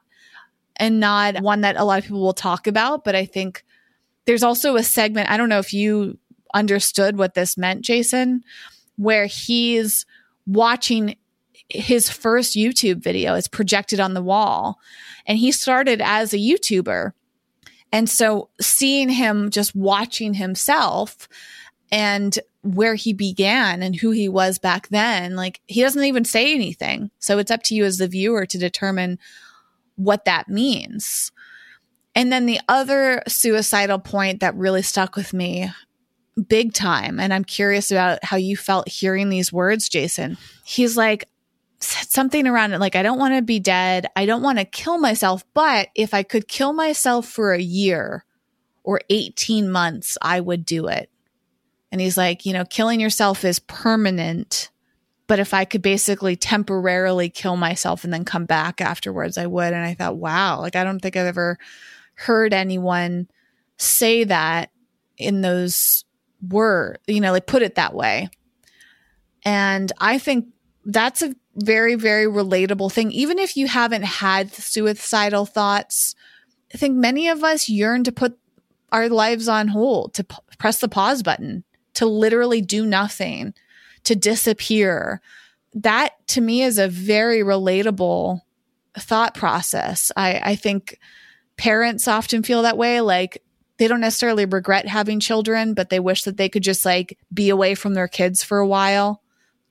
and 0.76 1.00
not 1.00 1.42
one 1.42 1.62
that 1.62 1.76
a 1.76 1.84
lot 1.84 2.00
of 2.00 2.06
people 2.06 2.22
will 2.22 2.34
talk 2.34 2.68
about, 2.68 3.04
but 3.04 3.16
I 3.16 3.26
think 3.26 3.64
there's 4.26 4.44
also 4.44 4.76
a 4.76 4.84
segment, 4.84 5.30
I 5.30 5.38
don't 5.38 5.50
know 5.50 5.60
if 5.60 5.74
you 5.74 6.18
understood 6.54 7.18
what 7.18 7.34
this 7.34 7.58
meant, 7.58 7.82
Jason, 7.82 8.44
where 8.96 9.26
he's 9.26 10.06
watching 10.46 11.16
his 11.74 12.10
first 12.10 12.56
YouTube 12.56 13.02
video 13.02 13.34
is 13.34 13.48
projected 13.48 14.00
on 14.00 14.14
the 14.14 14.22
wall. 14.22 14.80
And 15.26 15.38
he 15.38 15.52
started 15.52 16.02
as 16.02 16.34
a 16.34 16.38
YouTuber. 16.38 17.14
And 17.92 18.10
so 18.10 18.50
seeing 18.60 19.10
him 19.10 19.50
just 19.50 19.76
watching 19.76 20.34
himself 20.34 21.28
and 21.92 22.38
where 22.62 22.96
he 22.96 23.14
began 23.14 23.84
and 23.84 23.96
who 23.96 24.12
he 24.12 24.30
was 24.30 24.58
back 24.58 24.88
then, 24.90 25.36
like 25.36 25.62
he 25.68 25.82
doesn't 25.82 26.04
even 26.04 26.26
say 26.26 26.54
anything. 26.54 27.12
So 27.20 27.38
it's 27.38 27.52
up 27.52 27.64
to 27.64 27.76
you 27.76 27.86
as 27.86 27.98
the 27.98 28.08
viewer 28.08 28.46
to 28.46 28.58
determine 28.58 29.20
what 29.96 30.26
that 30.26 30.50
means. 30.50 31.32
And 32.16 32.32
then 32.32 32.46
the 32.46 32.60
other 32.68 33.22
suicidal 33.28 34.00
point 34.00 34.40
that 34.40 34.56
really 34.56 34.82
stuck 34.82 35.16
with 35.16 35.34
me 35.34 35.70
big 36.48 36.74
time, 36.74 37.20
and 37.20 37.34
I'm 37.34 37.44
curious 37.44 37.92
about 37.92 38.24
how 38.24 38.38
you 38.38 38.58
felt 38.58 38.90
hearing 38.90 39.30
these 39.30 39.54
words, 39.54 39.88
Jason. 39.88 40.38
He's 40.66 40.98
like, 40.98 41.30
said 41.84 42.10
something 42.10 42.48
around 42.48 42.74
it 42.74 42.80
like, 42.80 42.96
I 42.96 43.04
don't 43.04 43.20
want 43.20 43.36
to 43.36 43.42
be 43.42 43.60
dead. 43.60 44.08
I 44.16 44.26
don't 44.26 44.42
want 44.42 44.60
to 44.60 44.66
kill 44.66 44.98
myself. 44.98 45.46
But 45.54 45.90
if 45.96 46.14
I 46.14 46.24
could 46.24 46.48
kill 46.48 46.74
myself 46.74 47.28
for 47.28 47.54
a 47.54 47.62
year 47.62 48.26
or 48.84 49.02
18 49.10 49.70
months, 49.70 50.18
I 50.22 50.40
would 50.40 50.66
do 50.66 50.88
it. 50.88 51.10
And 51.92 52.02
he's 52.02 52.18
like, 52.18 52.46
you 52.46 52.54
know, 52.54 52.66
killing 52.66 53.00
yourself 53.00 53.46
is 53.46 53.60
permanent. 53.60 54.72
But 55.28 55.40
if 55.40 55.54
I 55.54 55.66
could 55.66 55.82
basically 55.82 56.36
temporarily 56.36 57.30
kill 57.30 57.56
myself 57.56 58.04
and 58.04 58.12
then 58.12 58.26
come 58.26 58.46
back 58.46 58.82
afterwards, 58.82 59.38
I 59.38 59.48
would. 59.48 59.74
And 59.74 59.86
I 59.86 59.94
thought, 59.94 60.18
wow, 60.18 60.60
like 60.60 60.76
I 60.76 60.84
don't 60.84 61.00
think 61.00 61.16
I've 61.16 61.28
ever 61.28 61.58
heard 62.16 62.54
anyone 62.54 63.28
say 63.78 64.24
that 64.26 64.72
in 65.18 65.42
those 65.42 66.04
words, 66.48 67.00
you 67.08 67.22
know, 67.22 67.32
like 67.32 67.48
put 67.48 67.62
it 67.62 67.76
that 67.76 67.94
way. 67.94 68.30
And 69.46 69.92
I 70.00 70.18
think 70.18 70.48
that's 70.86 71.22
a 71.22 71.36
very, 71.56 71.96
very 71.96 72.26
relatable 72.26 72.92
thing. 72.92 73.12
Even 73.12 73.40
if 73.40 73.56
you 73.56 73.68
haven't 73.68 74.04
had 74.04 74.54
suicidal 74.54 75.46
thoughts, 75.46 76.16
I 76.74 76.78
think 76.78 76.96
many 76.96 77.28
of 77.30 77.44
us 77.44 77.70
yearn 77.70 78.04
to 78.04 78.12
put 78.12 78.38
our 78.92 79.10
lives 79.10 79.48
on 79.48 79.70
hold, 79.70 80.14
to 80.16 80.24
p- 80.24 80.36
press 80.58 80.80
the 80.80 80.88
pause 80.88 81.24
button, 81.24 81.64
to 81.96 82.06
literally 82.06 82.62
do 82.62 82.86
nothing, 82.86 83.54
to 84.04 84.16
disappear. 84.16 85.22
That 85.74 86.12
to 86.30 86.42
me 86.42 86.62
is 86.62 86.78
a 86.78 86.88
very 86.88 87.40
relatable 87.40 88.42
thought 89.00 89.34
process. 89.34 90.12
I, 90.16 90.42
I 90.44 90.56
think 90.56 91.00
parents 91.58 92.08
often 92.08 92.44
feel 92.44 92.62
that 92.64 92.78
way. 92.78 93.02
Like 93.02 93.42
they 93.78 93.88
don't 93.88 94.02
necessarily 94.02 94.46
regret 94.46 94.88
having 94.88 95.20
children, 95.20 95.74
but 95.74 95.90
they 95.90 96.00
wish 96.00 96.24
that 96.24 96.38
they 96.38 96.50
could 96.50 96.64
just 96.64 96.86
like 96.86 97.18
be 97.34 97.50
away 97.50 97.74
from 97.74 97.96
their 97.96 98.08
kids 98.08 98.44
for 98.44 98.60
a 98.60 98.68
while, 98.68 99.23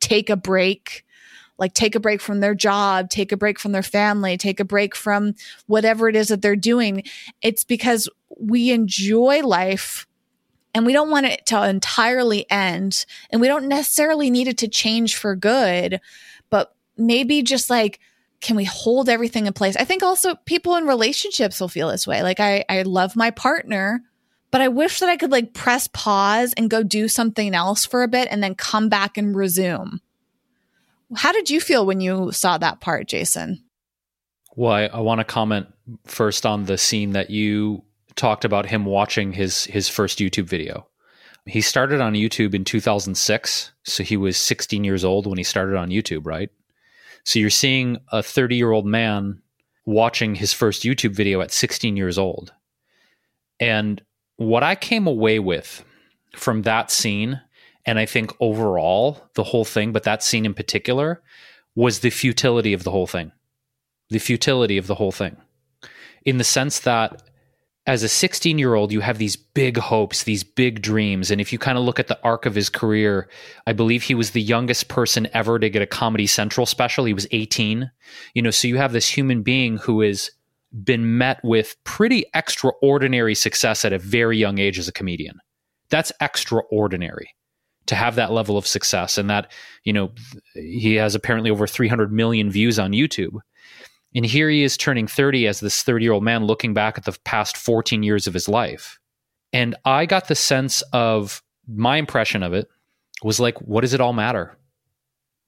take 0.02 0.28
a 0.28 0.36
break, 0.36 1.06
like 1.58 1.72
take 1.72 1.94
a 1.94 2.00
break 2.00 2.20
from 2.20 2.40
their 2.40 2.54
job, 2.54 3.08
take 3.08 3.32
a 3.32 3.36
break 3.36 3.58
from 3.58 3.72
their 3.72 3.82
family, 3.82 4.36
take 4.36 4.60
a 4.60 4.64
break 4.64 4.94
from 4.94 5.34
whatever 5.66 6.08
it 6.08 6.16
is 6.16 6.28
that 6.28 6.42
they're 6.42 6.56
doing. 6.56 7.04
It's 7.40 7.64
because 7.64 8.08
we 8.38 8.70
enjoy 8.70 9.40
life 9.40 10.06
and 10.74 10.84
we 10.84 10.92
don't 10.92 11.10
want 11.10 11.26
it 11.26 11.46
to 11.46 11.68
entirely 11.68 12.50
end 12.50 13.06
and 13.30 13.40
we 13.40 13.48
don't 13.48 13.68
necessarily 13.68 14.30
need 14.30 14.48
it 14.48 14.58
to 14.58 14.68
change 14.68 15.16
for 15.16 15.36
good, 15.36 16.00
but 16.50 16.74
maybe 16.96 17.42
just 17.42 17.70
like, 17.70 18.00
can 18.40 18.56
we 18.56 18.64
hold 18.64 19.08
everything 19.08 19.46
in 19.46 19.52
place? 19.52 19.76
I 19.76 19.84
think 19.84 20.02
also 20.02 20.34
people 20.46 20.74
in 20.74 20.86
relationships 20.86 21.60
will 21.60 21.68
feel 21.68 21.88
this 21.88 22.08
way. 22.08 22.22
Like 22.22 22.40
I, 22.40 22.64
I 22.68 22.82
love 22.82 23.14
my 23.14 23.30
partner, 23.30 24.02
but 24.52 24.60
I 24.60 24.68
wish 24.68 25.00
that 25.00 25.08
I 25.08 25.16
could 25.16 25.32
like 25.32 25.54
press 25.54 25.88
pause 25.88 26.52
and 26.56 26.70
go 26.70 26.84
do 26.84 27.08
something 27.08 27.54
else 27.54 27.84
for 27.84 28.04
a 28.04 28.08
bit 28.08 28.28
and 28.30 28.42
then 28.42 28.54
come 28.54 28.88
back 28.88 29.18
and 29.18 29.34
resume. 29.34 30.00
How 31.16 31.32
did 31.32 31.50
you 31.50 31.60
feel 31.60 31.84
when 31.84 32.00
you 32.00 32.30
saw 32.30 32.58
that 32.58 32.80
part, 32.80 33.08
Jason? 33.08 33.64
Well, 34.54 34.72
I, 34.72 34.82
I 34.84 35.00
want 35.00 35.18
to 35.20 35.24
comment 35.24 35.66
first 36.04 36.46
on 36.46 36.64
the 36.66 36.78
scene 36.78 37.12
that 37.12 37.30
you 37.30 37.82
talked 38.14 38.44
about 38.44 38.66
him 38.66 38.84
watching 38.84 39.32
his 39.32 39.64
his 39.64 39.88
first 39.88 40.18
YouTube 40.18 40.44
video. 40.44 40.86
He 41.46 41.60
started 41.60 42.00
on 42.00 42.12
YouTube 42.12 42.54
in 42.54 42.64
2006, 42.64 43.72
so 43.82 44.02
he 44.04 44.16
was 44.16 44.36
16 44.36 44.84
years 44.84 45.04
old 45.04 45.26
when 45.26 45.38
he 45.38 45.44
started 45.44 45.76
on 45.76 45.88
YouTube, 45.88 46.24
right? 46.24 46.50
So 47.24 47.38
you're 47.38 47.50
seeing 47.50 47.98
a 48.12 48.22
30 48.22 48.56
year 48.56 48.70
old 48.70 48.86
man 48.86 49.40
watching 49.86 50.34
his 50.34 50.52
first 50.52 50.82
YouTube 50.82 51.14
video 51.14 51.40
at 51.40 51.50
16 51.50 51.96
years 51.96 52.18
old. 52.18 52.52
And 53.58 54.02
what 54.46 54.62
I 54.62 54.74
came 54.74 55.06
away 55.06 55.38
with 55.38 55.84
from 56.34 56.62
that 56.62 56.90
scene 56.90 57.40
and 57.84 57.98
I 57.98 58.06
think 58.06 58.32
overall, 58.40 59.28
the 59.34 59.42
whole 59.44 59.64
thing, 59.64 59.92
but 59.92 60.04
that 60.04 60.22
scene 60.22 60.46
in 60.46 60.54
particular, 60.54 61.20
was 61.74 62.00
the 62.00 62.10
futility 62.10 62.72
of 62.72 62.84
the 62.84 62.90
whole 62.90 63.06
thing. 63.06 63.32
The 64.10 64.18
futility 64.18 64.78
of 64.78 64.86
the 64.86 64.94
whole 64.94 65.12
thing. 65.12 65.36
In 66.24 66.38
the 66.38 66.44
sense 66.44 66.80
that 66.80 67.22
as 67.86 68.04
a 68.04 68.08
16 68.08 68.58
year 68.58 68.74
old, 68.74 68.92
you 68.92 69.00
have 69.00 69.18
these 69.18 69.34
big 69.34 69.76
hopes, 69.76 70.22
these 70.22 70.44
big 70.44 70.82
dreams. 70.82 71.30
And 71.30 71.40
if 71.40 71.52
you 71.52 71.58
kind 71.58 71.76
of 71.76 71.84
look 71.84 71.98
at 71.98 72.06
the 72.06 72.20
arc 72.22 72.46
of 72.46 72.54
his 72.54 72.68
career, 72.68 73.28
I 73.66 73.72
believe 73.72 74.04
he 74.04 74.14
was 74.14 74.30
the 74.30 74.42
youngest 74.42 74.86
person 74.86 75.28
ever 75.32 75.58
to 75.58 75.68
get 75.68 75.82
a 75.82 75.86
Comedy 75.86 76.28
Central 76.28 76.66
special. 76.66 77.04
He 77.04 77.14
was 77.14 77.26
18. 77.32 77.90
You 78.34 78.42
know, 78.42 78.52
so 78.52 78.68
you 78.68 78.76
have 78.76 78.92
this 78.92 79.08
human 79.08 79.42
being 79.42 79.78
who 79.78 80.02
has 80.02 80.30
been 80.84 81.18
met 81.18 81.40
with 81.44 81.76
pretty 81.84 82.24
extraordinary 82.34 83.34
success 83.34 83.84
at 83.84 83.92
a 83.92 83.98
very 83.98 84.38
young 84.38 84.58
age 84.58 84.78
as 84.78 84.88
a 84.88 84.92
comedian. 84.92 85.38
That's 85.90 86.12
extraordinary 86.20 87.34
to 87.86 87.94
have 87.94 88.14
that 88.14 88.32
level 88.32 88.56
of 88.56 88.66
success 88.66 89.18
and 89.18 89.28
that 89.28 89.50
you 89.84 89.92
know 89.92 90.12
he 90.54 90.94
has 90.94 91.14
apparently 91.14 91.50
over 91.50 91.66
300 91.66 92.12
million 92.12 92.50
views 92.50 92.78
on 92.78 92.92
YouTube. 92.92 93.38
And 94.14 94.26
here 94.26 94.48
he 94.48 94.62
is 94.62 94.76
turning 94.76 95.06
30 95.06 95.46
as 95.46 95.60
this 95.60 95.82
30 95.82 96.04
year 96.04 96.12
old 96.12 96.24
man 96.24 96.44
looking 96.44 96.74
back 96.74 96.98
at 96.98 97.04
the 97.04 97.16
past 97.24 97.56
14 97.56 98.02
years 98.02 98.26
of 98.26 98.34
his 98.34 98.48
life. 98.48 98.98
And 99.52 99.74
I 99.84 100.06
got 100.06 100.28
the 100.28 100.34
sense 100.34 100.82
of 100.92 101.42
my 101.66 101.96
impression 101.96 102.42
of 102.42 102.52
it 102.54 102.68
was 103.22 103.40
like 103.40 103.58
what 103.60 103.82
does 103.82 103.94
it 103.94 104.00
all 104.00 104.12
matter? 104.12 104.56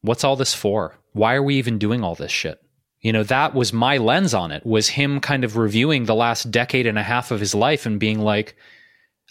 What's 0.02 0.24
all 0.24 0.36
this 0.36 0.54
for? 0.54 0.98
Why 1.12 1.34
are 1.34 1.42
we 1.42 1.56
even 1.56 1.78
doing 1.78 2.02
all 2.02 2.14
this 2.14 2.32
shit 2.32 2.63
you 3.04 3.12
know 3.12 3.22
that 3.22 3.54
was 3.54 3.72
my 3.72 3.98
lens 3.98 4.34
on 4.34 4.50
it 4.50 4.66
was 4.66 4.88
him 4.88 5.20
kind 5.20 5.44
of 5.44 5.56
reviewing 5.56 6.06
the 6.06 6.14
last 6.14 6.50
decade 6.50 6.86
and 6.86 6.98
a 6.98 7.02
half 7.04 7.30
of 7.30 7.38
his 7.38 7.54
life 7.54 7.86
and 7.86 8.00
being 8.00 8.18
like 8.18 8.56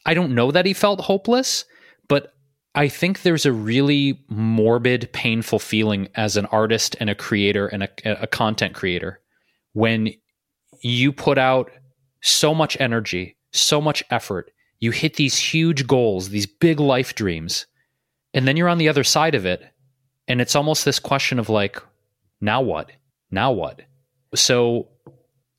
I 0.06 0.14
don't 0.14 0.36
know 0.36 0.52
that 0.52 0.66
he 0.66 0.74
felt 0.74 1.02
hopeless 1.02 1.66
but 2.08 2.34
I 2.76 2.88
think 2.88 3.22
there's 3.22 3.46
a 3.46 3.54
really 3.54 4.20
morbid, 4.30 5.12
painful 5.14 5.60
feeling 5.60 6.10
as 6.16 6.38
an 6.38 6.48
artist 6.48 6.96
and 7.00 7.08
a 7.08 7.16
creator 7.16 7.68
and 7.68 7.84
a, 7.84 8.24
a, 8.24 8.26
content 8.26 8.74
creator 8.74 9.22
when 9.74 10.12
you 10.82 11.12
put 11.12 11.38
out 11.38 11.72
so 12.22 12.56
much 12.56 12.80
energy, 12.80 13.38
so 13.52 13.80
much 13.80 14.04
effort, 14.10 14.52
you 14.80 14.92
hit 14.92 15.16
these 15.16 15.38
huge 15.38 15.86
goals, 15.86 16.30
these 16.30 16.48
big 16.48 16.80
life 16.80 17.14
dreams, 17.16 17.68
and 18.34 18.48
then 18.48 18.58
you're 18.58 18.70
on 18.70 18.80
the 18.80 18.90
other 18.90 19.04
side 19.04 19.36
of 19.36 19.46
it. 19.46 19.64
And 20.28 20.42
it's 20.42 20.56
almost 20.56 20.86
this 20.86 21.00
question 21.00 21.38
of 21.38 21.50
like, 21.50 21.82
now 22.42 22.62
what? 22.62 22.92
Now 23.34 23.52
what? 23.52 23.82
So 24.36 24.90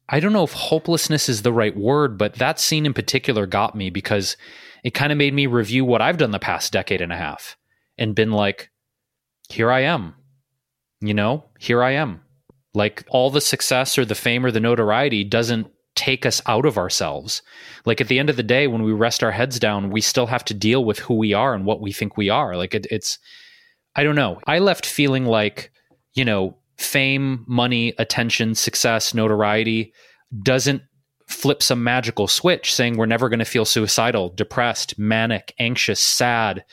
I 0.09 0.21
don't 0.21 0.33
know 0.33 0.45
if 0.45 0.53
hopelessness 0.53 1.29
is 1.29 1.43
the 1.43 1.53
right 1.53 1.77
word, 1.77 2.17
but 2.17 2.35
that 2.35 2.61
scene 2.61 2.87
in 2.87 2.95
particular 2.95 3.47
got 3.47 3.75
me 3.75 3.91
because 3.91 4.37
it 4.85 4.95
kind 4.95 5.11
of 5.11 5.19
made 5.19 5.35
me 5.35 5.47
review 5.47 5.85
what 5.85 6.03
I've 6.03 6.19
done 6.19 6.31
the 6.31 6.39
past 6.39 6.73
decade 6.73 7.01
and 7.01 7.13
a 7.13 7.17
half 7.17 7.57
and 7.99 8.15
been 8.15 8.31
like, 8.31 8.71
here 9.49 9.71
I 9.71 9.81
am. 9.81 10.15
You 11.01 11.15
know, 11.15 11.45
here 11.59 11.83
I 11.83 11.93
am. 11.93 12.21
Like 12.75 13.05
all 13.09 13.31
the 13.31 13.41
success 13.41 13.99
or 13.99 14.05
the 14.05 14.15
fame 14.15 14.45
or 14.45 14.51
the 14.51 14.61
notoriety 14.61 15.25
doesn't 15.25 15.69
take 15.95 16.27
us 16.27 16.43
out 16.47 16.67
of 16.67 16.77
ourselves. 16.77 17.43
Like 17.85 18.01
at 18.01 18.09
the 18.09 18.19
end 18.19 18.31
of 18.31 18.37
the 18.37 18.43
day, 18.43 18.67
when 18.67 18.83
we 18.83 18.93
rest 18.93 19.23
our 19.23 19.31
heads 19.31 19.59
down, 19.59 19.91
we 19.91 20.01
still 20.01 20.27
have 20.27 20.45
to 20.47 20.55
deal 20.55 20.85
with 20.85 20.99
who 20.99 21.15
we 21.15 21.33
are 21.33 21.55
and 21.55 21.65
what 21.65 21.81
we 21.81 21.93
think 21.93 22.17
we 22.17 22.29
are. 22.29 22.57
Like 22.57 22.75
it, 22.75 22.87
it's, 22.91 23.19
I 23.97 24.03
don't 24.03 24.17
know. 24.17 24.41
I 24.47 24.59
left 24.59 24.87
feeling 24.87 25.25
like, 25.25 25.71
you 26.15 26.25
know, 26.25 26.57
fame, 26.77 27.45
money, 27.47 27.95
attention, 27.99 28.55
success, 28.55 29.15
notoriety 29.15 29.93
doesn't 30.43 30.83
flip 31.27 31.63
some 31.63 31.83
magical 31.83 32.29
switch 32.29 32.75
saying 32.75 32.97
we're 32.97 33.07
never 33.07 33.29
going 33.29 33.39
to 33.39 33.45
feel 33.45 33.65
suicidal, 33.65 34.29
depressed, 34.31 34.99
manic, 34.99 35.55
anxious, 35.59 36.01
sad. 36.01 36.65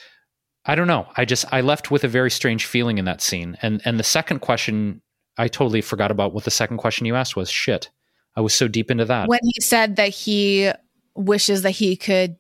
I 0.66 0.76
don't 0.76 0.88
know. 0.88 1.08
I 1.16 1.26
just 1.26 1.45
I 1.52 1.62
left 1.62 1.89
with 1.89 2.04
a 2.04 2.08
very 2.08 2.30
strange 2.30 2.66
feeling 2.66 2.97
in 2.97 3.06
that 3.06 3.22
scene. 3.22 3.58
And 3.62 3.82
and 3.86 3.99
the 3.99 4.04
second 4.04 4.39
question 4.39 5.02
I 5.38 5.47
totally 5.47 5.82
forgot 5.82 6.12
about 6.12 6.34
what 6.34 6.43
the 6.43 6.52
second 6.52 6.78
question 6.78 7.06
you 7.06 7.16
asked 7.16 7.36
was. 7.36 7.49
Shit. 7.49 7.89
I 8.36 8.41
was 8.41 8.54
so 8.54 8.68
deep 8.68 8.91
into 8.91 9.06
that. 9.06 9.28
When 9.28 9.39
he 9.43 9.60
said 9.62 9.95
that 9.97 10.10
he 10.10 10.72
wishes 11.16 11.64
that 11.64 11.72
he 11.72 11.95
could 11.95 12.38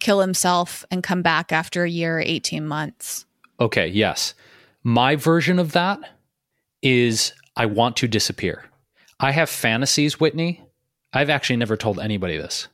kill 0.00 0.20
himself 0.20 0.84
and 0.90 1.02
come 1.02 1.22
back 1.22 1.52
after 1.52 1.84
a 1.84 1.90
year, 1.90 2.20
18 2.20 2.66
months. 2.66 3.26
Okay, 3.60 3.86
yes. 3.88 4.34
My 4.82 5.16
version 5.16 5.58
of 5.58 5.72
that 5.72 5.98
is 6.84 7.32
I 7.56 7.66
want 7.66 7.96
to 7.96 8.06
disappear. 8.06 8.64
I 9.18 9.32
have 9.32 9.48
fantasies, 9.48 10.20
Whitney, 10.20 10.62
I've 11.14 11.30
actually 11.30 11.56
never 11.56 11.76
told 11.76 12.00
anybody 12.00 12.36
this. 12.36 12.66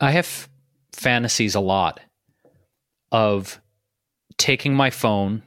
I 0.00 0.12
have 0.12 0.48
fantasies 0.92 1.56
a 1.56 1.60
lot 1.60 2.00
of 3.10 3.60
taking 4.36 4.74
my 4.74 4.90
phone 4.90 5.42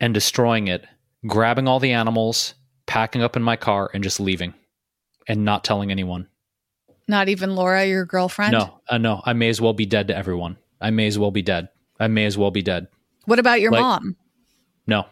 and 0.00 0.14
destroying 0.14 0.68
it, 0.68 0.86
grabbing 1.26 1.68
all 1.68 1.78
the 1.78 1.92
animals, 1.92 2.54
packing 2.86 3.22
up 3.22 3.36
in 3.36 3.42
my 3.42 3.56
car, 3.56 3.90
and 3.92 4.02
just 4.02 4.18
leaving 4.18 4.54
and 5.28 5.44
not 5.44 5.62
telling 5.62 5.90
anyone. 5.90 6.26
Not 7.06 7.28
even 7.28 7.54
Laura, 7.54 7.84
your 7.84 8.06
girlfriend? 8.06 8.52
No, 8.52 8.80
uh, 8.88 8.96
no. 8.96 9.20
I 9.24 9.34
may 9.34 9.50
as 9.50 9.60
well 9.60 9.74
be 9.74 9.86
dead 9.86 10.08
to 10.08 10.16
everyone. 10.16 10.56
I 10.80 10.90
may 10.90 11.06
as 11.06 11.18
well 11.18 11.30
be 11.30 11.42
dead. 11.42 11.68
I 12.00 12.08
may 12.08 12.24
as 12.24 12.38
well 12.38 12.50
be 12.50 12.62
dead. 12.62 12.88
What 13.26 13.38
about 13.38 13.60
your 13.60 13.72
like, 13.72 13.80
mom? 13.80 14.16
No. 14.86 15.04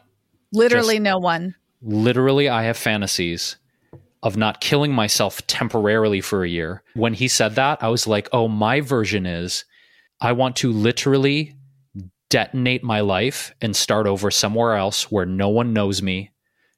Literally 0.52 0.94
just, 0.94 1.02
no 1.02 1.18
one. 1.18 1.54
Literally, 1.82 2.48
I 2.48 2.64
have 2.64 2.76
fantasies 2.76 3.56
of 4.22 4.36
not 4.36 4.60
killing 4.60 4.92
myself 4.92 5.46
temporarily 5.46 6.20
for 6.20 6.44
a 6.44 6.48
year. 6.48 6.82
When 6.94 7.14
he 7.14 7.28
said 7.28 7.54
that, 7.54 7.82
I 7.82 7.88
was 7.88 8.06
like, 8.06 8.28
oh, 8.32 8.48
my 8.48 8.80
version 8.80 9.24
is 9.24 9.64
I 10.20 10.32
want 10.32 10.56
to 10.56 10.72
literally 10.72 11.54
detonate 12.28 12.84
my 12.84 13.00
life 13.00 13.54
and 13.60 13.74
start 13.74 14.06
over 14.06 14.30
somewhere 14.30 14.74
else 14.74 15.10
where 15.10 15.26
no 15.26 15.48
one 15.48 15.72
knows 15.72 16.02
me. 16.02 16.30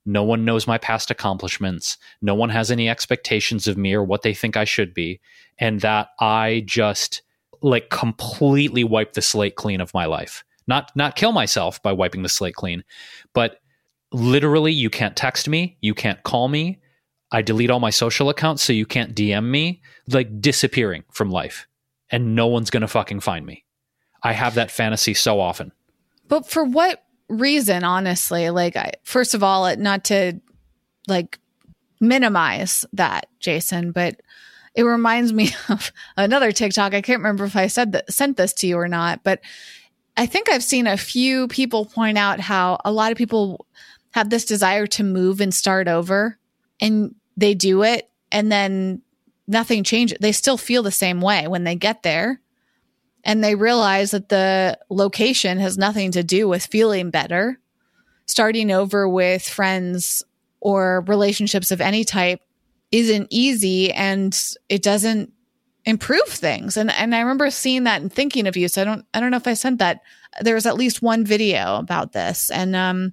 No 0.05 0.25
one 0.25 0.45
knows 0.45 0.67
my 0.67 0.79
past 0.79 1.11
accomplishments. 1.11 1.99
No 2.21 2.35
one 2.35 2.51
has 2.51 2.71
any 2.71 2.89
expectations 2.89 3.69
of 3.69 3.77
me 3.77 3.93
or 3.93 4.03
what 4.03 4.23
they 4.23 4.35
think 4.35 4.57
I 4.57 4.65
should 4.65 4.95
be. 4.95 5.21
And 5.59 5.81
that 5.81 6.09
I 6.19 6.65
just 6.67 7.23
like 7.61 7.91
completely 7.91 8.83
wipe 8.83 9.13
the 9.13 9.23
slate 9.23 9.55
clean 9.57 9.81
of 9.81 9.95
my 9.95 10.07
life. 10.07 10.45
Not 10.67 10.91
not 10.97 11.17
kill 11.17 11.33
myself 11.33 11.83
by 11.83 11.93
wiping 11.93 12.23
the 12.23 12.29
slate 12.29 12.55
clean, 12.55 12.85
but 13.33 13.62
literally, 14.13 14.73
you 14.73 14.91
can't 14.91 15.17
text 15.17 15.49
me, 15.49 15.77
you 15.81 15.95
can't 15.95 16.23
call 16.23 16.49
me. 16.49 16.81
I 17.31 17.43
delete 17.43 17.71
all 17.71 17.81
my 17.81 17.91
social 17.91 18.29
accounts 18.29 18.63
so 18.63 18.73
you 18.73 18.85
can't 18.85 19.15
DM 19.15 19.45
me, 19.45 19.81
like 20.09 20.41
disappearing 20.41 21.05
from 21.13 21.31
life. 21.31 21.67
And 22.11 22.35
no 22.35 22.47
one's 22.47 22.71
going 22.71 22.83
to 22.83 22.89
fucking 22.89 23.21
find 23.21 23.47
me. 23.47 23.65
I 24.23 24.33
have 24.33 24.55
that 24.55 24.71
fantasy 24.71 25.15
so 25.15 25.41
often. 25.41 25.73
But 26.29 26.47
for 26.47 26.63
what 26.63 27.03
reason, 27.29 27.85
honestly? 27.85 28.51
Like, 28.51 28.77
I, 28.77 28.93
first 29.03 29.35
of 29.35 29.43
all, 29.43 29.75
not 29.77 30.05
to 30.05 30.41
like 31.09 31.39
minimize 32.01 32.85
that, 32.93 33.27
Jason, 33.41 33.93
but 33.93 34.21
it 34.75 34.83
reminds 34.83 35.33
me 35.33 35.51
of 35.69 35.91
another 36.17 36.53
TikTok. 36.53 36.95
I 36.95 37.01
can't 37.01 37.21
remember 37.21 37.45
if 37.45 37.57
I 37.57 37.67
said 37.67 37.93
that 37.93 38.13
sent 38.13 38.37
this 38.37 38.53
to 38.55 38.67
you 38.67 38.77
or 38.77 38.89
not, 38.89 39.25
but 39.25 39.41
I 40.17 40.27
think 40.27 40.51
I've 40.51 40.63
seen 40.63 40.87
a 40.87 40.99
few 40.99 41.49
people 41.49 41.87
point 41.87 42.19
out 42.19 42.39
how 42.39 42.79
a 42.85 42.93
lot 42.93 43.13
of 43.13 43.19
people 43.19 43.67
have 44.13 44.31
this 44.31 44.45
desire 44.45 44.87
to 44.87 45.03
move 45.03 45.41
and 45.41 45.53
start 45.53 45.89
over 45.89 46.39
and 46.81 47.15
they 47.37 47.55
do 47.55 47.83
it 47.83 48.11
and 48.31 48.51
then 48.51 49.03
nothing 49.47 49.85
changes. 49.85 50.19
They 50.21 50.33
still 50.33 50.57
feel 50.57 50.83
the 50.83 50.91
same 50.91 51.21
way 51.21 51.47
when 51.49 51.65
they 51.65 51.75
get 51.75 52.03
there 52.03 52.41
and 53.25 53.43
they 53.43 53.55
realize 53.55 54.11
that 54.11 54.29
the 54.29 54.79
location 54.89 55.59
has 55.59 55.79
nothing 55.79 56.13
to 56.13 56.23
do 56.23 56.49
with 56.49 56.67
feeling 56.67 57.11
better. 57.11 57.59
Starting 58.27 58.71
over 58.71 59.09
with 59.09 59.43
friends 59.43 60.23
or 60.61 61.05
relationships 61.07 61.71
of 61.71 61.81
any 61.81 62.05
type 62.05 62.41
isn't 62.91 63.27
easy 63.31 63.93
and 63.93 64.55
it 64.69 64.83
doesn't 64.83 65.33
improve 65.85 66.27
things. 66.27 66.77
And 66.77 66.91
and 66.91 67.15
I 67.15 67.21
remember 67.21 67.51
seeing 67.51 67.85
that 67.85 68.01
and 68.01 68.13
thinking 68.13 68.47
of 68.47 68.57
you. 68.57 68.69
So 68.69 68.83
I 68.83 68.85
don't 68.85 69.05
I 69.13 69.21
don't 69.21 69.31
know 69.31 69.37
if 69.37 69.49
I 69.49 69.55
sent 69.55 69.79
that. 69.79 70.03
There 70.41 70.55
was 70.55 70.67
at 70.67 70.77
least 70.77 71.03
one 71.03 71.25
video 71.25 71.77
about 71.77 72.13
this. 72.13 72.51
And 72.51 72.77
um, 72.77 73.13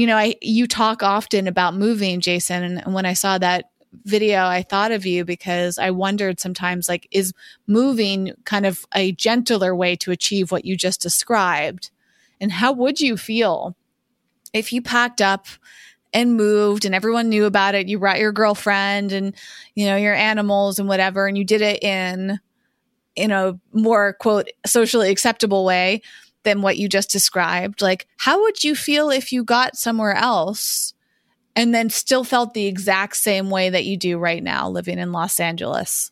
you 0.00 0.06
know, 0.06 0.16
I 0.16 0.34
you 0.40 0.66
talk 0.66 1.02
often 1.02 1.46
about 1.46 1.74
moving, 1.74 2.20
Jason, 2.20 2.62
and, 2.62 2.82
and 2.82 2.94
when 2.94 3.04
I 3.04 3.12
saw 3.12 3.36
that 3.36 3.66
video, 4.04 4.46
I 4.46 4.62
thought 4.62 4.92
of 4.92 5.04
you 5.04 5.26
because 5.26 5.76
I 5.76 5.90
wondered 5.90 6.40
sometimes 6.40 6.88
like 6.88 7.06
is 7.10 7.34
moving 7.66 8.32
kind 8.46 8.64
of 8.64 8.86
a 8.94 9.12
gentler 9.12 9.76
way 9.76 9.96
to 9.96 10.10
achieve 10.10 10.50
what 10.50 10.64
you 10.64 10.74
just 10.74 11.02
described? 11.02 11.90
And 12.40 12.50
how 12.50 12.72
would 12.72 12.98
you 12.98 13.18
feel 13.18 13.76
if 14.54 14.72
you 14.72 14.80
packed 14.80 15.20
up 15.20 15.46
and 16.14 16.34
moved 16.34 16.86
and 16.86 16.94
everyone 16.94 17.28
knew 17.28 17.44
about 17.44 17.74
it. 17.74 17.86
You 17.86 17.98
brought 17.98 18.18
your 18.18 18.32
girlfriend 18.32 19.12
and, 19.12 19.34
you 19.74 19.84
know, 19.84 19.96
your 19.96 20.14
animals 20.14 20.78
and 20.78 20.88
whatever, 20.88 21.26
and 21.26 21.36
you 21.36 21.44
did 21.44 21.60
it 21.60 21.82
in, 21.84 22.40
in 23.16 23.30
a 23.32 23.60
more 23.74 24.14
quote, 24.14 24.48
socially 24.64 25.10
acceptable 25.10 25.66
way 25.66 26.00
than 26.44 26.62
what 26.62 26.78
you 26.78 26.88
just 26.88 27.10
described. 27.10 27.82
Like, 27.82 28.06
how 28.18 28.40
would 28.42 28.64
you 28.64 28.74
feel 28.74 29.10
if 29.10 29.32
you 29.32 29.44
got 29.44 29.76
somewhere 29.76 30.14
else 30.14 30.94
and 31.54 31.74
then 31.74 31.90
still 31.90 32.24
felt 32.24 32.54
the 32.54 32.66
exact 32.66 33.16
same 33.16 33.50
way 33.50 33.70
that 33.70 33.84
you 33.84 33.96
do 33.96 34.18
right 34.18 34.42
now 34.42 34.68
living 34.68 34.98
in 34.98 35.12
Los 35.12 35.40
Angeles? 35.40 36.10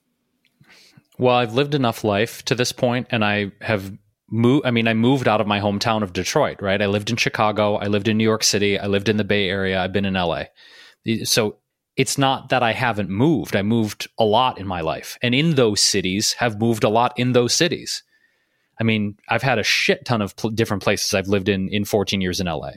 Well, 1.18 1.34
I've 1.34 1.54
lived 1.54 1.74
enough 1.74 2.04
life 2.04 2.44
to 2.44 2.54
this 2.54 2.72
point 2.72 3.08
and 3.10 3.24
I 3.24 3.52
have 3.60 3.92
moved 4.30 4.66
i 4.66 4.70
mean 4.70 4.86
i 4.86 4.92
moved 4.92 5.26
out 5.26 5.40
of 5.40 5.46
my 5.46 5.58
hometown 5.58 6.02
of 6.02 6.12
detroit 6.12 6.60
right? 6.60 6.82
I 6.82 6.86
lived 6.86 7.08
in 7.10 7.16
chicago. 7.16 7.76
I 7.76 7.86
lived 7.86 8.08
in 8.08 8.18
new 8.18 8.24
york 8.24 8.44
city. 8.44 8.78
I 8.78 8.86
lived 8.86 9.08
in 9.08 9.16
the 9.16 9.24
bay 9.24 9.48
area. 9.48 9.80
I've 9.80 9.92
been 9.92 10.04
in 10.04 10.14
la 10.14 10.44
so 11.24 11.56
it's 11.96 12.18
not 12.18 12.50
that 12.50 12.62
i 12.62 12.72
haven't 12.72 13.08
moved. 13.08 13.56
I 13.56 13.62
moved 13.62 14.08
a 14.18 14.24
lot 14.24 14.58
in 14.58 14.66
my 14.66 14.82
life. 14.82 15.18
And 15.22 15.34
in 15.34 15.54
those 15.54 15.80
cities 15.80 16.34
have 16.34 16.60
moved 16.60 16.84
a 16.84 16.88
lot 16.88 17.18
in 17.18 17.32
those 17.32 17.54
cities 17.54 18.02
i 18.80 18.84
mean 18.84 19.16
i've 19.28 19.42
had 19.42 19.58
a 19.58 19.62
shit 19.62 20.04
ton 20.04 20.22
of 20.22 20.36
pl- 20.36 20.50
different 20.50 20.82
places 20.82 21.14
i've 21.14 21.28
lived 21.28 21.48
in 21.48 21.68
in 21.68 21.84
14 21.84 22.20
years 22.20 22.40
in 22.40 22.46
la 22.46 22.70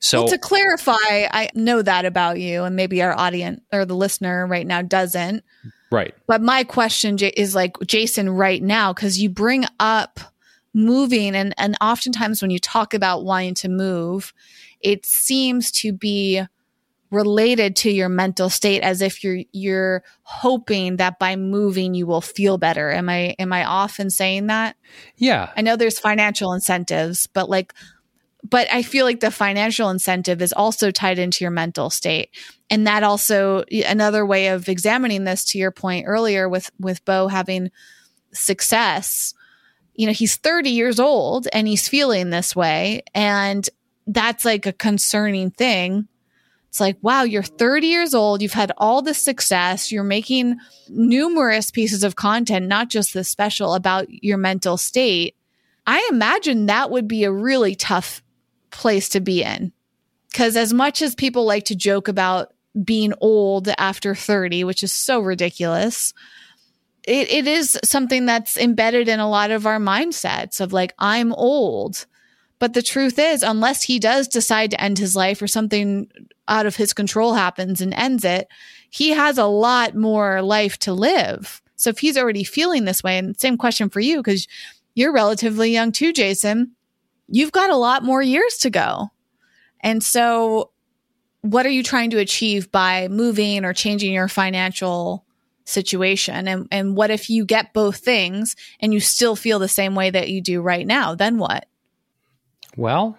so 0.00 0.22
well, 0.22 0.28
to 0.28 0.38
clarify 0.38 0.94
i 1.02 1.48
know 1.54 1.82
that 1.82 2.04
about 2.04 2.38
you 2.38 2.64
and 2.64 2.76
maybe 2.76 3.02
our 3.02 3.18
audience 3.18 3.60
or 3.72 3.84
the 3.84 3.96
listener 3.96 4.46
right 4.46 4.66
now 4.66 4.80
doesn't. 4.82 5.42
Right. 5.90 6.14
But 6.26 6.42
my 6.42 6.64
question 6.64 7.16
is 7.18 7.54
like 7.54 7.76
jason 7.86 8.28
right 8.30 8.62
now 8.62 8.92
because 8.92 9.18
you 9.18 9.30
bring 9.30 9.64
up 9.80 10.20
moving 10.74 11.34
and 11.34 11.54
and 11.58 11.76
oftentimes 11.80 12.42
when 12.42 12.50
you 12.50 12.58
talk 12.58 12.94
about 12.94 13.24
wanting 13.24 13.54
to 13.54 13.68
move 13.68 14.32
it 14.80 15.06
seems 15.06 15.70
to 15.72 15.92
be 15.92 16.42
related 17.10 17.76
to 17.76 17.90
your 17.90 18.08
mental 18.08 18.50
state 18.50 18.82
as 18.82 19.00
if 19.00 19.24
you're 19.24 19.40
you're 19.52 20.02
hoping 20.22 20.96
that 20.96 21.18
by 21.18 21.36
moving 21.36 21.94
you 21.94 22.06
will 22.06 22.20
feel 22.20 22.58
better 22.58 22.90
am 22.90 23.08
i 23.08 23.34
am 23.38 23.52
i 23.52 23.64
off 23.64 23.98
in 23.98 24.10
saying 24.10 24.46
that 24.48 24.76
yeah 25.16 25.50
i 25.56 25.62
know 25.62 25.76
there's 25.76 25.98
financial 25.98 26.52
incentives 26.52 27.26
but 27.28 27.48
like 27.48 27.72
but 28.48 28.68
i 28.72 28.82
feel 28.82 29.06
like 29.06 29.20
the 29.20 29.30
financial 29.30 29.88
incentive 29.88 30.42
is 30.42 30.52
also 30.52 30.90
tied 30.90 31.18
into 31.18 31.44
your 31.44 31.50
mental 31.50 31.88
state 31.88 32.30
and 32.68 32.86
that 32.86 33.02
also 33.02 33.64
another 33.86 34.26
way 34.26 34.48
of 34.48 34.68
examining 34.68 35.24
this 35.24 35.44
to 35.44 35.58
your 35.58 35.70
point 35.70 36.04
earlier 36.06 36.48
with 36.48 36.70
with 36.78 37.04
bo 37.06 37.28
having 37.28 37.70
success 38.32 39.32
you 39.98 40.06
know, 40.06 40.12
he's 40.12 40.36
30 40.36 40.70
years 40.70 41.00
old 41.00 41.48
and 41.52 41.66
he's 41.66 41.88
feeling 41.88 42.30
this 42.30 42.54
way. 42.54 43.02
And 43.14 43.68
that's 44.06 44.44
like 44.44 44.64
a 44.64 44.72
concerning 44.72 45.50
thing. 45.50 46.06
It's 46.68 46.80
like, 46.80 46.98
wow, 47.00 47.22
you're 47.22 47.42
30 47.42 47.86
years 47.86 48.14
old. 48.14 48.42
You've 48.42 48.52
had 48.52 48.72
all 48.76 49.00
this 49.00 49.22
success. 49.22 49.90
You're 49.90 50.04
making 50.04 50.58
numerous 50.88 51.70
pieces 51.70 52.04
of 52.04 52.16
content, 52.16 52.66
not 52.66 52.88
just 52.90 53.14
the 53.14 53.24
special 53.24 53.74
about 53.74 54.06
your 54.22 54.36
mental 54.36 54.76
state. 54.76 55.34
I 55.86 56.06
imagine 56.12 56.66
that 56.66 56.90
would 56.90 57.08
be 57.08 57.24
a 57.24 57.32
really 57.32 57.74
tough 57.74 58.22
place 58.70 59.08
to 59.10 59.20
be 59.20 59.42
in. 59.42 59.72
Because 60.30 60.56
as 60.56 60.74
much 60.74 61.00
as 61.00 61.14
people 61.14 61.46
like 61.46 61.64
to 61.64 61.74
joke 61.74 62.06
about 62.06 62.52
being 62.84 63.14
old 63.20 63.68
after 63.78 64.14
30, 64.14 64.64
which 64.64 64.82
is 64.82 64.92
so 64.92 65.20
ridiculous, 65.20 66.12
it, 67.04 67.30
it 67.30 67.46
is 67.46 67.78
something 67.82 68.26
that's 68.26 68.58
embedded 68.58 69.08
in 69.08 69.20
a 69.20 69.28
lot 69.28 69.50
of 69.50 69.66
our 69.66 69.78
mindsets 69.78 70.60
of 70.60 70.74
like, 70.74 70.92
I'm 70.98 71.32
old. 71.32 72.04
But 72.58 72.74
the 72.74 72.82
truth 72.82 73.18
is, 73.18 73.42
unless 73.42 73.84
he 73.84 73.98
does 73.98 74.28
decide 74.28 74.72
to 74.72 74.80
end 74.80 74.98
his 74.98 75.16
life 75.16 75.40
or 75.40 75.46
something 75.46 76.10
out 76.48 76.66
of 76.66 76.76
his 76.76 76.92
control 76.92 77.34
happens 77.34 77.80
and 77.80 77.94
ends 77.94 78.24
it, 78.24 78.48
he 78.90 79.10
has 79.10 79.38
a 79.38 79.46
lot 79.46 79.94
more 79.94 80.42
life 80.42 80.78
to 80.80 80.92
live. 80.92 81.62
So 81.76 81.90
if 81.90 81.98
he's 81.98 82.18
already 82.18 82.44
feeling 82.44 82.84
this 82.84 83.02
way, 83.02 83.18
and 83.18 83.38
same 83.38 83.56
question 83.56 83.88
for 83.88 84.00
you, 84.00 84.16
because 84.16 84.48
you're 84.94 85.12
relatively 85.12 85.70
young 85.70 85.92
too, 85.92 86.12
Jason, 86.12 86.72
you've 87.28 87.52
got 87.52 87.70
a 87.70 87.76
lot 87.76 88.02
more 88.02 88.22
years 88.22 88.58
to 88.58 88.70
go. 88.70 89.10
And 89.80 90.02
so, 90.02 90.72
what 91.42 91.64
are 91.66 91.70
you 91.70 91.84
trying 91.84 92.10
to 92.10 92.18
achieve 92.18 92.72
by 92.72 93.06
moving 93.06 93.64
or 93.64 93.72
changing 93.72 94.12
your 94.12 94.26
financial 94.26 95.24
situation 95.64 96.48
and 96.48 96.66
and 96.70 96.96
what 96.96 97.10
if 97.10 97.28
you 97.28 97.44
get 97.44 97.74
both 97.74 97.98
things 97.98 98.56
and 98.80 98.94
you 98.94 99.00
still 99.00 99.36
feel 99.36 99.58
the 99.58 99.68
same 99.68 99.94
way 99.94 100.08
that 100.08 100.30
you 100.30 100.40
do 100.40 100.62
right 100.62 100.86
now 100.86 101.14
then 101.14 101.36
what 101.36 101.66
well 102.74 103.18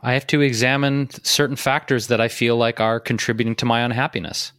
i 0.00 0.12
have 0.12 0.26
to 0.26 0.40
examine 0.40 1.08
certain 1.22 1.56
factors 1.56 2.06
that 2.06 2.20
i 2.20 2.28
feel 2.28 2.56
like 2.56 2.80
are 2.80 3.00
contributing 3.00 3.54
to 3.54 3.66
my 3.66 3.80
unhappiness. 3.80 4.52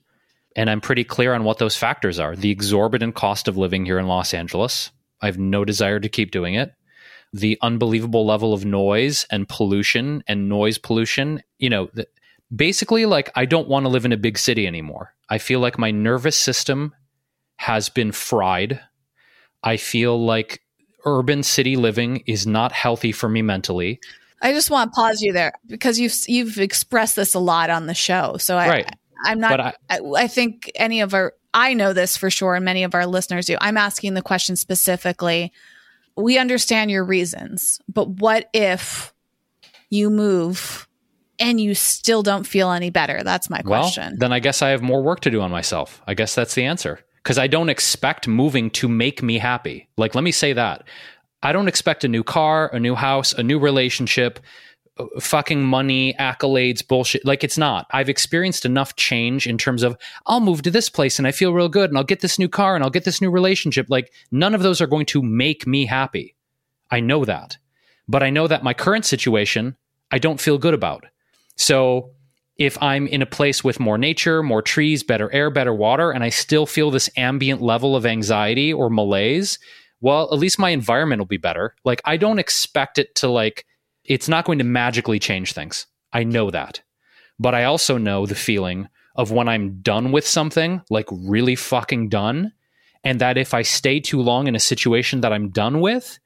And 0.55 0.69
i'm 0.69 0.81
pretty 0.81 1.03
clear 1.03 1.33
on 1.33 1.43
what 1.43 1.59
those 1.59 1.77
factors 1.77 2.19
are. 2.19 2.35
The 2.35 2.51
exorbitant 2.51 3.15
cost 3.15 3.47
of 3.47 3.57
living 3.57 3.85
here 3.85 3.99
in 3.99 4.07
los 4.07 4.33
angeles. 4.33 4.91
I 5.21 5.27
have 5.27 5.37
no 5.37 5.63
desire 5.63 5.99
to 5.99 6.09
keep 6.09 6.31
doing 6.31 6.55
it. 6.55 6.73
The 7.33 7.57
unbelievable 7.61 8.25
level 8.25 8.53
of 8.53 8.65
noise 8.65 9.25
and 9.31 9.47
pollution 9.47 10.23
and 10.27 10.49
noise 10.49 10.77
pollution 10.77 11.43
you 11.59 11.69
know 11.69 11.89
the, 11.93 12.07
basically 12.53 13.05
like 13.05 13.31
i 13.35 13.45
don't 13.45 13.69
want 13.69 13.85
to 13.85 13.89
live 13.89 14.05
in 14.05 14.11
a 14.11 14.17
big 14.17 14.37
city 14.37 14.67
anymore. 14.67 15.13
I 15.29 15.37
feel 15.37 15.59
like 15.59 15.77
my 15.77 15.91
nervous 15.91 16.35
system 16.35 16.93
has 17.57 17.89
been 17.89 18.11
fried. 18.11 18.79
I 19.63 19.77
feel 19.77 20.17
like 20.23 20.61
urban 21.05 21.43
city 21.43 21.75
living 21.75 22.23
is 22.25 22.47
not 22.47 22.71
healthy 22.71 23.11
for 23.11 23.29
me 23.29 23.41
mentally. 23.41 23.99
I 24.41 24.53
just 24.53 24.71
want 24.71 24.91
to 24.91 24.95
pause 24.95 25.21
you 25.21 25.33
there 25.33 25.53
because 25.67 25.99
you've 25.99 26.15
you've 26.27 26.59
expressed 26.59 27.15
this 27.15 27.33
a 27.33 27.39
lot 27.39 27.69
on 27.69 27.87
the 27.87 27.93
show. 27.93 28.37
So 28.37 28.57
I, 28.57 28.69
right. 28.69 28.95
I 29.25 29.31
am 29.31 29.39
not. 29.39 29.59
I, 29.59 29.73
I, 29.89 29.99
I 30.15 30.27
think 30.27 30.71
any 30.75 31.01
of 31.01 31.13
our 31.13 31.33
I 31.53 31.73
know 31.73 31.93
this 31.93 32.15
for 32.15 32.29
sure, 32.29 32.55
and 32.55 32.63
many 32.63 32.83
of 32.83 32.93
our 32.93 33.05
listeners 33.05 33.45
do. 33.45 33.57
I'm 33.59 33.77
asking 33.77 34.13
the 34.13 34.21
question 34.21 34.55
specifically. 34.55 35.51
We 36.15 36.37
understand 36.37 36.91
your 36.91 37.03
reasons, 37.03 37.79
but 37.87 38.09
what 38.09 38.49
if 38.53 39.13
you 39.89 40.09
move 40.09 40.87
and 41.39 41.59
you 41.59 41.73
still 41.73 42.23
don't 42.23 42.45
feel 42.45 42.71
any 42.71 42.89
better? 42.89 43.21
That's 43.23 43.49
my 43.49 43.61
question. 43.61 44.03
Well, 44.03 44.17
then 44.19 44.33
I 44.33 44.39
guess 44.39 44.61
I 44.61 44.69
have 44.69 44.81
more 44.81 45.01
work 45.01 45.21
to 45.21 45.31
do 45.31 45.41
on 45.41 45.49
myself. 45.49 46.01
I 46.07 46.13
guess 46.13 46.35
that's 46.35 46.55
the 46.55 46.65
answer 46.65 46.99
because 47.23 47.37
I 47.37 47.47
don't 47.47 47.69
expect 47.69 48.27
moving 48.27 48.69
to 48.71 48.87
make 48.87 49.23
me 49.23 49.37
happy. 49.37 49.89
Like, 49.97 50.13
let 50.13 50.23
me 50.23 50.31
say 50.31 50.53
that. 50.53 50.83
I 51.41 51.51
don't 51.51 51.67
expect 51.67 52.03
a 52.03 52.07
new 52.07 52.23
car, 52.23 52.69
a 52.73 52.79
new 52.79 52.95
house, 52.95 53.33
a 53.33 53.43
new 53.43 53.59
relationship, 53.59 54.39
uh, 54.97 55.05
fucking 55.19 55.63
money, 55.63 56.13
accolades, 56.19 56.85
bullshit. 56.85 57.25
Like, 57.25 57.43
it's 57.43 57.57
not. 57.57 57.87
I've 57.91 58.09
experienced 58.09 58.65
enough 58.65 58.95
change 58.95 59.47
in 59.47 59.57
terms 59.57 59.83
of 59.83 59.97
I'll 60.25 60.41
move 60.41 60.61
to 60.63 60.71
this 60.71 60.89
place 60.89 61.17
and 61.17 61.27
I 61.27 61.31
feel 61.31 61.53
real 61.53 61.69
good 61.69 61.89
and 61.89 61.97
I'll 61.97 62.03
get 62.03 62.19
this 62.19 62.39
new 62.39 62.49
car 62.49 62.75
and 62.75 62.83
I'll 62.83 62.89
get 62.89 63.05
this 63.05 63.21
new 63.21 63.31
relationship. 63.31 63.87
Like, 63.89 64.11
none 64.31 64.53
of 64.53 64.63
those 64.63 64.81
are 64.81 64.87
going 64.87 65.05
to 65.07 65.23
make 65.23 65.65
me 65.65 65.85
happy. 65.85 66.35
I 66.91 66.99
know 66.99 67.23
that. 67.25 67.57
But 68.07 68.23
I 68.23 68.31
know 68.31 68.47
that 68.47 68.63
my 68.63 68.73
current 68.73 69.05
situation, 69.05 69.77
I 70.11 70.17
don't 70.17 70.41
feel 70.41 70.57
good 70.57 70.73
about. 70.73 71.05
So, 71.55 72.11
if 72.57 72.77
I'm 72.83 73.07
in 73.07 73.21
a 73.21 73.25
place 73.25 73.63
with 73.63 73.79
more 73.79 73.97
nature, 73.97 74.43
more 74.43 74.61
trees, 74.61 75.01
better 75.01 75.31
air, 75.31 75.49
better 75.49 75.73
water, 75.73 76.11
and 76.11 76.25
I 76.25 76.29
still 76.29 76.65
feel 76.65 76.91
this 76.91 77.09
ambient 77.15 77.61
level 77.61 77.95
of 77.95 78.05
anxiety 78.05 78.73
or 78.73 78.89
malaise, 78.89 79.59
well, 80.01 80.29
at 80.31 80.39
least 80.39 80.59
my 80.59 80.69
environment 80.69 81.19
will 81.19 81.25
be 81.25 81.37
better. 81.37 81.75
Like, 81.83 82.01
I 82.05 82.17
don't 82.17 82.39
expect 82.39 82.97
it 82.97 83.15
to, 83.15 83.29
like, 83.29 83.65
it's 84.03 84.29
not 84.29 84.45
going 84.45 84.59
to 84.59 84.63
magically 84.63 85.19
change 85.19 85.53
things. 85.53 85.85
I 86.11 86.23
know 86.23 86.51
that. 86.51 86.81
But 87.39 87.55
I 87.55 87.63
also 87.65 87.97
know 87.97 88.25
the 88.25 88.35
feeling 88.35 88.89
of 89.15 89.31
when 89.31 89.47
I'm 89.47 89.81
done 89.81 90.11
with 90.11 90.27
something, 90.27 90.81
like 90.89 91.07
really 91.11 91.55
fucking 91.55 92.09
done, 92.09 92.53
and 93.03 93.19
that 93.21 93.37
if 93.37 93.53
I 93.53 93.61
stay 93.61 93.99
too 93.99 94.21
long 94.21 94.47
in 94.47 94.55
a 94.55 94.59
situation 94.59 95.21
that 95.21 95.33
I'm 95.33 95.49
done 95.49 95.79
with, 95.79 96.19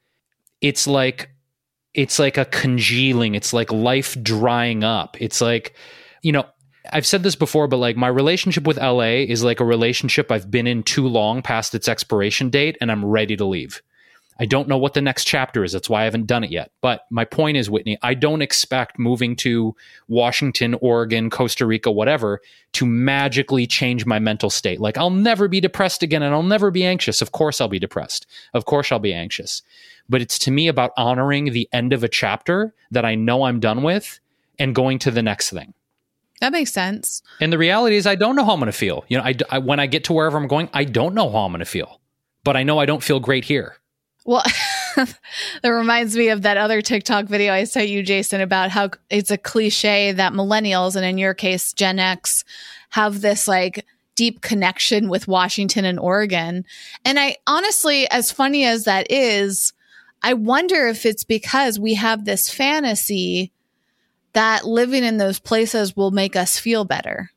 it's 0.61 0.87
like 0.87 1.29
it's 1.93 2.17
like 2.17 2.37
a 2.37 2.45
congealing, 2.45 3.35
it's 3.35 3.53
like 3.53 3.71
life 3.71 4.17
drying 4.21 4.83
up. 4.83 5.15
It's 5.19 5.41
like, 5.41 5.75
you 6.23 6.31
know, 6.31 6.45
I've 6.93 7.07
said 7.07 7.23
this 7.23 7.35
before, 7.35 7.67
but 7.67 7.77
like 7.77 7.97
my 7.97 8.07
relationship 8.07 8.65
with 8.65 8.77
LA 8.77 9.23
is 9.25 9.43
like 9.43 9.59
a 9.59 9.65
relationship 9.65 10.31
I've 10.31 10.51
been 10.51 10.67
in 10.67 10.83
too 10.83 11.07
long 11.07 11.41
past 11.41 11.73
its 11.73 11.87
expiration 11.87 12.49
date 12.49 12.77
and 12.79 12.91
I'm 12.91 13.03
ready 13.03 13.35
to 13.35 13.45
leave. 13.45 13.81
I 14.39 14.45
don't 14.45 14.67
know 14.67 14.77
what 14.77 14.93
the 14.93 15.01
next 15.01 15.25
chapter 15.25 15.63
is. 15.63 15.71
That's 15.71 15.89
why 15.89 16.01
I 16.01 16.05
haven't 16.05 16.27
done 16.27 16.43
it 16.43 16.51
yet. 16.51 16.71
But 16.81 17.05
my 17.09 17.23
point 17.25 17.57
is, 17.57 17.69
Whitney, 17.69 17.97
I 18.01 18.13
don't 18.13 18.41
expect 18.41 18.97
moving 18.97 19.35
to 19.37 19.75
Washington, 20.07 20.75
Oregon, 20.75 21.29
Costa 21.29 21.65
Rica, 21.65 21.91
whatever, 21.91 22.41
to 22.73 22.85
magically 22.85 23.67
change 23.67 24.05
my 24.05 24.19
mental 24.19 24.49
state. 24.49 24.79
Like 24.79 24.97
I'll 24.97 25.09
never 25.09 25.47
be 25.47 25.61
depressed 25.61 26.03
again 26.03 26.23
and 26.23 26.33
I'll 26.33 26.43
never 26.43 26.71
be 26.71 26.83
anxious. 26.83 27.21
Of 27.21 27.31
course 27.31 27.61
I'll 27.61 27.67
be 27.67 27.79
depressed. 27.79 28.25
Of 28.53 28.65
course 28.65 28.91
I'll 28.91 28.99
be 28.99 29.13
anxious. 29.13 29.61
But 30.09 30.21
it's 30.21 30.39
to 30.39 30.51
me 30.51 30.67
about 30.67 30.91
honoring 30.97 31.45
the 31.45 31.69
end 31.71 31.93
of 31.93 32.03
a 32.03 32.09
chapter 32.09 32.73
that 32.91 33.05
I 33.05 33.15
know 33.15 33.43
I'm 33.43 33.59
done 33.59 33.83
with 33.83 34.19
and 34.59 34.75
going 34.75 34.99
to 34.99 35.11
the 35.11 35.23
next 35.23 35.49
thing. 35.51 35.73
That 36.43 36.51
makes 36.51 36.73
sense. 36.73 37.23
And 37.39 37.53
the 37.53 37.57
reality 37.57 37.95
is, 37.95 38.05
I 38.05 38.15
don't 38.15 38.35
know 38.35 38.43
how 38.43 38.51
I'm 38.51 38.59
going 38.59 38.65
to 38.65 38.77
feel. 38.77 39.05
You 39.07 39.17
know, 39.17 39.23
I, 39.23 39.33
I, 39.49 39.59
when 39.59 39.79
I 39.79 39.87
get 39.87 40.03
to 40.03 40.13
wherever 40.13 40.37
I'm 40.37 40.49
going, 40.49 40.69
I 40.73 40.83
don't 40.83 41.15
know 41.15 41.29
how 41.31 41.45
I'm 41.45 41.53
going 41.53 41.59
to 41.59 41.65
feel, 41.65 42.01
but 42.43 42.57
I 42.57 42.63
know 42.63 42.79
I 42.79 42.85
don't 42.85 43.01
feel 43.01 43.21
great 43.21 43.45
here. 43.45 43.77
Well, 44.25 44.43
that 44.97 45.69
reminds 45.69 46.17
me 46.17 46.27
of 46.27 46.41
that 46.41 46.57
other 46.57 46.81
TikTok 46.81 47.27
video 47.27 47.53
I 47.53 47.63
sent 47.63 47.87
you, 47.87 48.03
Jason, 48.03 48.41
about 48.41 48.71
how 48.71 48.89
it's 49.09 49.31
a 49.31 49.37
cliche 49.37 50.11
that 50.11 50.33
millennials, 50.33 50.97
and 50.97 51.05
in 51.05 51.17
your 51.17 51.33
case, 51.33 51.71
Gen 51.71 51.97
X, 51.97 52.43
have 52.89 53.21
this 53.21 53.47
like 53.47 53.85
deep 54.15 54.41
connection 54.41 55.07
with 55.07 55.29
Washington 55.29 55.85
and 55.85 55.97
Oregon. 55.97 56.65
And 57.05 57.17
I 57.17 57.37
honestly, 57.47 58.05
as 58.11 58.33
funny 58.33 58.65
as 58.65 58.83
that 58.83 59.09
is, 59.09 59.71
I 60.21 60.33
wonder 60.33 60.89
if 60.89 61.05
it's 61.05 61.23
because 61.23 61.79
we 61.79 61.93
have 61.93 62.25
this 62.25 62.49
fantasy 62.49 63.53
that 64.33 64.65
living 64.65 65.03
in 65.03 65.17
those 65.17 65.39
places 65.39 65.95
will 65.95 66.11
make 66.11 66.35
us 66.35 66.57
feel 66.57 66.85
better. 66.85 67.31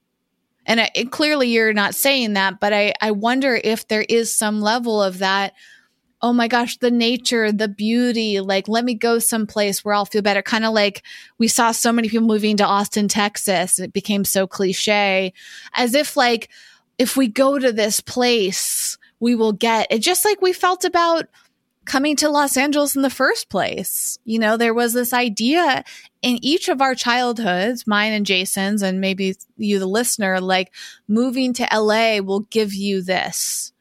And 0.66 0.80
I, 0.80 0.90
clearly 1.10 1.48
you're 1.48 1.72
not 1.72 1.94
saying 1.94 2.32
that, 2.32 2.58
but 2.60 2.72
I, 2.72 2.92
I 3.00 3.12
wonder 3.12 3.60
if 3.62 3.86
there 3.86 4.04
is 4.08 4.34
some 4.34 4.60
level 4.60 5.02
of 5.02 5.18
that 5.18 5.54
oh 6.22 6.32
my 6.32 6.48
gosh, 6.48 6.78
the 6.78 6.90
nature, 6.90 7.52
the 7.52 7.68
beauty, 7.68 8.40
like 8.40 8.68
let 8.68 8.84
me 8.84 8.94
go 8.94 9.18
someplace 9.18 9.84
where 9.84 9.94
I'll 9.94 10.06
feel 10.06 10.22
better. 10.22 10.42
Kind 10.42 10.64
of 10.64 10.72
like 10.72 11.02
we 11.38 11.46
saw 11.46 11.72
so 11.72 11.92
many 11.92 12.08
people 12.08 12.26
moving 12.26 12.56
to 12.56 12.64
Austin, 12.64 13.06
Texas. 13.08 13.78
It 13.78 13.92
became 13.92 14.24
so 14.24 14.46
cliche 14.46 15.32
as 15.74 15.94
if 15.94 16.16
like, 16.16 16.48
if 16.98 17.16
we 17.16 17.28
go 17.28 17.58
to 17.58 17.72
this 17.72 18.00
place, 18.00 18.96
we 19.20 19.34
will 19.34 19.52
get 19.52 19.86
it 19.90 19.98
just 19.98 20.24
like 20.24 20.40
we 20.40 20.52
felt 20.52 20.84
about 20.84 21.26
coming 21.86 22.16
to 22.16 22.28
Los 22.28 22.56
Angeles 22.56 22.96
in 22.96 23.02
the 23.02 23.10
first 23.10 23.48
place. 23.48 24.18
You 24.24 24.38
know, 24.38 24.56
there 24.56 24.74
was 24.74 24.92
this 24.92 25.12
idea 25.12 25.84
in 26.20 26.38
each 26.42 26.68
of 26.68 26.82
our 26.82 26.94
childhoods, 26.94 27.86
mine 27.86 28.12
and 28.12 28.26
Jason's, 28.26 28.82
and 28.82 29.00
maybe 29.00 29.36
you, 29.56 29.78
the 29.78 29.86
listener, 29.86 30.40
like 30.40 30.74
moving 31.08 31.52
to 31.54 31.68
LA 31.72 32.18
will 32.18 32.40
give 32.40 32.74
you 32.74 33.02
this. 33.02 33.72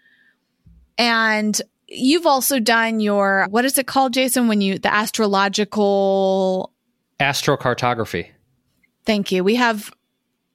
And 0.97 1.59
you've 1.87 2.25
also 2.25 2.59
done 2.59 2.99
your 2.99 3.47
what 3.49 3.65
is 3.65 3.77
it 3.77 3.87
called, 3.87 4.13
Jason? 4.13 4.47
When 4.47 4.61
you 4.61 4.79
the 4.79 4.93
astrological 4.93 6.71
astrocartography. 7.19 8.29
Thank 9.05 9.31
you. 9.31 9.43
We 9.43 9.55
have 9.55 9.91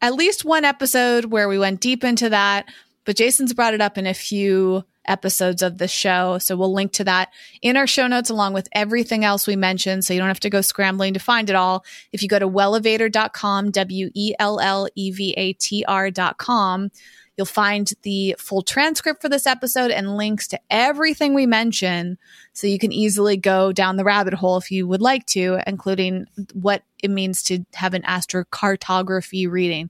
at 0.00 0.14
least 0.14 0.44
one 0.44 0.64
episode 0.64 1.26
where 1.26 1.48
we 1.48 1.58
went 1.58 1.80
deep 1.80 2.04
into 2.04 2.30
that, 2.30 2.66
but 3.04 3.16
Jason's 3.16 3.54
brought 3.54 3.74
it 3.74 3.80
up 3.80 3.98
in 3.98 4.06
a 4.06 4.14
few 4.14 4.84
episodes 5.06 5.62
of 5.62 5.78
the 5.78 5.88
show. 5.88 6.38
So 6.38 6.56
we'll 6.56 6.72
link 6.72 6.92
to 6.92 7.04
that 7.04 7.30
in 7.62 7.76
our 7.76 7.86
show 7.86 8.06
notes 8.06 8.30
along 8.30 8.52
with 8.52 8.68
everything 8.72 9.24
else 9.24 9.46
we 9.46 9.56
mentioned. 9.56 10.04
So 10.04 10.14
you 10.14 10.20
don't 10.20 10.28
have 10.28 10.40
to 10.40 10.50
go 10.50 10.60
scrambling 10.60 11.14
to 11.14 11.20
find 11.20 11.50
it 11.50 11.56
all. 11.56 11.84
If 12.12 12.22
you 12.22 12.28
go 12.28 12.38
to 12.38 12.48
wellevatr.com, 12.48 13.70
W 13.70 14.10
E 14.14 14.34
L 14.38 14.60
L 14.60 14.88
E 14.94 15.10
V 15.10 15.34
A 15.36 15.52
T 15.54 15.84
R.com, 15.86 16.90
You'll 17.40 17.46
find 17.46 17.90
the 18.02 18.36
full 18.38 18.60
transcript 18.60 19.22
for 19.22 19.30
this 19.30 19.46
episode 19.46 19.90
and 19.90 20.14
links 20.14 20.46
to 20.48 20.60
everything 20.68 21.32
we 21.32 21.46
mention 21.46 22.18
so 22.52 22.66
you 22.66 22.78
can 22.78 22.92
easily 22.92 23.38
go 23.38 23.72
down 23.72 23.96
the 23.96 24.04
rabbit 24.04 24.34
hole 24.34 24.58
if 24.58 24.70
you 24.70 24.86
would 24.86 25.00
like 25.00 25.24
to, 25.28 25.58
including 25.66 26.26
what 26.52 26.82
it 27.02 27.10
means 27.10 27.42
to 27.44 27.64
have 27.72 27.94
an 27.94 28.02
astrocartography 28.02 29.50
reading. 29.50 29.88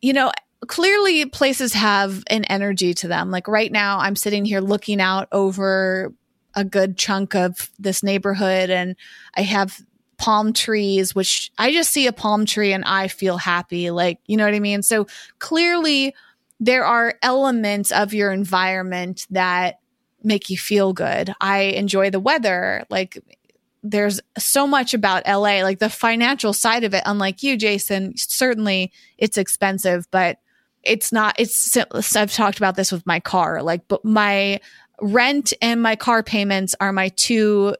You 0.00 0.12
know, 0.12 0.30
clearly 0.66 1.26
places 1.26 1.72
have 1.72 2.22
an 2.28 2.44
energy 2.44 2.94
to 2.94 3.08
them. 3.08 3.30
Like 3.30 3.48
right 3.48 3.70
now, 3.70 3.98
I'm 3.98 4.16
sitting 4.16 4.44
here 4.44 4.60
looking 4.60 5.00
out 5.00 5.28
over 5.32 6.12
a 6.54 6.64
good 6.64 6.96
chunk 6.96 7.34
of 7.34 7.70
this 7.78 8.02
neighborhood 8.02 8.70
and 8.70 8.96
I 9.36 9.42
have 9.42 9.80
palm 10.16 10.52
trees, 10.52 11.14
which 11.14 11.50
I 11.58 11.72
just 11.72 11.92
see 11.92 12.06
a 12.06 12.12
palm 12.12 12.46
tree 12.46 12.72
and 12.72 12.84
I 12.84 13.08
feel 13.08 13.36
happy. 13.36 13.90
Like, 13.90 14.18
you 14.26 14.36
know 14.36 14.44
what 14.44 14.54
I 14.54 14.60
mean? 14.60 14.82
So 14.82 15.06
clearly, 15.38 16.14
there 16.58 16.84
are 16.84 17.14
elements 17.22 17.92
of 17.92 18.14
your 18.14 18.32
environment 18.32 19.26
that 19.30 19.80
make 20.22 20.48
you 20.48 20.56
feel 20.56 20.92
good. 20.92 21.34
I 21.40 21.58
enjoy 21.58 22.10
the 22.10 22.20
weather. 22.20 22.84
Like 22.88 23.18
there's 23.82 24.20
so 24.38 24.66
much 24.66 24.94
about 24.94 25.26
LA, 25.26 25.62
like 25.62 25.78
the 25.78 25.90
financial 25.90 26.52
side 26.52 26.82
of 26.82 26.94
it, 26.94 27.02
unlike 27.06 27.42
you, 27.42 27.56
Jason, 27.56 28.14
certainly 28.16 28.92
it's 29.18 29.36
expensive, 29.36 30.10
but 30.10 30.38
it's 30.86 31.12
not, 31.12 31.34
it's, 31.38 31.76
I've 32.16 32.32
talked 32.32 32.58
about 32.58 32.76
this 32.76 32.92
with 32.92 33.06
my 33.06 33.20
car, 33.20 33.62
like, 33.62 33.86
but 33.88 34.04
my 34.04 34.60
rent 35.00 35.52
and 35.60 35.82
my 35.82 35.96
car 35.96 36.22
payments 36.22 36.74
are 36.80 36.92
my 36.92 37.08
two 37.08 37.74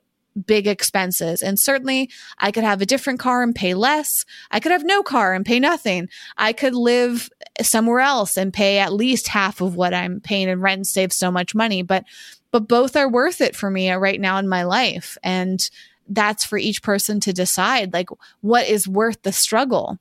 big 0.46 0.66
expenses. 0.66 1.42
And 1.42 1.59
certainly 1.59 2.11
I 2.38 2.50
could 2.50 2.64
have 2.64 2.82
a 2.82 2.86
different 2.86 3.18
car 3.20 3.42
and 3.42 3.54
pay 3.54 3.74
less. 3.74 4.24
I 4.50 4.61
could 4.61 4.72
have 4.72 4.84
no 4.84 5.02
car 5.02 5.32
and 5.32 5.46
pay 5.46 5.59
nothing. 5.59 6.09
I 6.36 6.52
could 6.52 6.74
live 6.74 7.30
somewhere 7.62 8.00
else 8.00 8.36
and 8.36 8.52
pay 8.52 8.78
at 8.78 8.92
least 8.92 9.28
half 9.28 9.61
of 9.62 9.76
what 9.76 9.94
I'm 9.94 10.20
paying 10.20 10.48
in 10.48 10.61
rent 10.61 10.78
and 10.80 10.86
save 10.86 11.12
so 11.12 11.30
much 11.30 11.54
money. 11.54 11.82
But, 11.82 12.04
but 12.50 12.68
both 12.68 12.96
are 12.96 13.09
worth 13.09 13.40
it 13.40 13.57
for 13.57 13.70
me 13.70 13.90
right 13.92 14.20
now 14.20 14.36
in 14.38 14.48
my 14.48 14.64
life. 14.64 15.16
And 15.22 15.68
that's 16.09 16.44
for 16.44 16.59
each 16.59 16.82
person 16.82 17.18
to 17.20 17.32
decide 17.32 17.92
like 17.92 18.11
what 18.40 18.68
is 18.68 18.86
worth 18.86 19.22
the 19.22 19.32
struggle. 19.32 19.98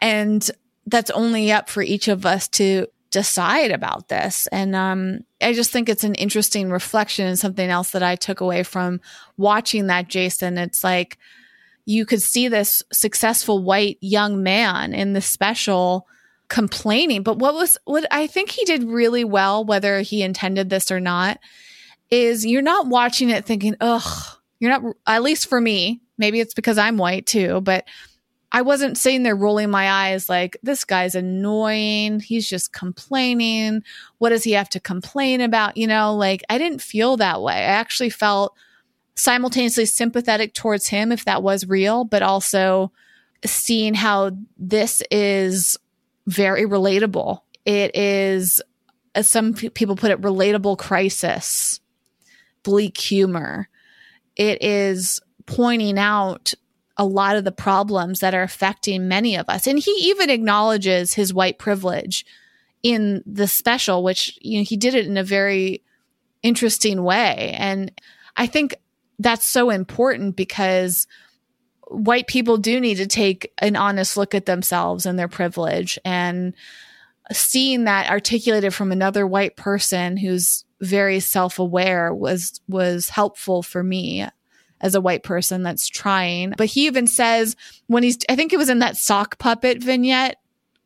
And 0.00 0.50
that's 0.88 1.10
only 1.10 1.52
up 1.52 1.68
for 1.68 1.82
each 1.82 2.08
of 2.08 2.26
us 2.26 2.48
to 2.48 2.86
decide 3.10 3.70
about 3.70 4.08
this. 4.08 4.46
And 4.48 4.74
um, 4.74 5.20
I 5.40 5.52
just 5.52 5.70
think 5.70 5.88
it's 5.88 6.04
an 6.04 6.14
interesting 6.14 6.70
reflection 6.70 7.26
and 7.26 7.38
something 7.38 7.68
else 7.68 7.90
that 7.92 8.02
I 8.02 8.16
took 8.16 8.40
away 8.40 8.62
from 8.62 9.00
watching 9.36 9.86
that, 9.86 10.08
Jason. 10.08 10.58
It's 10.58 10.84
like 10.84 11.18
you 11.84 12.04
could 12.04 12.20
see 12.20 12.48
this 12.48 12.82
successful 12.92 13.62
white 13.62 13.98
young 14.00 14.42
man 14.42 14.92
in 14.92 15.14
the 15.14 15.22
special 15.22 16.06
complaining. 16.48 17.22
But 17.22 17.38
what 17.38 17.54
was 17.54 17.78
what 17.84 18.06
I 18.10 18.26
think 18.26 18.50
he 18.50 18.64
did 18.64 18.84
really 18.84 19.24
well, 19.24 19.64
whether 19.64 20.00
he 20.00 20.22
intended 20.22 20.70
this 20.70 20.90
or 20.90 21.00
not, 21.00 21.38
is 22.10 22.44
you're 22.44 22.62
not 22.62 22.86
watching 22.86 23.30
it 23.30 23.44
thinking, 23.44 23.74
ugh, 23.80 24.38
you're 24.60 24.70
not, 24.70 24.96
at 25.06 25.22
least 25.22 25.46
for 25.46 25.60
me, 25.60 26.00
maybe 26.16 26.40
it's 26.40 26.54
because 26.54 26.78
I'm 26.78 26.98
white 26.98 27.26
too, 27.26 27.60
but 27.60 27.86
I 28.50 28.62
wasn't 28.62 28.96
sitting 28.96 29.24
there 29.24 29.36
rolling 29.36 29.70
my 29.70 29.90
eyes 29.90 30.28
like, 30.28 30.56
this 30.62 30.84
guy's 30.84 31.14
annoying. 31.14 32.20
He's 32.20 32.48
just 32.48 32.72
complaining. 32.72 33.82
What 34.18 34.30
does 34.30 34.44
he 34.44 34.52
have 34.52 34.70
to 34.70 34.80
complain 34.80 35.40
about? 35.40 35.76
You 35.76 35.86
know, 35.86 36.14
like 36.14 36.42
I 36.48 36.56
didn't 36.56 36.80
feel 36.80 37.18
that 37.18 37.42
way. 37.42 37.54
I 37.54 37.60
actually 37.60 38.10
felt 38.10 38.56
simultaneously 39.16 39.84
sympathetic 39.84 40.54
towards 40.54 40.88
him 40.88 41.12
if 41.12 41.24
that 41.26 41.42
was 41.42 41.68
real, 41.68 42.04
but 42.04 42.22
also 42.22 42.90
seeing 43.44 43.92
how 43.94 44.30
this 44.56 45.02
is 45.10 45.76
very 46.26 46.64
relatable. 46.64 47.40
It 47.64 47.94
is, 47.94 48.62
as 49.14 49.30
some 49.30 49.52
people 49.52 49.96
put 49.96 50.10
it, 50.10 50.22
relatable 50.22 50.78
crisis, 50.78 51.80
bleak 52.62 52.96
humor. 52.96 53.68
It 54.36 54.62
is 54.62 55.20
pointing 55.46 55.98
out 55.98 56.54
a 56.98 57.04
lot 57.04 57.36
of 57.36 57.44
the 57.44 57.52
problems 57.52 58.20
that 58.20 58.34
are 58.34 58.42
affecting 58.42 59.08
many 59.08 59.36
of 59.36 59.48
us. 59.48 59.66
And 59.66 59.78
he 59.78 59.90
even 60.10 60.28
acknowledges 60.28 61.14
his 61.14 61.32
white 61.32 61.58
privilege 61.58 62.26
in 62.82 63.22
the 63.24 63.46
special, 63.46 64.02
which 64.02 64.36
you 64.42 64.58
know, 64.58 64.64
he 64.64 64.76
did 64.76 64.94
it 64.94 65.06
in 65.06 65.16
a 65.16 65.24
very 65.24 65.82
interesting 66.42 67.02
way. 67.04 67.54
And 67.56 67.92
I 68.36 68.46
think 68.46 68.74
that's 69.18 69.46
so 69.46 69.70
important 69.70 70.36
because 70.36 71.06
white 71.88 72.26
people 72.26 72.58
do 72.58 72.80
need 72.80 72.96
to 72.96 73.06
take 73.06 73.52
an 73.58 73.76
honest 73.76 74.16
look 74.16 74.34
at 74.34 74.46
themselves 74.46 75.06
and 75.06 75.18
their 75.18 75.28
privilege 75.28 75.98
and 76.04 76.52
seeing 77.32 77.84
that 77.84 78.10
articulated 78.10 78.74
from 78.74 78.92
another 78.92 79.26
white 79.26 79.56
person 79.56 80.16
who's 80.16 80.64
very 80.80 81.18
self-aware 81.20 82.14
was 82.14 82.60
was 82.68 83.08
helpful 83.08 83.62
for 83.62 83.82
me 83.82 84.26
as 84.80 84.94
a 84.94 85.00
white 85.00 85.22
person 85.22 85.62
that's 85.62 85.88
trying. 85.88 86.54
But 86.56 86.68
he 86.68 86.86
even 86.86 87.06
says 87.06 87.56
when 87.86 88.02
he's 88.02 88.18
I 88.28 88.36
think 88.36 88.52
it 88.52 88.58
was 88.58 88.68
in 88.68 88.80
that 88.80 88.96
sock 88.96 89.38
puppet 89.38 89.82
vignette. 89.82 90.36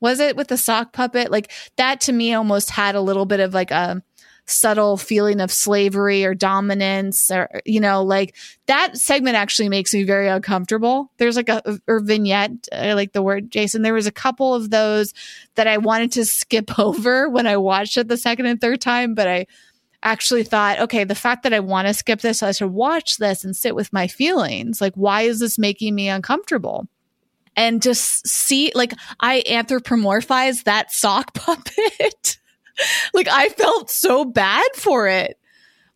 Was 0.00 0.18
it 0.18 0.34
with 0.34 0.48
the 0.48 0.58
sock 0.58 0.92
puppet? 0.92 1.30
Like 1.30 1.52
that 1.76 2.00
to 2.02 2.12
me 2.12 2.34
almost 2.34 2.70
had 2.70 2.96
a 2.96 3.00
little 3.00 3.24
bit 3.24 3.40
of 3.40 3.54
like 3.54 3.70
a 3.70 4.02
subtle 4.46 4.96
feeling 4.96 5.40
of 5.40 5.52
slavery 5.52 6.24
or 6.24 6.34
dominance 6.34 7.30
or 7.30 7.48
you 7.64 7.78
know 7.78 8.02
like 8.02 8.34
that 8.66 8.96
segment 8.96 9.36
actually 9.36 9.68
makes 9.68 9.94
me 9.94 10.02
very 10.02 10.26
uncomfortable 10.26 11.12
there's 11.18 11.36
like 11.36 11.48
a 11.48 11.78
or 11.86 12.00
vignette 12.00 12.50
i 12.72 12.92
like 12.92 13.12
the 13.12 13.22
word 13.22 13.52
jason 13.52 13.82
there 13.82 13.94
was 13.94 14.06
a 14.06 14.12
couple 14.12 14.52
of 14.52 14.70
those 14.70 15.14
that 15.54 15.68
i 15.68 15.78
wanted 15.78 16.10
to 16.10 16.24
skip 16.24 16.76
over 16.78 17.28
when 17.28 17.46
i 17.46 17.56
watched 17.56 17.96
it 17.96 18.08
the 18.08 18.16
second 18.16 18.46
and 18.46 18.60
third 18.60 18.80
time 18.80 19.14
but 19.14 19.28
i 19.28 19.46
actually 20.02 20.42
thought 20.42 20.78
okay 20.80 21.04
the 21.04 21.14
fact 21.14 21.42
that 21.42 21.52
i 21.52 21.60
want 21.60 21.86
to 21.86 21.94
skip 21.94 22.20
this 22.20 22.42
i 22.42 22.52
should 22.52 22.72
watch 22.72 23.18
this 23.18 23.44
and 23.44 23.56
sit 23.56 23.74
with 23.74 23.92
my 23.92 24.06
feelings 24.06 24.80
like 24.80 24.94
why 24.94 25.22
is 25.22 25.40
this 25.40 25.58
making 25.58 25.94
me 25.94 26.08
uncomfortable 26.08 26.86
and 27.56 27.82
just 27.82 28.26
see 28.26 28.72
like 28.74 28.92
i 29.20 29.42
anthropomorphize 29.46 30.64
that 30.64 30.90
sock 30.92 31.34
puppet 31.34 32.38
like 33.14 33.28
I 33.28 33.48
felt 33.50 33.90
so 33.90 34.24
bad 34.24 34.68
for 34.74 35.08
it. 35.08 35.38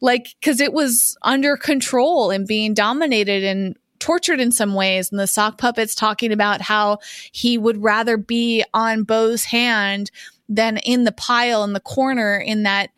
Like, 0.00 0.34
cause 0.42 0.60
it 0.60 0.72
was 0.72 1.16
under 1.22 1.56
control 1.56 2.30
and 2.30 2.46
being 2.46 2.74
dominated 2.74 3.44
and 3.44 3.76
tortured 3.98 4.40
in 4.40 4.52
some 4.52 4.74
ways. 4.74 5.10
And 5.10 5.18
the 5.18 5.26
sock 5.26 5.58
puppet's 5.58 5.94
talking 5.94 6.32
about 6.32 6.60
how 6.60 6.98
he 7.32 7.56
would 7.56 7.82
rather 7.82 8.16
be 8.16 8.62
on 8.74 9.04
Bo's 9.04 9.44
hand 9.44 10.10
than 10.48 10.76
in 10.78 11.04
the 11.04 11.12
pile 11.12 11.64
in 11.64 11.72
the 11.72 11.80
corner 11.80 12.36
in 12.36 12.64
that 12.64 12.90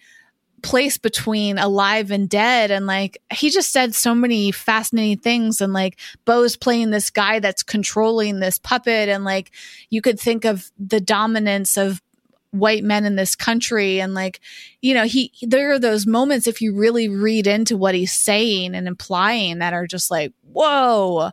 place 0.63 0.99
between 0.99 1.59
alive 1.59 2.11
and 2.11 2.29
dead. 2.29 2.71
And 2.71 2.87
like 2.87 3.23
he 3.33 3.51
just 3.51 3.73
said 3.73 3.95
so 3.95 4.15
many 4.15 4.51
fascinating 4.53 5.19
things. 5.19 5.61
And 5.61 5.73
like 5.73 5.99
Bo's 6.25 6.57
playing 6.57 6.91
this 6.91 7.11
guy 7.11 7.41
that's 7.41 7.63
controlling 7.63 8.41
this 8.41 8.59
puppet. 8.59 9.09
And 9.09 9.25
like 9.25 9.51
you 9.91 10.01
could 10.03 10.19
think 10.19 10.45
of 10.45 10.71
the 10.79 11.01
dominance 11.01 11.77
of 11.77 12.03
white 12.51 12.83
men 12.83 13.05
in 13.05 13.17
this 13.17 13.35
country. 13.35 14.01
And 14.01 14.15
like 14.15 14.41
you 14.81 14.95
know 14.95 15.05
he 15.05 15.33
there 15.43 15.73
are 15.73 15.79
those 15.79 16.07
moments 16.07 16.47
if 16.47 16.61
you 16.61 16.75
really 16.75 17.09
read 17.09 17.47
into 17.47 17.77
what 17.77 17.95
he's 17.95 18.13
saying 18.13 18.75
and 18.75 18.89
implying 18.89 19.59
that 19.59 19.73
are 19.73 19.87
just 19.87 20.11
like 20.11 20.33
whoa 20.53 21.31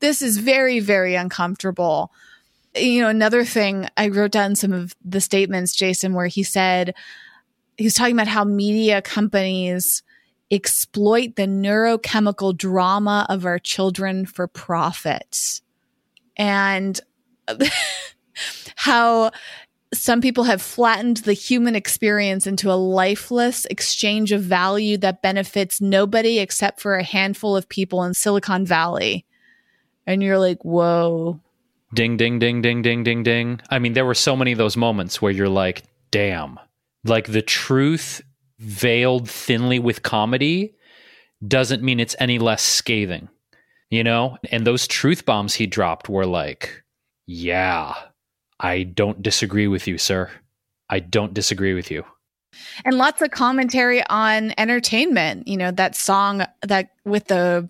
this 0.00 0.20
is 0.20 0.38
very 0.38 0.80
very 0.80 1.14
uncomfortable. 1.14 2.10
You 2.74 3.02
know 3.02 3.08
another 3.08 3.44
thing 3.44 3.86
i 3.98 4.08
wrote 4.08 4.30
down 4.30 4.56
some 4.56 4.72
of 4.72 4.96
the 5.04 5.20
statements 5.20 5.76
jason 5.76 6.14
where 6.14 6.26
he 6.26 6.42
said 6.42 6.94
he 7.82 7.86
was 7.86 7.94
talking 7.94 8.14
about 8.14 8.28
how 8.28 8.44
media 8.44 9.02
companies 9.02 10.04
exploit 10.52 11.34
the 11.34 11.46
neurochemical 11.46 12.56
drama 12.56 13.26
of 13.28 13.44
our 13.44 13.58
children 13.58 14.24
for 14.24 14.46
profit 14.46 15.60
and 16.36 17.00
how 18.76 19.32
some 19.92 20.20
people 20.20 20.44
have 20.44 20.62
flattened 20.62 21.16
the 21.18 21.32
human 21.32 21.74
experience 21.74 22.46
into 22.46 22.70
a 22.70 22.74
lifeless 22.78 23.64
exchange 23.64 24.30
of 24.30 24.42
value 24.42 24.96
that 24.98 25.20
benefits 25.20 25.80
nobody 25.80 26.38
except 26.38 26.80
for 26.80 26.94
a 26.94 27.02
handful 27.02 27.56
of 27.56 27.68
people 27.68 28.04
in 28.04 28.14
Silicon 28.14 28.64
Valley. 28.64 29.26
And 30.06 30.22
you're 30.22 30.38
like, 30.38 30.64
whoa. 30.64 31.40
Ding, 31.92 32.16
ding, 32.16 32.38
ding, 32.38 32.62
ding, 32.62 32.82
ding, 32.82 33.02
ding, 33.02 33.24
ding. 33.24 33.60
I 33.70 33.80
mean, 33.80 33.94
there 33.94 34.06
were 34.06 34.14
so 34.14 34.36
many 34.36 34.52
of 34.52 34.58
those 34.58 34.76
moments 34.76 35.20
where 35.20 35.32
you're 35.32 35.48
like, 35.48 35.82
damn. 36.12 36.60
Like 37.04 37.26
the 37.26 37.42
truth 37.42 38.22
veiled 38.58 39.28
thinly 39.28 39.78
with 39.78 40.02
comedy 40.02 40.74
doesn't 41.46 41.82
mean 41.82 41.98
it's 41.98 42.16
any 42.20 42.38
less 42.38 42.62
scathing, 42.62 43.28
you 43.90 44.04
know? 44.04 44.38
And 44.50 44.66
those 44.66 44.86
truth 44.86 45.24
bombs 45.24 45.54
he 45.54 45.66
dropped 45.66 46.08
were 46.08 46.26
like, 46.26 46.82
yeah 47.26 47.94
I 48.62 48.84
don't 48.84 49.20
disagree 49.20 49.66
with 49.66 49.88
you, 49.88 49.98
sir. 49.98 50.30
I 50.88 51.00
don't 51.00 51.34
disagree 51.34 51.74
with 51.74 51.90
you. 51.90 52.04
And 52.84 52.96
lots 52.96 53.20
of 53.20 53.32
commentary 53.32 54.06
on 54.06 54.54
entertainment. 54.56 55.48
You 55.48 55.56
know, 55.56 55.70
that 55.72 55.96
song 55.96 56.44
that 56.62 56.90
with 57.04 57.26
the 57.26 57.68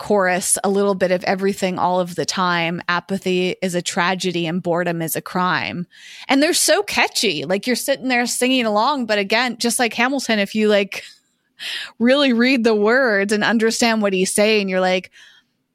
chorus, 0.00 0.58
a 0.64 0.70
little 0.70 0.94
bit 0.94 1.12
of 1.12 1.22
everything 1.24 1.78
all 1.78 2.00
of 2.00 2.14
the 2.14 2.24
time. 2.24 2.82
Apathy 2.88 3.54
is 3.62 3.74
a 3.74 3.82
tragedy 3.82 4.46
and 4.46 4.62
boredom 4.62 5.02
is 5.02 5.14
a 5.14 5.20
crime. 5.20 5.86
And 6.26 6.42
they're 6.42 6.54
so 6.54 6.82
catchy. 6.82 7.44
Like 7.44 7.66
you're 7.66 7.76
sitting 7.76 8.08
there 8.08 8.26
singing 8.26 8.64
along. 8.64 9.04
But 9.04 9.18
again, 9.18 9.58
just 9.58 9.78
like 9.78 9.92
Hamilton, 9.92 10.38
if 10.38 10.54
you 10.54 10.68
like 10.68 11.04
really 12.00 12.32
read 12.32 12.64
the 12.64 12.74
words 12.74 13.30
and 13.30 13.44
understand 13.44 14.00
what 14.00 14.14
he's 14.14 14.34
saying, 14.34 14.70
you're 14.70 14.80
like, 14.80 15.10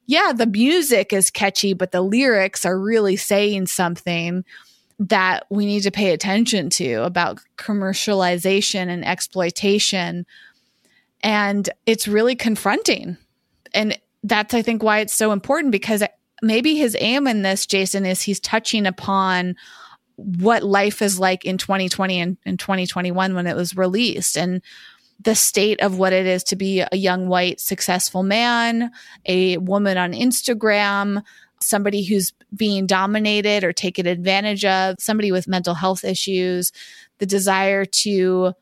yeah, 0.07 0.33
the 0.35 0.47
music 0.47 1.13
is 1.13 1.29
catchy, 1.29 1.73
but 1.73 1.91
the 1.91 2.01
lyrics 2.01 2.65
are 2.65 2.79
really 2.79 3.15
saying 3.15 3.67
something 3.67 4.43
that 4.97 5.45
we 5.51 5.67
need 5.67 5.81
to 5.81 5.91
pay 5.91 6.11
attention 6.13 6.71
to 6.71 7.03
about 7.03 7.39
commercialization 7.57 8.87
and 8.87 9.05
exploitation. 9.05 10.25
And 11.21 11.69
it's 11.85 12.07
really 12.07 12.35
confronting. 12.35 13.17
And 13.73 13.99
that's, 14.25 14.53
I 14.53 14.61
think, 14.61 14.83
why 14.83 14.99
it's 14.99 15.13
so 15.13 15.31
important 15.31 15.71
because 15.71 16.03
maybe 16.41 16.75
his 16.75 16.97
aim 16.99 17.27
in 17.27 17.43
this, 17.43 17.65
Jason, 17.65 18.05
is 18.05 18.21
he's 18.21 18.39
touching 18.39 18.85
upon 18.85 19.55
what 20.15 20.63
life 20.63 21.01
is 21.01 21.19
like 21.19 21.45
in 21.45 21.57
2020 21.57 22.19
and, 22.19 22.37
and 22.45 22.59
2021 22.59 23.35
when 23.35 23.47
it 23.47 23.55
was 23.55 23.77
released. 23.77 24.37
And 24.37 24.61
the 25.19 25.35
state 25.35 25.79
of 25.81 25.97
what 25.97 26.13
it 26.13 26.25
is 26.25 26.43
to 26.45 26.55
be 26.55 26.79
a 26.79 26.95
young 26.95 27.27
white 27.27 27.59
successful 27.59 28.23
man, 28.23 28.91
a 29.25 29.57
woman 29.57 29.97
on 29.97 30.13
Instagram, 30.13 31.21
somebody 31.61 32.03
who's 32.03 32.33
being 32.55 32.85
dominated 32.85 33.63
or 33.63 33.73
taken 33.73 34.07
advantage 34.07 34.65
of, 34.65 34.95
somebody 34.99 35.31
with 35.31 35.47
mental 35.47 35.73
health 35.73 36.03
issues, 36.03 36.71
the 37.19 37.25
desire 37.25 37.85
to, 37.85 38.53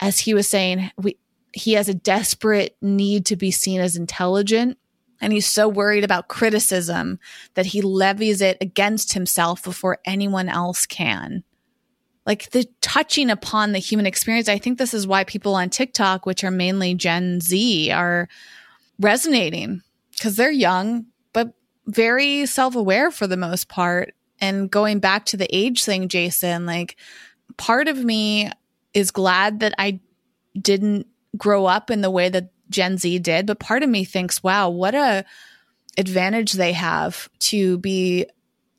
as 0.00 0.18
he 0.18 0.34
was 0.34 0.48
saying, 0.48 0.90
we, 0.96 1.16
he 1.52 1.72
has 1.74 1.88
a 1.88 1.94
desperate 1.94 2.76
need 2.80 3.26
to 3.26 3.36
be 3.36 3.50
seen 3.50 3.80
as 3.80 3.96
intelligent. 3.96 4.78
And 5.22 5.32
he's 5.32 5.46
so 5.46 5.68
worried 5.68 6.04
about 6.04 6.28
criticism 6.28 7.18
that 7.54 7.66
he 7.66 7.80
levies 7.80 8.42
it 8.42 8.58
against 8.60 9.14
himself 9.14 9.62
before 9.62 9.98
anyone 10.04 10.50
else 10.50 10.84
can 10.84 11.44
like 12.26 12.50
the 12.50 12.68
touching 12.80 13.30
upon 13.30 13.72
the 13.72 13.78
human 13.78 14.06
experience. 14.06 14.48
I 14.48 14.58
think 14.58 14.78
this 14.78 14.94
is 14.94 15.06
why 15.06 15.24
people 15.24 15.54
on 15.54 15.70
TikTok, 15.70 16.24
which 16.24 16.44
are 16.44 16.50
mainly 16.50 16.94
Gen 16.94 17.40
Z, 17.40 17.90
are 17.90 18.28
resonating 19.00 19.82
because 20.12 20.36
they're 20.36 20.50
young, 20.50 21.06
but 21.32 21.52
very 21.86 22.46
self 22.46 22.76
aware 22.76 23.10
for 23.10 23.26
the 23.26 23.36
most 23.36 23.68
part. 23.68 24.14
And 24.40 24.70
going 24.70 25.00
back 25.00 25.24
to 25.26 25.36
the 25.36 25.54
age 25.54 25.84
thing, 25.84 26.08
Jason, 26.08 26.66
like 26.66 26.96
part 27.56 27.88
of 27.88 28.04
me 28.04 28.50
is 28.94 29.10
glad 29.10 29.60
that 29.60 29.74
I 29.78 30.00
didn't 30.60 31.06
grow 31.36 31.66
up 31.66 31.90
in 31.90 32.02
the 32.02 32.10
way 32.10 32.28
that 32.28 32.50
Gen 32.72 32.98
Z 32.98 33.18
did, 33.20 33.46
but 33.46 33.60
part 33.60 33.82
of 33.82 33.90
me 33.90 34.04
thinks, 34.04 34.42
wow, 34.42 34.68
what 34.68 34.94
a 34.94 35.24
advantage 35.98 36.52
they 36.52 36.72
have 36.72 37.28
to 37.38 37.78
be 37.78 38.26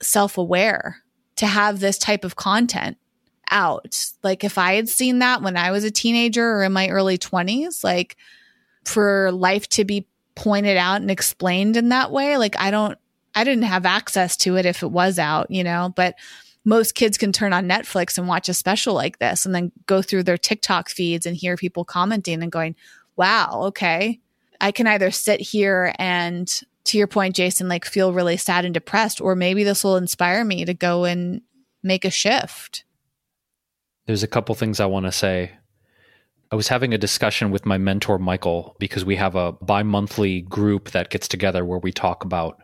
self 0.01 0.37
aware, 0.37 0.97
to 1.37 1.45
have 1.45 1.79
this 1.79 1.97
type 1.97 2.25
of 2.25 2.35
content 2.35 2.97
out. 3.49 4.05
Like 4.23 4.43
if 4.43 4.57
I 4.57 4.73
had 4.73 4.89
seen 4.89 5.19
that 5.19 5.41
when 5.41 5.57
I 5.57 5.71
was 5.71 5.83
a 5.83 5.91
teenager 5.91 6.45
or 6.55 6.63
in 6.63 6.73
my 6.73 6.89
early 6.89 7.17
20s, 7.17 7.83
like 7.83 8.17
for 8.83 9.31
life 9.31 9.69
to 9.69 9.85
be 9.85 10.07
pointed 10.35 10.77
out 10.77 11.01
and 11.01 11.11
explained 11.11 11.77
in 11.77 11.89
that 11.89 12.11
way, 12.11 12.37
like 12.37 12.59
I 12.59 12.71
don't 12.71 12.97
I 13.35 13.43
didn't 13.43 13.63
have 13.63 13.85
access 13.85 14.37
to 14.37 14.57
it 14.57 14.65
if 14.65 14.83
it 14.83 14.91
was 14.91 15.17
out, 15.17 15.49
you 15.49 15.63
know, 15.63 15.93
but 15.95 16.15
most 16.65 16.95
kids 16.95 17.17
can 17.17 17.31
turn 17.31 17.51
on 17.51 17.67
Netflix 17.67 18.17
and 18.17 18.27
watch 18.27 18.47
a 18.47 18.53
special 18.53 18.93
like 18.93 19.19
this 19.19 19.45
and 19.45 19.53
then 19.53 19.71
go 19.85 20.01
through 20.01 20.23
their 20.23 20.37
TikTok 20.37 20.89
feeds 20.89 21.25
and 21.25 21.35
hear 21.35 21.57
people 21.57 21.83
commenting 21.83 22.41
and 22.41 22.51
going, 22.51 22.75
"Wow, 23.15 23.63
okay. 23.67 24.21
I 24.61 24.71
can 24.71 24.87
either 24.87 25.11
sit 25.11 25.41
here 25.41 25.93
and 25.99 26.49
to 26.85 26.97
your 26.97 27.07
point, 27.07 27.35
Jason, 27.35 27.67
like 27.67 27.85
feel 27.85 28.13
really 28.13 28.37
sad 28.37 28.65
and 28.65 28.73
depressed, 28.73 29.21
or 29.21 29.35
maybe 29.35 29.63
this 29.63 29.83
will 29.83 29.97
inspire 29.97 30.43
me 30.43 30.65
to 30.65 30.73
go 30.73 31.05
and 31.05 31.41
make 31.81 32.05
a 32.05 32.09
shift 32.09 32.83
there's 34.05 34.23
a 34.23 34.27
couple 34.27 34.55
things 34.55 34.79
I 34.79 34.85
want 34.85 35.05
to 35.05 35.11
say. 35.11 35.51
I 36.51 36.55
was 36.55 36.67
having 36.67 36.93
a 36.93 36.99
discussion 36.99 37.51
with 37.51 37.65
my 37.65 37.77
mentor 37.77 38.19
Michael 38.19 38.75
because 38.79 39.03
we 39.05 39.15
have 39.15 39.35
a 39.35 39.53
bi-monthly 39.53 40.41
group 40.41 40.91
that 40.91 41.09
gets 41.09 41.27
together 41.27 41.65
where 41.65 41.79
we 41.79 41.91
talk 41.91 42.23
about 42.23 42.61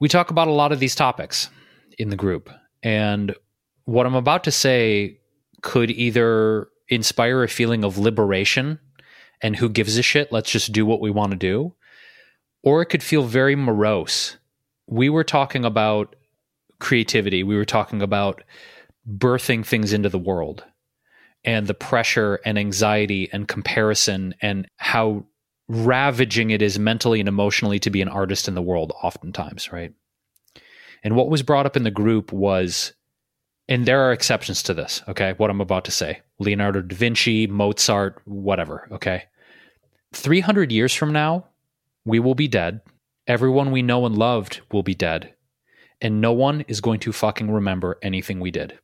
we 0.00 0.08
talk 0.08 0.30
about 0.30 0.48
a 0.48 0.52
lot 0.52 0.72
of 0.72 0.80
these 0.80 0.96
topics 0.96 1.48
in 1.96 2.08
the 2.08 2.16
group. 2.16 2.50
And 2.82 3.36
what 3.84 4.04
I'm 4.04 4.16
about 4.16 4.42
to 4.44 4.50
say 4.50 5.20
could 5.62 5.92
either 5.92 6.68
inspire 6.88 7.44
a 7.44 7.48
feeling 7.48 7.84
of 7.84 7.98
liberation 7.98 8.80
and 9.42 9.56
who 9.56 9.68
gives 9.68 9.98
a 9.98 10.02
shit, 10.02 10.32
let's 10.32 10.50
just 10.50 10.72
do 10.72 10.86
what 10.86 11.00
we 11.00 11.10
want 11.10 11.32
to 11.32 11.38
do, 11.38 11.74
or 12.62 12.80
it 12.80 12.86
could 12.86 13.02
feel 13.02 13.24
very 13.24 13.56
morose 13.56 14.36
we 14.86 15.08
were 15.08 15.24
talking 15.24 15.64
about 15.64 16.14
creativity. 16.80 17.42
We 17.42 17.56
were 17.56 17.64
talking 17.64 18.02
about 18.02 18.42
birthing 19.08 19.64
things 19.64 19.92
into 19.92 20.08
the 20.08 20.18
world 20.18 20.64
and 21.44 21.66
the 21.66 21.74
pressure 21.74 22.40
and 22.44 22.58
anxiety 22.58 23.28
and 23.32 23.48
comparison 23.48 24.34
and 24.42 24.68
how 24.76 25.24
ravaging 25.68 26.50
it 26.50 26.60
is 26.60 26.78
mentally 26.78 27.20
and 27.20 27.28
emotionally 27.28 27.78
to 27.80 27.90
be 27.90 28.02
an 28.02 28.08
artist 28.08 28.48
in 28.48 28.54
the 28.54 28.62
world, 28.62 28.92
oftentimes, 29.02 29.72
right? 29.72 29.92
And 31.02 31.16
what 31.16 31.30
was 31.30 31.42
brought 31.42 31.66
up 31.66 31.76
in 31.76 31.84
the 31.84 31.90
group 31.90 32.32
was, 32.32 32.92
and 33.68 33.86
there 33.86 34.02
are 34.02 34.12
exceptions 34.12 34.62
to 34.64 34.74
this, 34.74 35.02
okay? 35.08 35.34
What 35.36 35.50
I'm 35.50 35.60
about 35.60 35.84
to 35.86 35.90
say 35.90 36.20
Leonardo 36.38 36.82
da 36.82 36.94
Vinci, 36.94 37.46
Mozart, 37.46 38.20
whatever, 38.24 38.88
okay? 38.92 39.24
300 40.12 40.72
years 40.72 40.94
from 40.94 41.12
now, 41.12 41.46
we 42.04 42.18
will 42.18 42.34
be 42.34 42.48
dead. 42.48 42.80
Everyone 43.26 43.70
we 43.70 43.82
know 43.82 44.06
and 44.06 44.16
loved 44.16 44.60
will 44.72 44.82
be 44.82 44.94
dead. 44.94 45.34
And 46.00 46.20
no 46.20 46.32
one 46.32 46.62
is 46.62 46.80
going 46.80 47.00
to 47.00 47.12
fucking 47.12 47.50
remember 47.50 47.98
anything 48.02 48.40
we 48.40 48.50
did. 48.50 48.78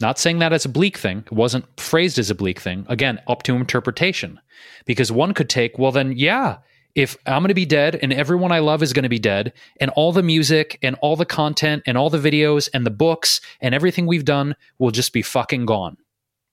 Not 0.00 0.18
saying 0.18 0.38
that 0.38 0.52
as 0.52 0.64
a 0.64 0.70
bleak 0.70 0.96
thing. 0.96 1.24
It 1.26 1.32
wasn't 1.32 1.80
phrased 1.80 2.18
as 2.18 2.30
a 2.30 2.34
bleak 2.34 2.60
thing. 2.60 2.86
Again, 2.88 3.20
up 3.26 3.42
to 3.44 3.56
interpretation. 3.56 4.40
Because 4.86 5.12
one 5.12 5.34
could 5.34 5.48
take, 5.48 5.78
well, 5.78 5.92
then, 5.92 6.12
yeah, 6.12 6.58
if 6.94 7.16
I'm 7.26 7.42
going 7.42 7.48
to 7.48 7.54
be 7.54 7.66
dead 7.66 7.98
and 8.00 8.12
everyone 8.12 8.52
I 8.52 8.60
love 8.60 8.82
is 8.82 8.92
going 8.92 9.04
to 9.04 9.08
be 9.08 9.18
dead, 9.18 9.52
and 9.80 9.90
all 9.90 10.12
the 10.12 10.22
music 10.22 10.78
and 10.82 10.96
all 11.02 11.16
the 11.16 11.24
content 11.24 11.82
and 11.86 11.96
all 11.96 12.10
the 12.10 12.18
videos 12.18 12.68
and 12.72 12.86
the 12.86 12.90
books 12.90 13.40
and 13.60 13.74
everything 13.74 14.06
we've 14.06 14.24
done 14.24 14.56
will 14.78 14.90
just 14.90 15.12
be 15.12 15.22
fucking 15.22 15.66
gone. 15.66 15.96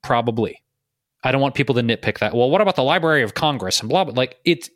Probably. 0.04 0.62
I 1.24 1.32
don't 1.32 1.42
want 1.42 1.56
people 1.56 1.76
to 1.76 1.82
nitpick 1.82 2.20
that. 2.20 2.34
Well, 2.34 2.50
what 2.50 2.62
about 2.62 2.76
the 2.76 2.84
Library 2.84 3.24
of 3.24 3.34
Congress 3.34 3.80
and 3.80 3.90
blah 3.90 4.04
blah? 4.06 4.14
Like 4.14 4.40
it's, 4.46 4.70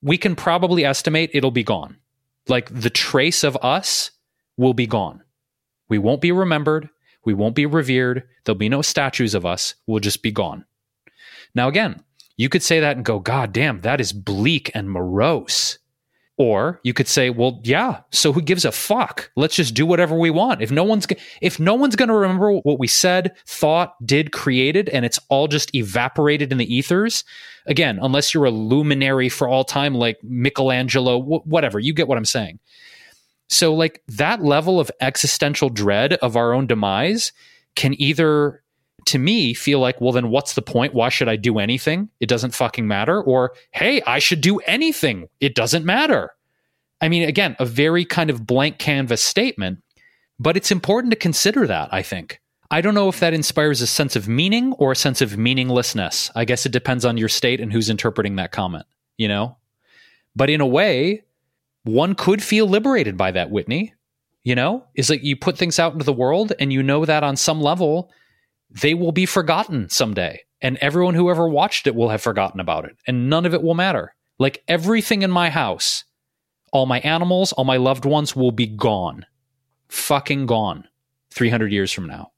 we 0.00 0.18
can 0.18 0.36
probably 0.36 0.84
estimate 0.84 1.30
it'll 1.32 1.50
be 1.50 1.64
gone. 1.64 1.96
Like 2.48 2.68
the 2.72 2.90
trace 2.90 3.44
of 3.44 3.56
us 3.62 4.10
will 4.56 4.74
be 4.74 4.86
gone. 4.86 5.22
We 5.88 5.98
won't 5.98 6.20
be 6.20 6.32
remembered. 6.32 6.88
We 7.24 7.34
won't 7.34 7.54
be 7.54 7.66
revered. 7.66 8.24
There'll 8.44 8.58
be 8.58 8.68
no 8.68 8.82
statues 8.82 9.34
of 9.34 9.46
us. 9.46 9.74
We'll 9.86 10.00
just 10.00 10.22
be 10.22 10.32
gone. 10.32 10.64
Now, 11.54 11.68
again, 11.68 12.02
you 12.36 12.48
could 12.48 12.62
say 12.62 12.80
that 12.80 12.96
and 12.96 13.04
go, 13.04 13.18
God 13.18 13.52
damn, 13.52 13.82
that 13.82 14.00
is 14.00 14.12
bleak 14.12 14.70
and 14.74 14.90
morose. 14.90 15.78
Or 16.42 16.80
you 16.82 16.92
could 16.92 17.06
say, 17.06 17.30
well, 17.30 17.60
yeah, 17.62 18.00
so 18.10 18.32
who 18.32 18.42
gives 18.42 18.64
a 18.64 18.72
fuck? 18.72 19.30
Let's 19.36 19.54
just 19.54 19.74
do 19.74 19.86
whatever 19.86 20.18
we 20.18 20.28
want. 20.28 20.60
If 20.60 20.72
no 20.72 20.82
one's 20.82 21.06
if 21.40 21.60
no 21.60 21.74
one's 21.76 21.94
going 21.94 22.08
to 22.08 22.16
remember 22.16 22.54
what 22.54 22.80
we 22.80 22.88
said, 22.88 23.36
thought, 23.46 23.94
did, 24.04 24.32
created 24.32 24.88
and 24.88 25.04
it's 25.04 25.20
all 25.28 25.46
just 25.46 25.72
evaporated 25.72 26.50
in 26.50 26.58
the 26.58 26.74
ethers, 26.74 27.22
again, 27.66 28.00
unless 28.02 28.34
you're 28.34 28.46
a 28.46 28.50
luminary 28.50 29.28
for 29.28 29.46
all 29.46 29.62
time 29.62 29.94
like 29.94 30.18
Michelangelo, 30.24 31.16
whatever, 31.22 31.78
you 31.78 31.94
get 31.94 32.08
what 32.08 32.18
I'm 32.18 32.24
saying. 32.24 32.58
So, 33.48 33.72
like 33.72 34.02
that 34.08 34.42
level 34.42 34.80
of 34.80 34.90
existential 35.00 35.68
dread 35.68 36.14
of 36.14 36.36
our 36.36 36.52
own 36.52 36.66
demise 36.66 37.32
can 37.76 37.94
either, 38.02 38.61
to 39.06 39.18
me, 39.18 39.54
feel 39.54 39.80
like, 39.80 40.00
well, 40.00 40.12
then 40.12 40.30
what's 40.30 40.54
the 40.54 40.62
point? 40.62 40.94
Why 40.94 41.08
should 41.08 41.28
I 41.28 41.36
do 41.36 41.58
anything? 41.58 42.08
It 42.20 42.28
doesn't 42.28 42.54
fucking 42.54 42.86
matter. 42.86 43.22
Or, 43.22 43.52
hey, 43.70 44.02
I 44.06 44.18
should 44.18 44.40
do 44.40 44.58
anything. 44.60 45.28
It 45.40 45.54
doesn't 45.54 45.84
matter. 45.84 46.32
I 47.00 47.08
mean, 47.08 47.28
again, 47.28 47.56
a 47.58 47.64
very 47.64 48.04
kind 48.04 48.30
of 48.30 48.46
blank 48.46 48.78
canvas 48.78 49.22
statement, 49.22 49.82
but 50.38 50.56
it's 50.56 50.70
important 50.70 51.10
to 51.12 51.16
consider 51.16 51.66
that, 51.66 51.88
I 51.92 52.02
think. 52.02 52.40
I 52.70 52.80
don't 52.80 52.94
know 52.94 53.08
if 53.08 53.20
that 53.20 53.34
inspires 53.34 53.82
a 53.82 53.86
sense 53.86 54.16
of 54.16 54.28
meaning 54.28 54.72
or 54.74 54.92
a 54.92 54.96
sense 54.96 55.20
of 55.20 55.36
meaninglessness. 55.36 56.30
I 56.34 56.44
guess 56.44 56.64
it 56.64 56.72
depends 56.72 57.04
on 57.04 57.18
your 57.18 57.28
state 57.28 57.60
and 57.60 57.72
who's 57.72 57.90
interpreting 57.90 58.36
that 58.36 58.52
comment, 58.52 58.86
you 59.18 59.28
know? 59.28 59.58
But 60.34 60.48
in 60.48 60.62
a 60.62 60.66
way, 60.66 61.24
one 61.84 62.14
could 62.14 62.42
feel 62.42 62.66
liberated 62.66 63.16
by 63.16 63.32
that, 63.32 63.50
Whitney. 63.50 63.94
You 64.44 64.56
know, 64.56 64.84
is 64.96 65.08
like 65.08 65.22
you 65.22 65.36
put 65.36 65.56
things 65.56 65.78
out 65.78 65.92
into 65.92 66.04
the 66.04 66.12
world 66.12 66.52
and 66.58 66.72
you 66.72 66.82
know 66.82 67.04
that 67.04 67.22
on 67.22 67.36
some 67.36 67.60
level 67.60 68.10
they 68.80 68.94
will 68.94 69.12
be 69.12 69.26
forgotten 69.26 69.88
someday. 69.88 70.40
And 70.60 70.78
everyone 70.78 71.14
who 71.14 71.30
ever 71.30 71.48
watched 71.48 71.86
it 71.86 71.94
will 71.94 72.08
have 72.08 72.22
forgotten 72.22 72.60
about 72.60 72.84
it. 72.84 72.96
And 73.06 73.28
none 73.28 73.44
of 73.44 73.54
it 73.54 73.62
will 73.62 73.74
matter. 73.74 74.14
Like 74.38 74.62
everything 74.68 75.22
in 75.22 75.30
my 75.30 75.50
house, 75.50 76.04
all 76.72 76.86
my 76.86 77.00
animals, 77.00 77.52
all 77.52 77.64
my 77.64 77.76
loved 77.76 78.04
ones 78.04 78.34
will 78.34 78.52
be 78.52 78.66
gone. 78.66 79.26
Fucking 79.88 80.46
gone 80.46 80.88
300 81.32 81.72
years 81.72 81.92
from 81.92 82.06
now. 82.06 82.30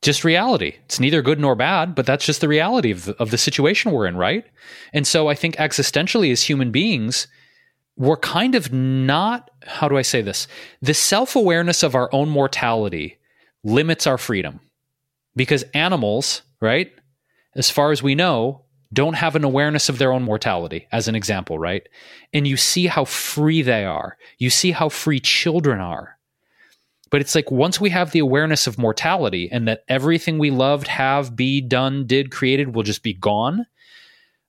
Just 0.00 0.24
reality. 0.24 0.76
It's 0.84 1.00
neither 1.00 1.22
good 1.22 1.40
nor 1.40 1.56
bad, 1.56 1.94
but 1.94 2.06
that's 2.06 2.24
just 2.24 2.40
the 2.40 2.48
reality 2.48 2.92
of 2.92 3.04
the, 3.04 3.16
of 3.16 3.30
the 3.32 3.38
situation 3.38 3.90
we're 3.90 4.06
in, 4.06 4.16
right? 4.16 4.44
And 4.92 5.06
so 5.06 5.28
I 5.28 5.34
think 5.34 5.56
existentially, 5.56 6.30
as 6.30 6.42
human 6.42 6.70
beings, 6.70 7.26
we're 7.96 8.16
kind 8.16 8.54
of 8.54 8.72
not, 8.72 9.50
how 9.66 9.88
do 9.88 9.98
I 9.98 10.02
say 10.02 10.22
this? 10.22 10.46
The 10.80 10.94
self 10.94 11.34
awareness 11.34 11.82
of 11.82 11.96
our 11.96 12.08
own 12.12 12.28
mortality 12.28 13.18
limits 13.64 14.06
our 14.06 14.18
freedom 14.18 14.60
because 15.38 15.62
animals, 15.74 16.42
right, 16.60 16.92
as 17.54 17.70
far 17.70 17.92
as 17.92 18.02
we 18.02 18.14
know, 18.14 18.64
don't 18.92 19.14
have 19.14 19.36
an 19.36 19.44
awareness 19.44 19.88
of 19.88 19.98
their 19.98 20.12
own 20.12 20.22
mortality, 20.22 20.86
as 20.92 21.08
an 21.08 21.14
example, 21.14 21.58
right? 21.58 21.88
And 22.32 22.46
you 22.46 22.56
see 22.56 22.86
how 22.86 23.04
free 23.04 23.62
they 23.62 23.84
are. 23.84 24.16
You 24.38 24.50
see 24.50 24.70
how 24.70 24.88
free 24.88 25.20
children 25.20 25.80
are. 25.80 26.18
But 27.10 27.20
it's 27.20 27.34
like 27.34 27.50
once 27.50 27.80
we 27.80 27.90
have 27.90 28.12
the 28.12 28.18
awareness 28.18 28.66
of 28.66 28.78
mortality 28.78 29.48
and 29.50 29.66
that 29.66 29.84
everything 29.88 30.38
we 30.38 30.50
loved, 30.50 30.88
have, 30.88 31.34
be, 31.34 31.60
done, 31.60 32.06
did, 32.06 32.30
created 32.30 32.74
will 32.74 32.82
just 32.82 33.02
be 33.02 33.14
gone, 33.14 33.66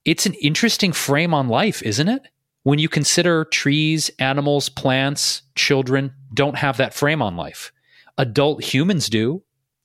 it's 0.03 0.25
an 0.25 0.33
interesting 0.35 0.91
frame 0.91 1.33
on 1.33 1.47
life, 1.47 1.81
isn't 1.83 2.09
it? 2.09 2.23
when 2.63 2.79
you 2.79 2.89
consider 2.89 3.45
trees, 3.45 4.11
animals, 4.19 4.69
plants, 4.69 5.41
children 5.55 6.13
don't 6.33 6.57
have 6.57 6.77
that 6.77 6.93
frame 6.93 7.21
on 7.21 7.35
life. 7.35 7.71
Adult 8.17 8.63
humans 8.63 9.09
do. 9.09 9.41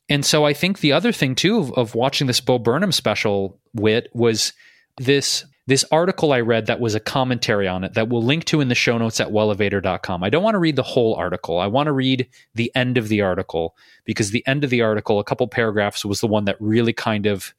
And 0.08 0.24
so 0.24 0.44
I 0.44 0.52
think 0.52 0.80
the 0.80 0.92
other 0.92 1.12
thing 1.12 1.34
too 1.34 1.58
of, 1.58 1.72
of 1.72 1.94
watching 1.94 2.26
this 2.26 2.40
Bo 2.40 2.58
Burnham 2.58 2.92
special 2.92 3.58
wit 3.74 4.08
was 4.12 4.52
this 4.98 5.44
this 5.66 5.84
article 5.90 6.32
I 6.32 6.40
read 6.40 6.66
that 6.66 6.80
was 6.80 6.94
a 6.94 7.00
commentary 7.00 7.66
on 7.66 7.84
it 7.84 7.94
that 7.94 8.08
we'll 8.08 8.22
link 8.22 8.44
to 8.46 8.60
in 8.60 8.68
the 8.68 8.74
show 8.74 8.98
notes 8.98 9.18
at 9.18 9.28
wellevatr.com. 9.28 10.22
I 10.22 10.28
don't 10.28 10.42
want 10.42 10.56
to 10.56 10.58
read 10.58 10.76
the 10.76 10.82
whole 10.82 11.14
article. 11.14 11.58
I 11.58 11.68
want 11.68 11.86
to 11.86 11.92
read 11.92 12.28
the 12.54 12.70
end 12.74 12.98
of 12.98 13.08
the 13.08 13.22
article 13.22 13.74
because 14.04 14.30
the 14.30 14.46
end 14.46 14.62
of 14.62 14.70
the 14.70 14.82
article, 14.82 15.18
a 15.18 15.24
couple 15.24 15.48
paragraphs, 15.48 16.04
was 16.04 16.20
the 16.20 16.26
one 16.26 16.44
that 16.44 16.60
really 16.60 16.92
kind 16.92 17.24
of, 17.24 17.54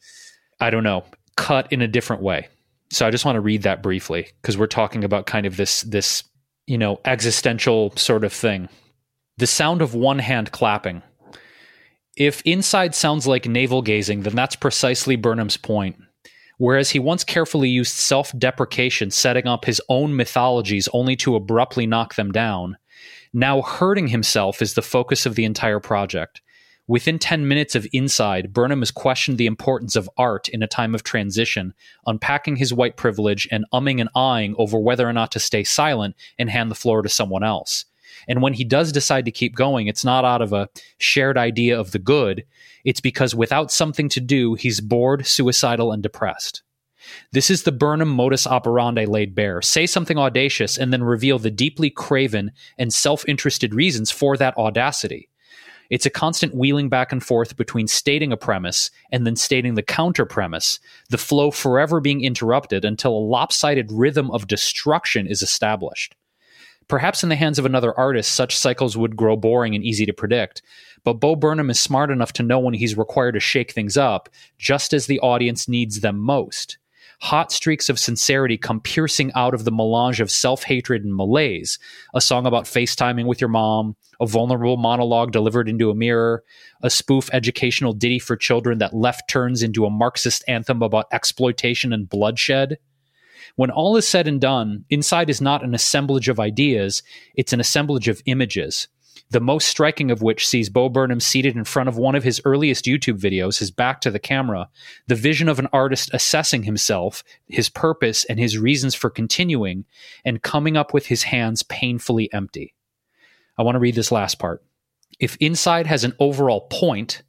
I 0.59 0.69
don't 0.69 0.83
know, 0.83 1.03
cut 1.35 1.71
in 1.71 1.81
a 1.81 1.87
different 1.87 2.21
way. 2.21 2.47
So 2.91 3.07
I 3.07 3.11
just 3.11 3.25
want 3.25 3.37
to 3.37 3.41
read 3.41 3.63
that 3.63 3.81
briefly 3.81 4.27
because 4.41 4.57
we're 4.57 4.67
talking 4.67 5.03
about 5.03 5.25
kind 5.25 5.47
of 5.47 5.57
this 5.57 5.81
this 5.81 6.23
you 6.67 6.77
know 6.77 6.99
existential 7.05 7.91
sort 7.95 8.23
of 8.23 8.31
thing. 8.31 8.69
The 9.37 9.47
sound 9.47 9.81
of 9.81 9.95
one 9.95 10.19
hand 10.19 10.51
clapping. 10.51 11.01
If 12.15 12.41
inside 12.43 12.95
sounds 12.95 13.27
like 13.27 13.45
navel 13.45 13.81
gazing, 13.81 14.21
then 14.21 14.35
that's 14.35 14.55
precisely 14.55 15.15
Burnham's 15.15 15.57
point. 15.57 15.97
Whereas 16.57 16.91
he 16.91 16.99
once 16.99 17.25
carefully 17.25 17.67
used 17.67 17.93
self 17.93 18.31
deprecation, 18.37 19.11
setting 19.11 19.47
up 19.47 19.65
his 19.65 19.81
own 19.89 20.15
mythologies 20.15 20.87
only 20.93 21.17
to 21.17 21.35
abruptly 21.35 21.85
knock 21.85 22.15
them 22.15 22.31
down, 22.31 22.77
now 23.33 23.61
hurting 23.61 24.07
himself 24.07 24.61
is 24.61 24.73
the 24.73 24.81
focus 24.81 25.25
of 25.25 25.35
the 25.35 25.43
entire 25.43 25.81
project. 25.81 26.41
Within 26.87 27.17
10 27.17 27.47
minutes 27.47 27.75
of 27.75 27.87
Inside, 27.91 28.53
Burnham 28.53 28.79
has 28.79 28.91
questioned 28.91 29.37
the 29.37 29.47
importance 29.47 29.95
of 29.95 30.09
art 30.17 30.47
in 30.47 30.61
a 30.61 30.67
time 30.67 30.93
of 30.93 31.03
transition, 31.03 31.73
unpacking 32.05 32.57
his 32.57 32.73
white 32.73 32.95
privilege 32.95 33.47
and 33.51 33.65
umming 33.73 33.99
and 33.99 34.09
ahhing 34.15 34.53
over 34.57 34.79
whether 34.79 35.09
or 35.09 35.13
not 35.13 35.31
to 35.31 35.39
stay 35.39 35.63
silent 35.63 36.15
and 36.37 36.49
hand 36.49 36.69
the 36.69 36.75
floor 36.75 37.01
to 37.01 37.09
someone 37.09 37.43
else. 37.43 37.85
And 38.27 38.41
when 38.41 38.53
he 38.53 38.63
does 38.63 38.91
decide 38.91 39.25
to 39.25 39.31
keep 39.31 39.55
going, 39.55 39.87
it's 39.87 40.05
not 40.05 40.25
out 40.25 40.41
of 40.41 40.53
a 40.53 40.69
shared 40.97 41.37
idea 41.37 41.79
of 41.79 41.91
the 41.91 41.99
good, 41.99 42.45
it's 42.83 43.01
because 43.01 43.35
without 43.35 43.71
something 43.71 44.09
to 44.09 44.19
do, 44.19 44.53
he's 44.55 44.79
bored, 44.81 45.25
suicidal, 45.25 45.91
and 45.91 46.03
depressed. 46.03 46.63
This 47.31 47.49
is 47.49 47.63
the 47.63 47.71
Burnham 47.71 48.09
modus 48.09 48.47
operandi 48.47 49.05
laid 49.05 49.35
bare. 49.35 49.61
Say 49.61 49.85
something 49.85 50.17
audacious 50.17 50.77
and 50.77 50.91
then 50.91 51.03
reveal 51.03 51.39
the 51.39 51.51
deeply 51.51 51.89
craven 51.89 52.51
and 52.77 52.93
self 52.93 53.27
interested 53.27 53.73
reasons 53.73 54.11
for 54.11 54.37
that 54.37 54.57
audacity. 54.57 55.29
It's 55.89 56.05
a 56.05 56.11
constant 56.11 56.55
wheeling 56.55 56.89
back 56.89 57.11
and 57.11 57.23
forth 57.23 57.57
between 57.57 57.87
stating 57.87 58.31
a 58.31 58.37
premise 58.37 58.89
and 59.11 59.25
then 59.25 59.35
stating 59.35 59.75
the 59.75 59.83
counter 59.83 60.25
premise, 60.25 60.79
the 61.09 61.17
flow 61.17 61.51
forever 61.51 62.01
being 62.01 62.23
interrupted 62.23 62.83
until 62.83 63.15
a 63.15 63.19
lopsided 63.19 63.91
rhythm 63.91 64.31
of 64.31 64.47
destruction 64.47 65.27
is 65.27 65.43
established. 65.43 66.15
Perhaps 66.87 67.23
in 67.23 67.29
the 67.29 67.35
hands 67.35 67.57
of 67.57 67.65
another 67.65 67.97
artist, 67.97 68.33
such 68.33 68.57
cycles 68.57 68.95
would 68.95 69.15
grow 69.15 69.35
boring 69.35 69.73
and 69.73 69.83
easy 69.83 70.05
to 70.05 70.13
predict, 70.13 70.61
but 71.03 71.15
Bo 71.15 71.35
Burnham 71.35 71.69
is 71.69 71.79
smart 71.79 72.11
enough 72.11 72.33
to 72.33 72.43
know 72.43 72.59
when 72.59 72.73
he's 72.73 72.97
required 72.97 73.33
to 73.33 73.39
shake 73.39 73.71
things 73.71 73.97
up, 73.97 74.29
just 74.57 74.93
as 74.93 75.07
the 75.07 75.19
audience 75.19 75.67
needs 75.67 76.01
them 76.01 76.17
most 76.17 76.77
hot 77.21 77.51
streaks 77.51 77.89
of 77.89 77.99
sincerity 77.99 78.57
come 78.57 78.79
piercing 78.79 79.31
out 79.33 79.53
of 79.53 79.63
the 79.63 79.71
melange 79.71 80.19
of 80.19 80.31
self 80.31 80.63
hatred 80.63 81.03
and 81.03 81.15
malaise. 81.15 81.79
A 82.13 82.21
song 82.21 82.45
about 82.45 82.65
FaceTiming 82.65 83.25
with 83.25 83.41
your 83.41 83.49
mom, 83.49 83.95
a 84.19 84.25
vulnerable 84.25 84.77
monologue 84.77 85.31
delivered 85.31 85.69
into 85.69 85.89
a 85.89 85.95
mirror, 85.95 86.43
a 86.81 86.89
spoof 86.89 87.29
educational 87.33 87.93
ditty 87.93 88.19
for 88.19 88.35
children 88.35 88.77
that 88.79 88.95
left 88.95 89.29
turns 89.29 89.63
into 89.63 89.85
a 89.85 89.89
Marxist 89.89 90.43
anthem 90.47 90.81
about 90.81 91.07
exploitation 91.11 91.93
and 91.93 92.09
bloodshed. 92.09 92.77
When 93.55 93.71
all 93.71 93.95
is 93.95 94.07
said 94.07 94.27
and 94.27 94.41
done, 94.41 94.85
Inside 94.89 95.29
is 95.29 95.41
not 95.41 95.63
an 95.63 95.73
assemblage 95.73 96.27
of 96.27 96.39
ideas, 96.39 97.03
it's 97.35 97.53
an 97.53 97.59
assemblage 97.59 98.07
of 98.07 98.21
images. 98.25 98.87
The 99.31 99.39
most 99.39 99.67
striking 99.67 100.11
of 100.11 100.21
which 100.21 100.47
sees 100.47 100.69
Bo 100.69 100.89
Burnham 100.89 101.19
seated 101.19 101.55
in 101.55 101.63
front 101.63 101.89
of 101.89 101.97
one 101.97 102.15
of 102.15 102.23
his 102.23 102.41
earliest 102.45 102.85
YouTube 102.85 103.19
videos, 103.19 103.57
his 103.57 103.71
back 103.71 104.01
to 104.01 104.11
the 104.11 104.19
camera, 104.19 104.69
the 105.07 105.15
vision 105.15 105.49
of 105.49 105.57
an 105.57 105.67
artist 105.73 106.11
assessing 106.13 106.63
himself, 106.63 107.23
his 107.47 107.69
purpose, 107.69 108.23
and 108.25 108.39
his 108.39 108.57
reasons 108.57 108.93
for 108.93 109.09
continuing, 109.09 109.85
and 110.23 110.43
coming 110.43 110.77
up 110.77 110.93
with 110.93 111.07
his 111.07 111.23
hands 111.23 111.63
painfully 111.63 112.31
empty. 112.33 112.75
I 113.57 113.63
want 113.63 113.75
to 113.75 113.79
read 113.79 113.95
this 113.95 114.11
last 114.11 114.37
part. 114.37 114.63
If 115.19 115.37
Inside 115.37 115.87
has 115.87 116.03
an 116.03 116.13
overall 116.19 116.67
point, 116.69 117.23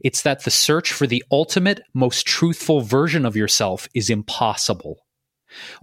it's 0.00 0.22
that 0.22 0.44
the 0.44 0.50
search 0.50 0.92
for 0.92 1.06
the 1.06 1.22
ultimate, 1.30 1.82
most 1.94 2.26
truthful 2.26 2.80
version 2.80 3.24
of 3.24 3.36
yourself 3.36 3.88
is 3.94 4.10
impossible. 4.10 5.05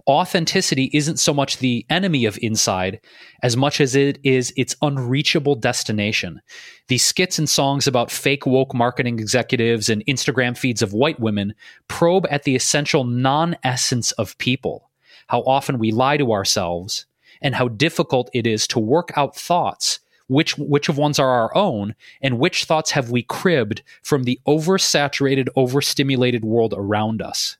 Authenticity 0.08 0.90
isn't 0.92 1.18
so 1.18 1.32
much 1.32 1.58
the 1.58 1.86
enemy 1.90 2.24
of 2.24 2.38
inside 2.42 3.00
as 3.42 3.56
much 3.56 3.80
as 3.80 3.94
it 3.94 4.18
is 4.22 4.52
its 4.56 4.76
unreachable 4.82 5.54
destination. 5.54 6.40
These 6.88 7.04
skits 7.04 7.38
and 7.38 7.48
songs 7.48 7.86
about 7.86 8.10
fake 8.10 8.46
woke 8.46 8.74
marketing 8.74 9.18
executives 9.18 9.88
and 9.88 10.04
Instagram 10.06 10.56
feeds 10.56 10.82
of 10.82 10.92
white 10.92 11.20
women 11.20 11.54
probe 11.88 12.26
at 12.30 12.42
the 12.44 12.54
essential 12.56 13.04
non 13.04 13.56
essence 13.62 14.12
of 14.12 14.38
people, 14.38 14.90
how 15.28 15.40
often 15.42 15.78
we 15.78 15.90
lie 15.90 16.16
to 16.16 16.32
ourselves, 16.32 17.06
and 17.40 17.54
how 17.54 17.68
difficult 17.68 18.30
it 18.32 18.46
is 18.46 18.66
to 18.68 18.78
work 18.78 19.12
out 19.16 19.36
thoughts 19.36 20.00
which 20.26 20.56
which 20.56 20.88
of 20.88 20.96
ones 20.96 21.18
are 21.18 21.28
our 21.28 21.54
own 21.54 21.94
and 22.22 22.38
which 22.38 22.64
thoughts 22.64 22.92
have 22.92 23.10
we 23.10 23.22
cribbed 23.22 23.82
from 24.02 24.24
the 24.24 24.40
oversaturated 24.46 25.48
overstimulated 25.54 26.44
world 26.44 26.72
around 26.76 27.20
us 27.20 27.58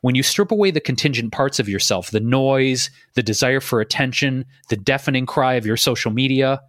when 0.00 0.14
you 0.14 0.22
strip 0.22 0.50
away 0.50 0.70
the 0.70 0.80
contingent 0.80 1.32
parts 1.32 1.58
of 1.58 1.68
yourself 1.68 2.10
the 2.10 2.20
noise 2.20 2.90
the 3.14 3.22
desire 3.22 3.60
for 3.60 3.80
attention 3.80 4.44
the 4.68 4.76
deafening 4.76 5.26
cry 5.26 5.54
of 5.54 5.66
your 5.66 5.76
social 5.76 6.10
media 6.10 6.60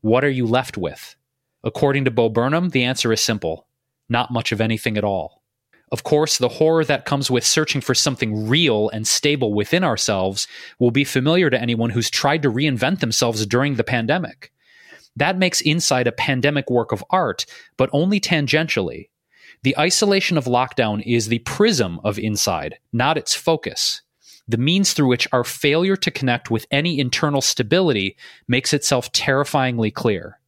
what 0.00 0.24
are 0.24 0.30
you 0.30 0.46
left 0.46 0.76
with 0.76 1.16
according 1.62 2.04
to 2.04 2.10
bo 2.10 2.28
burnham 2.28 2.70
the 2.70 2.84
answer 2.84 3.12
is 3.12 3.20
simple 3.20 3.66
not 4.08 4.32
much 4.32 4.52
of 4.52 4.60
anything 4.60 4.96
at 4.96 5.04
all 5.04 5.42
of 5.92 6.02
course, 6.02 6.38
the 6.38 6.48
horror 6.48 6.84
that 6.86 7.04
comes 7.04 7.30
with 7.30 7.46
searching 7.46 7.80
for 7.80 7.94
something 7.94 8.48
real 8.48 8.88
and 8.88 9.06
stable 9.06 9.54
within 9.54 9.84
ourselves 9.84 10.48
will 10.80 10.90
be 10.90 11.04
familiar 11.04 11.50
to 11.50 11.60
anyone 11.60 11.90
who's 11.90 12.10
tried 12.10 12.42
to 12.42 12.50
reinvent 12.50 12.98
themselves 12.98 13.46
during 13.46 13.76
the 13.76 13.84
pandemic. 13.84 14.50
That 15.14 15.38
makes 15.38 15.60
Inside 15.60 16.08
a 16.08 16.12
pandemic 16.12 16.68
work 16.68 16.90
of 16.90 17.04
art, 17.10 17.46
but 17.76 17.90
only 17.92 18.18
tangentially. 18.18 19.08
The 19.64 19.78
isolation 19.78 20.36
of 20.36 20.44
lockdown 20.44 21.02
is 21.06 21.28
the 21.28 21.38
prism 21.38 21.98
of 22.04 22.18
Inside, 22.18 22.76
not 22.92 23.16
its 23.16 23.34
focus. 23.34 24.02
The 24.46 24.58
means 24.58 24.92
through 24.92 25.08
which 25.08 25.26
our 25.32 25.42
failure 25.42 25.96
to 25.96 26.10
connect 26.10 26.50
with 26.50 26.66
any 26.70 27.00
internal 27.00 27.40
stability 27.40 28.18
makes 28.46 28.74
itself 28.74 29.10
terrifyingly 29.12 29.90
clear. 29.90 30.38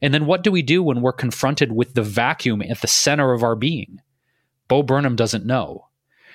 And 0.00 0.14
then 0.14 0.24
what 0.24 0.42
do 0.42 0.50
we 0.50 0.62
do 0.62 0.82
when 0.82 1.02
we're 1.02 1.12
confronted 1.12 1.72
with 1.72 1.92
the 1.92 2.02
vacuum 2.02 2.62
at 2.62 2.80
the 2.80 2.86
center 2.86 3.34
of 3.34 3.42
our 3.42 3.54
being? 3.54 4.00
Bo 4.66 4.82
Burnham 4.82 5.14
doesn't 5.14 5.44
know. 5.44 5.88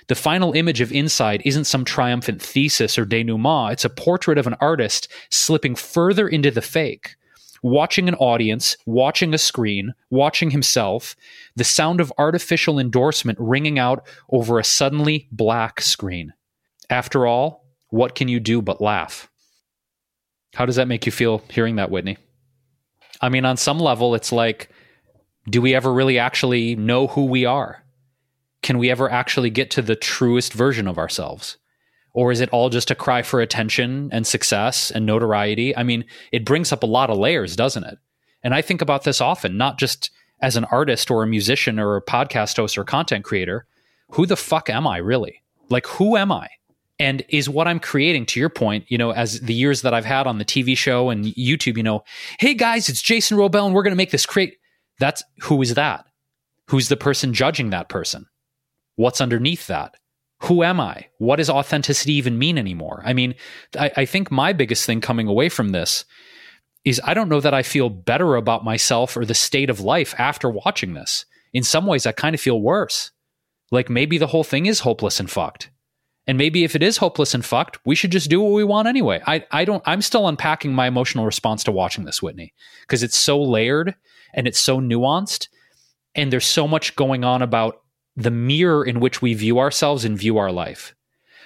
The 0.08 0.14
final 0.14 0.54
image 0.54 0.82
of 0.82 0.92
Inside 0.92 1.42
isn't 1.46 1.66
some 1.66 1.84
triumphant 1.84 2.44
thesis 2.44 2.96
or 3.00 3.06
denouement, 3.06 3.74
it's 3.74 3.86
a 3.86 3.90
portrait 3.90 4.38
of 4.38 4.46
an 4.46 4.58
artist 4.62 5.08
slipping 5.32 5.74
further 5.74 6.28
into 6.28 6.52
the 6.52 6.62
fake, 6.62 7.16
watching 7.64 8.08
an 8.08 8.16
audience, 8.16 8.78
watching 8.86 9.34
a 9.34 9.38
screen, 9.38 9.94
watching 10.12 10.52
himself, 10.52 11.16
the 11.56 11.64
sound 11.64 12.00
of 12.00 12.14
artificial 12.18 12.78
endorsement 12.78 13.40
ringing 13.40 13.80
out 13.80 14.06
over 14.30 14.60
a 14.60 14.64
suddenly 14.64 15.28
black 15.32 15.82
screen. 15.82 16.34
After 16.90 17.26
all, 17.26 17.66
what 17.90 18.14
can 18.14 18.28
you 18.28 18.40
do 18.40 18.62
but 18.62 18.82
laugh? 18.82 19.30
How 20.54 20.66
does 20.66 20.76
that 20.76 20.88
make 20.88 21.06
you 21.06 21.12
feel 21.12 21.42
hearing 21.50 21.78
that, 21.78 21.90
Whitney? 21.90 22.18
I 23.22 23.30
mean, 23.30 23.46
on 23.46 23.58
some 23.58 23.80
level, 23.80 24.14
it's 24.14 24.32
like, 24.32 24.70
do 25.50 25.62
we 25.62 25.74
ever 25.74 25.92
really 25.92 26.20
actually 26.20 26.76
know 26.76 27.08
who 27.08 27.26
we 27.26 27.46
are? 27.46 27.84
Can 28.62 28.78
we 28.78 28.92
ever 28.92 29.10
actually 29.10 29.50
get 29.50 29.72
to 29.72 29.82
the 29.82 29.96
truest 29.96 30.54
version 30.54 30.88
of 30.88 30.98
ourselves? 30.98 31.58
Or 32.14 32.32
is 32.32 32.42
it 32.42 32.50
all 32.50 32.70
just 32.70 32.92
a 32.92 32.96
cry 32.96 33.24
for 33.24 33.42
attention 33.42 34.10
and 34.12 34.26
success 34.26 34.92
and 34.92 35.06
notoriety? 35.06 35.76
I 35.76 35.84
mean, 35.84 36.06
it 36.32 36.46
brings 36.46 36.72
up 36.72 36.84
a 36.84 36.88
lot 36.88 37.10
of 37.10 37.18
layers, 37.18 37.56
doesn't 37.56 37.84
it? 37.84 37.98
And 38.44 38.54
I 38.54 38.62
think 38.62 38.82
about 38.82 39.04
this 39.04 39.20
often, 39.20 39.58
not 39.58 39.80
just 39.80 40.12
as 40.42 40.56
an 40.58 40.66
artist 40.66 41.10
or 41.10 41.24
a 41.24 41.28
musician 41.28 41.80
or 41.80 41.96
a 41.96 42.02
podcast 42.02 42.58
host 42.58 42.78
or 42.78 42.84
content 42.84 43.24
creator. 43.24 43.66
Who 44.12 44.26
the 44.26 44.36
fuck 44.36 44.70
am 44.70 44.86
I 44.86 44.98
really? 44.98 45.42
Like, 45.70 45.88
who 45.88 46.18
am 46.18 46.32
I? 46.32 46.50
And 47.00 47.24
is 47.30 47.50
what 47.50 47.68
I'm 47.68 47.80
creating, 47.80 48.28
to 48.28 48.40
your 48.40 48.50
point, 48.50 48.86
you 48.90 48.98
know, 48.98 49.12
as 49.12 49.40
the 49.40 49.54
years 49.54 49.82
that 49.82 49.94
I've 49.94 50.06
had 50.06 50.28
on 50.28 50.38
the 50.38 50.46
TV 50.46 50.78
show 50.78 51.10
and 51.10 51.26
YouTube, 51.26 51.78
you 51.78 51.84
know, 51.84 52.04
hey 52.40 52.54
guys, 52.54 52.90
it's 52.90 53.02
Jason 53.02 53.38
Wrobel 53.38 53.66
and 53.66 53.74
we're 53.74 53.84
going 53.84 53.92
to 53.92 53.98
make 53.98 54.12
this 54.12 54.26
great. 54.26 54.58
That's 55.00 55.24
who 55.42 55.62
is 55.62 55.74
that? 55.74 56.06
Who's 56.68 56.90
the 56.90 56.98
person 56.98 57.34
judging 57.34 57.72
that 57.72 57.90
person? 57.90 58.28
What's 58.96 59.22
underneath 59.22 59.68
that? 59.68 59.96
Who 60.46 60.64
am 60.64 60.80
I? 60.80 61.08
What 61.20 61.38
does 61.38 61.50
authenticity 61.50 62.14
even 62.14 62.38
mean 62.38 62.58
anymore? 62.58 63.02
I 63.06 63.14
mean, 63.14 63.36
I, 63.80 63.92
I, 63.98 64.06
think 64.06 64.30
my 64.30 64.52
biggest 64.52 64.86
thing 64.86 65.00
coming 65.00 65.28
away 65.28 65.48
from 65.48 65.70
this 65.70 66.04
is 66.84 67.00
I 67.04 67.14
don't 67.14 67.30
know 67.30 67.40
that 67.40 67.54
I 67.54 67.64
feel 67.64 67.90
better 67.90 68.36
about 68.36 68.66
myself 68.66 69.16
or 69.16 69.26
the 69.26 69.34
state 69.34 69.70
of 69.70 69.80
life 69.80 70.14
after 70.18 70.50
watching 70.50 70.96
this. 70.96 71.26
In 71.54 71.64
some 71.64 71.86
ways, 71.86 72.06
I 72.06 72.12
kind 72.12 72.36
of 72.36 72.42
feel 72.42 72.62
worse. 72.62 73.12
Like 73.72 73.90
maybe 73.90 74.18
the 74.18 74.28
whole 74.28 74.44
thing 74.44 74.66
is 74.66 74.82
hopeless 74.82 75.20
and 75.20 75.30
fucked. 75.30 75.70
And 76.28 76.38
maybe 76.38 76.64
if 76.64 76.76
it 76.76 76.84
is 76.84 76.98
hopeless 76.98 77.34
and 77.34 77.44
fucked, 77.44 77.80
we 77.86 77.96
should 77.96 78.12
just 78.12 78.30
do 78.30 78.42
what 78.42 78.54
we 78.54 78.64
want 78.64 78.88
anyway. 78.88 79.22
I, 79.26 79.46
I 79.52 79.66
don't, 79.66 79.84
I'm 79.86 80.02
still 80.02 80.28
unpacking 80.28 80.74
my 80.74 80.88
emotional 80.88 81.26
response 81.26 81.64
to 81.66 81.72
watching 81.72 82.06
this, 82.06 82.22
Whitney, 82.22 82.54
because 82.82 83.04
it's 83.04 83.18
so 83.18 83.42
layered 83.42 83.96
and 84.34 84.48
it's 84.48 84.60
so 84.60 84.80
nuanced. 84.80 85.48
And 86.16 86.32
there's 86.32 86.46
so 86.46 86.68
much 86.68 86.96
going 86.96 87.24
on 87.24 87.42
about 87.42 87.83
the 88.16 88.32
mirror 88.32 88.86
in 88.86 89.00
which 89.00 89.22
we 89.22 89.34
view 89.34 89.60
ourselves 89.60 90.06
and 90.06 90.18
view 90.18 90.38
our 90.38 90.52
life. 90.52 90.96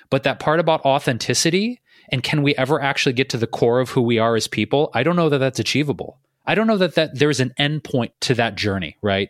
But 0.10 0.24
that 0.24 0.40
part 0.40 0.60
about 0.60 0.86
authenticity 0.86 1.82
and 2.10 2.24
can 2.24 2.42
we 2.42 2.56
ever 2.56 2.82
actually 2.82 3.14
get 3.14 3.30
to 3.30 3.38
the 3.38 3.48
core 3.48 3.80
of 3.80 3.90
who 3.90 4.02
we 4.02 4.18
are 4.18 4.36
as 4.36 4.48
people? 4.48 4.90
I 4.94 5.04
don't 5.04 5.16
know 5.16 5.30
that 5.30 5.40
that's 5.40 5.60
achievable. 5.60 6.20
I 6.46 6.56
don't 6.56 6.68
know 6.68 6.78
that, 6.78 6.96
that 6.96 7.20
there's 7.20 7.42
an 7.42 7.54
end 7.58 7.84
point 7.84 8.14
to 8.22 8.34
that 8.36 8.56
journey, 8.56 8.96
right? 9.02 9.30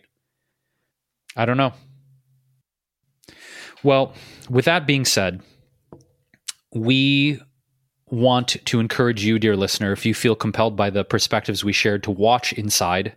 I 1.36 1.44
don't 1.44 1.56
know. 1.56 1.72
Well, 3.82 4.14
with 4.48 4.64
that 4.66 4.86
being 4.86 5.04
said, 5.04 5.42
we 6.72 7.40
want 8.10 8.56
to 8.64 8.80
encourage 8.80 9.24
you, 9.24 9.38
dear 9.38 9.56
listener, 9.56 9.92
if 9.92 10.06
you 10.06 10.14
feel 10.14 10.34
compelled 10.34 10.76
by 10.76 10.90
the 10.90 11.04
perspectives 11.04 11.64
we 11.64 11.72
shared, 11.72 12.02
to 12.04 12.10
watch 12.10 12.52
inside 12.52 13.16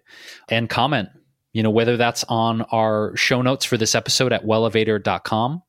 and 0.49 0.69
comment 0.69 1.09
you 1.53 1.63
know, 1.63 1.69
whether 1.69 1.97
that's 1.97 2.23
on 2.25 2.61
our 2.71 3.15
show 3.15 3.41
notes 3.41 3.65
for 3.65 3.77
this 3.77 3.95
episode 3.95 4.31
at 4.31 4.45
wellevatr.com, 4.45 5.61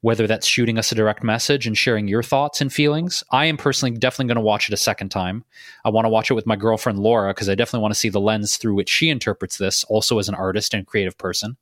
whether 0.00 0.26
that's 0.26 0.46
shooting 0.46 0.78
us 0.78 0.90
a 0.90 0.94
direct 0.94 1.22
message 1.22 1.66
and 1.66 1.76
sharing 1.76 2.08
your 2.08 2.22
thoughts 2.22 2.60
and 2.60 2.72
feelings. 2.72 3.22
I 3.30 3.46
am 3.46 3.56
personally 3.56 3.96
definitely 3.96 4.26
going 4.26 4.36
to 4.36 4.42
watch 4.42 4.68
it 4.68 4.74
a 4.74 4.78
second 4.78 5.10
time. 5.10 5.44
I 5.84 5.90
want 5.90 6.06
to 6.06 6.10
watch 6.10 6.30
it 6.30 6.34
with 6.34 6.46
my 6.46 6.56
girlfriend 6.56 6.98
Laura 6.98 7.32
because 7.32 7.48
I 7.48 7.54
definitely 7.54 7.82
want 7.82 7.94
to 7.94 8.00
see 8.00 8.08
the 8.08 8.20
lens 8.20 8.56
through 8.56 8.74
which 8.74 8.88
she 8.88 9.10
interprets 9.10 9.58
this, 9.58 9.84
also 9.84 10.18
as 10.18 10.28
an 10.28 10.34
artist 10.34 10.74
and 10.74 10.86
creative 10.86 11.18
person. 11.18 11.56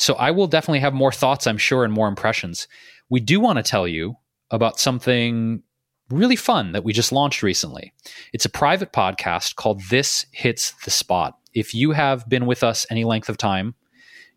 So 0.00 0.14
I 0.14 0.32
will 0.32 0.46
definitely 0.46 0.80
have 0.80 0.94
more 0.94 1.12
thoughts, 1.12 1.46
I'm 1.46 1.58
sure, 1.58 1.84
and 1.84 1.92
more 1.92 2.08
impressions. 2.08 2.66
We 3.10 3.20
do 3.20 3.38
want 3.38 3.58
to 3.58 3.62
tell 3.62 3.86
you 3.86 4.16
about 4.50 4.80
something 4.80 5.62
really 6.10 6.36
fun 6.36 6.72
that 6.72 6.84
we 6.84 6.92
just 6.92 7.12
launched 7.12 7.42
recently. 7.42 7.92
It's 8.32 8.44
a 8.44 8.50
private 8.50 8.92
podcast 8.92 9.54
called 9.56 9.82
This 9.90 10.26
Hits 10.32 10.72
the 10.84 10.90
Spot 10.90 11.38
if 11.54 11.74
you 11.74 11.92
have 11.92 12.28
been 12.28 12.46
with 12.46 12.62
us 12.62 12.86
any 12.90 13.04
length 13.04 13.28
of 13.28 13.38
time, 13.38 13.74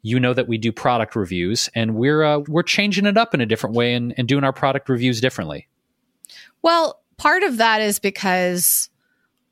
you 0.02 0.20
know 0.20 0.34
that 0.34 0.48
we 0.48 0.58
do 0.58 0.72
product 0.72 1.16
reviews, 1.16 1.70
and 1.76 1.96
we're 1.96 2.24
uh, 2.24 2.40
we're 2.48 2.64
changing 2.64 3.06
it 3.06 3.18
up 3.18 3.34
in 3.34 3.42
a 3.42 3.46
different 3.46 3.76
way 3.76 3.94
and, 3.94 4.14
and 4.18 4.28
doing 4.28 4.44
our 4.44 4.54
product 4.54 4.90
reviews 4.90 5.20
differently. 5.20 5.68
Well, 6.62 7.02
part 7.18 7.44
of 7.44 7.58
that 7.58 7.82
is 7.82 8.00
because 8.00 8.90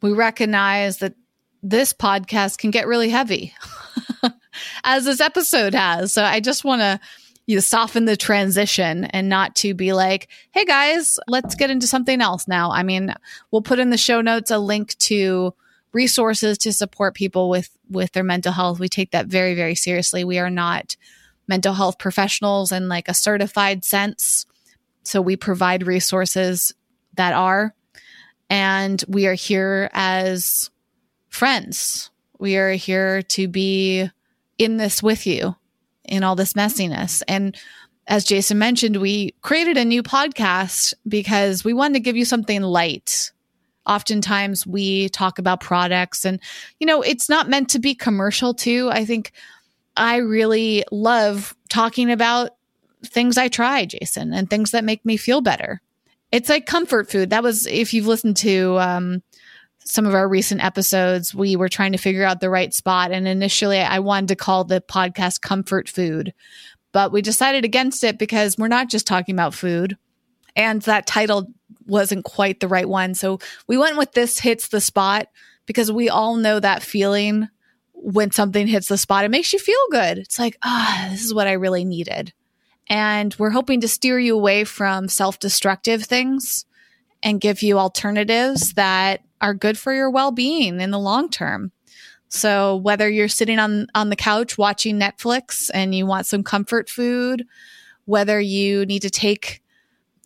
we 0.01 0.13
recognize 0.13 0.99
that 0.99 1.15
this 1.63 1.93
podcast 1.93 2.57
can 2.57 2.71
get 2.71 2.87
really 2.87 3.09
heavy, 3.09 3.53
as 4.83 5.05
this 5.05 5.19
episode 5.19 5.73
has. 5.73 6.13
So 6.13 6.23
I 6.23 6.39
just 6.39 6.63
want 6.63 6.81
to 6.81 6.99
you 7.47 7.55
know, 7.55 7.61
soften 7.61 8.05
the 8.05 8.17
transition 8.17 9.05
and 9.05 9.29
not 9.29 9.55
to 9.57 9.73
be 9.73 9.93
like, 9.93 10.29
hey 10.51 10.65
guys, 10.65 11.19
let's 11.27 11.55
get 11.55 11.69
into 11.69 11.87
something 11.87 12.21
else 12.21 12.47
now. 12.47 12.71
I 12.71 12.83
mean, 12.83 13.13
we'll 13.51 13.61
put 13.61 13.79
in 13.79 13.89
the 13.89 13.97
show 13.97 14.21
notes 14.21 14.51
a 14.51 14.57
link 14.57 14.97
to 14.99 15.53
resources 15.95 16.57
to 16.59 16.73
support 16.73 17.15
people 17.15 17.49
with 17.49 17.69
with 17.89 18.11
their 18.11 18.23
mental 18.23 18.51
health. 18.51 18.79
We 18.79 18.89
take 18.89 19.11
that 19.11 19.27
very 19.27 19.55
very 19.55 19.75
seriously. 19.75 20.23
We 20.23 20.37
are 20.37 20.49
not 20.49 20.95
mental 21.47 21.73
health 21.73 21.97
professionals 21.97 22.71
in 22.71 22.89
like 22.89 23.07
a 23.07 23.13
certified 23.13 23.83
sense. 23.85 24.45
So 25.03 25.21
we 25.21 25.37
provide 25.37 25.87
resources 25.87 26.73
that 27.15 27.33
are 27.33 27.73
and 28.49 29.03
we 29.07 29.25
are 29.25 29.33
here 29.33 29.89
as 29.93 30.69
friends. 31.29 32.11
We 32.39 32.57
are 32.57 32.71
here 32.71 33.21
to 33.21 33.47
be 33.47 34.09
in 34.57 34.77
this 34.77 35.01
with 35.01 35.25
you 35.25 35.55
in 36.03 36.23
all 36.23 36.35
this 36.35 36.53
messiness. 36.53 37.23
And 37.27 37.57
as 38.07 38.25
Jason 38.25 38.59
mentioned, 38.59 38.97
we 38.97 39.31
created 39.41 39.77
a 39.77 39.85
new 39.85 40.03
podcast 40.03 40.93
because 41.07 41.63
we 41.63 41.73
wanted 41.73 41.93
to 41.95 41.99
give 42.01 42.17
you 42.17 42.25
something 42.25 42.61
light. 42.61 43.31
Oftentimes 43.85 44.65
we 44.65 45.09
talk 45.09 45.39
about 45.39 45.59
products 45.59 46.25
and, 46.25 46.39
you 46.79 46.87
know, 46.87 47.01
it's 47.01 47.29
not 47.29 47.49
meant 47.49 47.69
to 47.69 47.79
be 47.79 47.95
commercial 47.95 48.53
too. 48.53 48.89
I 48.91 49.05
think 49.05 49.31
I 49.95 50.17
really 50.17 50.83
love 50.91 51.55
talking 51.69 52.11
about 52.11 52.51
things 53.05 53.37
I 53.37 53.47
try, 53.47 53.85
Jason, 53.85 54.33
and 54.33 54.49
things 54.49 54.71
that 54.71 54.83
make 54.83 55.05
me 55.05 55.17
feel 55.17 55.41
better. 55.41 55.81
It's 56.31 56.49
like 56.49 56.65
comfort 56.65 57.09
food. 57.09 57.29
That 57.29 57.43
was, 57.43 57.67
if 57.67 57.93
you've 57.93 58.07
listened 58.07 58.37
to 58.37 58.79
um, 58.79 59.23
some 59.85 60.05
of 60.05 60.15
our 60.15 60.27
recent 60.27 60.63
episodes, 60.63 61.33
we 61.33 61.55
were 61.55 61.69
trying 61.69 61.91
to 61.91 61.97
figure 61.97 62.25
out 62.25 62.41
the 62.41 62.49
right 62.49 62.73
spot. 62.73 63.11
And 63.11 63.27
initially, 63.27 63.79
I 63.79 63.99
wanted 63.99 64.29
to 64.29 64.35
call 64.35 64.63
the 64.63 64.81
podcast 64.81 65.41
Comfort 65.41 65.87
Food, 65.87 66.33
but 66.91 67.11
we 67.11 67.21
decided 67.21 67.63
against 67.63 68.03
it 68.03 68.17
because 68.17 68.57
we're 68.57 68.67
not 68.67 68.89
just 68.89 69.05
talking 69.05 69.35
about 69.35 69.53
food. 69.53 69.95
And 70.55 70.81
that 70.83 71.05
title 71.05 71.53
wasn't 71.85 72.25
quite 72.25 72.59
the 72.59 72.67
right 72.67 72.87
one. 72.87 73.13
So 73.13 73.39
we 73.67 73.77
went 73.77 73.97
with 73.97 74.13
This 74.13 74.39
Hits 74.39 74.69
the 74.69 74.81
Spot 74.81 75.27
because 75.65 75.91
we 75.91 76.09
all 76.09 76.35
know 76.35 76.59
that 76.59 76.83
feeling 76.83 77.49
when 77.93 78.31
something 78.31 78.67
hits 78.67 78.87
the 78.87 78.97
spot. 78.97 79.25
It 79.25 79.31
makes 79.31 79.51
you 79.51 79.59
feel 79.59 79.75
good. 79.89 80.17
It's 80.19 80.37
like, 80.37 80.57
ah, 80.63 81.07
this 81.09 81.23
is 81.23 81.33
what 81.33 81.47
I 81.47 81.53
really 81.53 81.85
needed. 81.85 82.33
And 82.87 83.35
we're 83.39 83.49
hoping 83.49 83.81
to 83.81 83.87
steer 83.87 84.19
you 84.19 84.35
away 84.35 84.63
from 84.63 85.07
self 85.07 85.39
destructive 85.39 86.03
things 86.03 86.65
and 87.23 87.41
give 87.41 87.63
you 87.63 87.79
alternatives 87.79 88.73
that 88.73 89.21
are 89.41 89.55
good 89.55 89.77
for 89.77 89.93
your 89.93 90.11
well 90.11 90.31
being 90.31 90.79
in 90.79 90.91
the 90.91 90.99
long 90.99 91.29
term. 91.29 91.71
So 92.29 92.75
whether 92.75 93.09
you're 93.09 93.27
sitting 93.27 93.59
on, 93.59 93.87
on 93.95 94.09
the 94.09 94.15
couch 94.15 94.57
watching 94.57 94.99
Netflix 94.99 95.71
and 95.73 95.95
you 95.95 96.05
want 96.05 96.27
some 96.27 96.43
comfort 96.43 96.89
food, 96.89 97.45
whether 98.05 98.39
you 98.39 98.85
need 98.85 99.01
to 99.03 99.09
take 99.09 99.63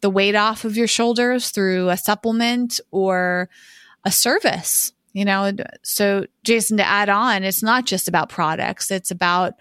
the 0.02 0.10
weight 0.10 0.36
off 0.36 0.66
of 0.66 0.78
your 0.78 0.88
shoulders 0.88 1.50
through 1.50 1.90
a 1.90 1.98
supplement 1.98 2.80
or 2.92 3.50
a 4.06 4.12
service, 4.12 4.94
you 5.14 5.26
know, 5.26 5.52
so 5.84 6.26
Jason, 6.44 6.78
to 6.78 6.88
add 6.88 7.10
on, 7.10 7.44
it's 7.44 7.64
not 7.64 7.86
just 7.86 8.08
about 8.08 8.30
products, 8.30 8.92
it's 8.92 9.12
about 9.12 9.54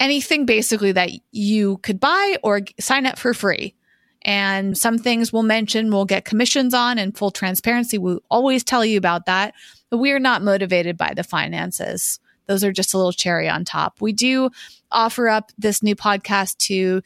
anything 0.00 0.46
basically 0.46 0.92
that 0.92 1.10
you 1.32 1.78
could 1.78 2.00
buy 2.00 2.36
or 2.42 2.62
sign 2.80 3.06
up 3.06 3.18
for 3.18 3.34
free. 3.34 3.74
And 4.22 4.76
some 4.76 4.98
things 4.98 5.32
we'll 5.32 5.44
mention 5.44 5.90
we'll 5.90 6.04
get 6.04 6.24
commissions 6.24 6.74
on 6.74 6.98
and 6.98 7.16
full 7.16 7.30
transparency. 7.30 7.98
We'll 7.98 8.20
always 8.30 8.64
tell 8.64 8.84
you 8.84 8.98
about 8.98 9.26
that, 9.26 9.54
but 9.90 9.98
we 9.98 10.10
are 10.12 10.18
not 10.18 10.42
motivated 10.42 10.96
by 10.96 11.14
the 11.14 11.22
finances. 11.22 12.18
Those 12.46 12.64
are 12.64 12.72
just 12.72 12.94
a 12.94 12.96
little 12.96 13.12
cherry 13.12 13.48
on 13.48 13.64
top. 13.64 14.00
We 14.00 14.12
do 14.12 14.50
offer 14.90 15.28
up 15.28 15.52
this 15.58 15.82
new 15.82 15.94
podcast 15.94 16.56
to 16.58 17.02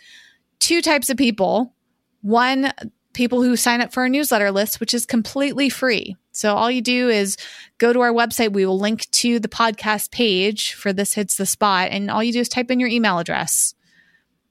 two 0.59 0.81
types 0.81 1.11
of 1.11 1.17
people. 1.17 1.75
One, 2.23 2.73
people 3.13 3.43
who 3.43 3.57
sign 3.57 3.81
up 3.81 3.93
for 3.93 4.01
our 4.01 4.09
newsletter 4.09 4.51
list, 4.51 4.81
which 4.81 4.95
is 4.95 5.05
completely 5.05 5.69
free. 5.69 6.17
So 6.33 6.55
all 6.55 6.71
you 6.71 6.81
do 6.81 7.09
is 7.09 7.37
go 7.79 7.93
to 7.93 8.01
our 8.01 8.13
website. 8.13 8.53
We 8.53 8.65
will 8.65 8.79
link 8.79 9.11
to 9.11 9.39
the 9.39 9.49
podcast 9.49 10.11
page 10.11 10.73
for 10.73 10.93
This 10.93 11.13
Hits 11.13 11.37
the 11.37 11.45
Spot. 11.45 11.89
And 11.91 12.11
all 12.11 12.23
you 12.23 12.33
do 12.33 12.41
is 12.41 12.49
type 12.49 12.71
in 12.71 12.81
your 12.81 12.89
email 12.89 13.19
address. 13.19 13.75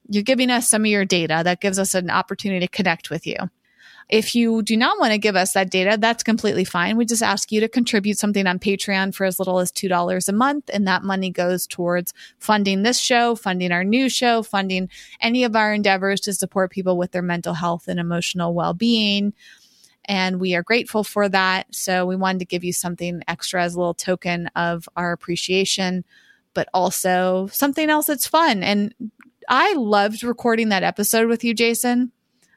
You're 0.08 0.22
giving 0.22 0.50
us 0.50 0.68
some 0.68 0.82
of 0.82 0.86
your 0.86 1.04
data 1.04 1.40
that 1.44 1.60
gives 1.60 1.78
us 1.78 1.94
an 1.94 2.10
opportunity 2.10 2.64
to 2.64 2.70
connect 2.70 3.10
with 3.10 3.26
you. 3.26 3.36
If 4.12 4.34
you 4.34 4.60
do 4.60 4.76
not 4.76 4.98
want 5.00 5.12
to 5.12 5.18
give 5.18 5.36
us 5.36 5.54
that 5.54 5.70
data, 5.70 5.96
that's 5.98 6.22
completely 6.22 6.64
fine. 6.64 6.98
We 6.98 7.06
just 7.06 7.22
ask 7.22 7.50
you 7.50 7.60
to 7.60 7.68
contribute 7.68 8.18
something 8.18 8.46
on 8.46 8.58
Patreon 8.58 9.14
for 9.14 9.24
as 9.24 9.38
little 9.38 9.58
as 9.58 9.72
$2 9.72 10.28
a 10.28 10.32
month. 10.32 10.68
And 10.70 10.86
that 10.86 11.02
money 11.02 11.30
goes 11.30 11.66
towards 11.66 12.12
funding 12.38 12.82
this 12.82 13.00
show, 13.00 13.34
funding 13.34 13.72
our 13.72 13.84
new 13.84 14.10
show, 14.10 14.42
funding 14.42 14.90
any 15.22 15.44
of 15.44 15.56
our 15.56 15.72
endeavors 15.72 16.20
to 16.20 16.34
support 16.34 16.70
people 16.70 16.98
with 16.98 17.12
their 17.12 17.22
mental 17.22 17.54
health 17.54 17.88
and 17.88 17.98
emotional 17.98 18.52
well 18.52 18.74
being. 18.74 19.32
And 20.04 20.38
we 20.38 20.54
are 20.56 20.62
grateful 20.62 21.04
for 21.04 21.30
that. 21.30 21.74
So 21.74 22.04
we 22.04 22.14
wanted 22.14 22.40
to 22.40 22.44
give 22.44 22.64
you 22.64 22.74
something 22.74 23.22
extra 23.28 23.64
as 23.64 23.74
a 23.74 23.78
little 23.78 23.94
token 23.94 24.48
of 24.48 24.90
our 24.94 25.12
appreciation, 25.12 26.04
but 26.52 26.68
also 26.74 27.48
something 27.50 27.88
else 27.88 28.08
that's 28.08 28.26
fun. 28.26 28.62
And 28.62 28.94
I 29.48 29.72
loved 29.72 30.22
recording 30.22 30.68
that 30.68 30.82
episode 30.82 31.28
with 31.28 31.44
you, 31.44 31.54
Jason. 31.54 32.12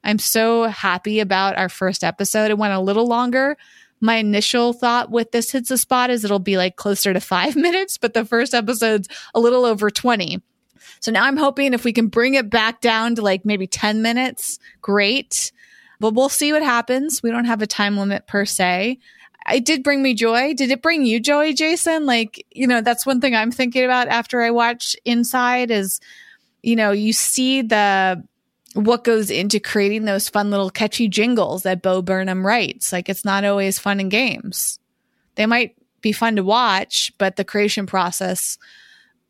I'm 0.05 0.19
so 0.19 0.65
happy 0.65 1.19
about 1.19 1.57
our 1.57 1.67
first 1.67 2.03
episode. 2.03 2.51
It 2.51 2.57
went 2.57 2.73
a 2.73 2.79
little 2.79 3.07
longer. 3.07 3.57
My 3.99 4.17
initial 4.17 4.71
thought 4.71 5.09
with 5.09 5.31
this 5.31 5.51
hits 5.51 5.69
the 5.69 5.77
spot 5.77 6.11
is 6.11 6.23
it'll 6.23 6.39
be 6.39 6.57
like 6.57 6.75
closer 6.75 7.11
to 7.11 7.19
five 7.19 7.55
minutes, 7.55 7.97
but 7.97 8.13
the 8.13 8.23
first 8.23 8.53
episode's 8.53 9.09
a 9.33 9.39
little 9.39 9.65
over 9.65 9.89
20. 9.89 10.41
So 10.99 11.11
now 11.11 11.25
I'm 11.25 11.37
hoping 11.37 11.73
if 11.73 11.83
we 11.83 11.91
can 11.91 12.07
bring 12.07 12.35
it 12.35 12.49
back 12.49 12.81
down 12.81 13.15
to 13.15 13.21
like 13.21 13.45
maybe 13.45 13.67
10 13.67 14.01
minutes, 14.01 14.59
great. 14.81 15.51
But 15.99 16.13
we'll 16.13 16.29
see 16.29 16.53
what 16.53 16.63
happens. 16.63 17.23
We 17.23 17.31
don't 17.31 17.45
have 17.45 17.61
a 17.61 17.67
time 17.67 17.97
limit 17.97 18.27
per 18.27 18.45
se. 18.45 18.99
It 19.51 19.65
did 19.65 19.83
bring 19.83 20.03
me 20.03 20.13
joy. 20.13 20.53
Did 20.53 20.71
it 20.71 20.81
bring 20.81 21.05
you 21.05 21.19
joy, 21.19 21.53
Jason? 21.53 22.05
Like, 22.05 22.45
you 22.51 22.67
know, 22.67 22.81
that's 22.81 23.05
one 23.05 23.21
thing 23.21 23.35
I'm 23.35 23.51
thinking 23.51 23.85
about 23.85 24.07
after 24.07 24.41
I 24.41 24.51
watch 24.51 24.95
Inside 25.05 25.71
is, 25.71 25.99
you 26.63 26.75
know, 26.75 26.91
you 26.91 27.13
see 27.13 27.61
the 27.61 28.23
what 28.75 29.05
goes 29.05 29.31
into 29.31 29.59
creating 29.59 30.03
those 30.03 30.27
fun 30.27 30.51
little 30.51 30.69
catchy 30.69 31.07
jingles 31.07 31.63
that 31.63 31.81
Bo 31.81 32.01
Burnham 32.01 32.45
writes. 32.45 32.91
Like 32.91 33.07
it's 33.07 33.23
not 33.23 33.45
always 33.45 33.79
fun 33.79 34.01
and 34.01 34.11
games. 34.11 34.79
They 35.35 35.45
might 35.45 35.75
be 36.01 36.11
fun 36.11 36.35
to 36.35 36.43
watch, 36.43 37.13
but 37.17 37.37
the 37.37 37.45
creation 37.45 37.85
process 37.85 38.57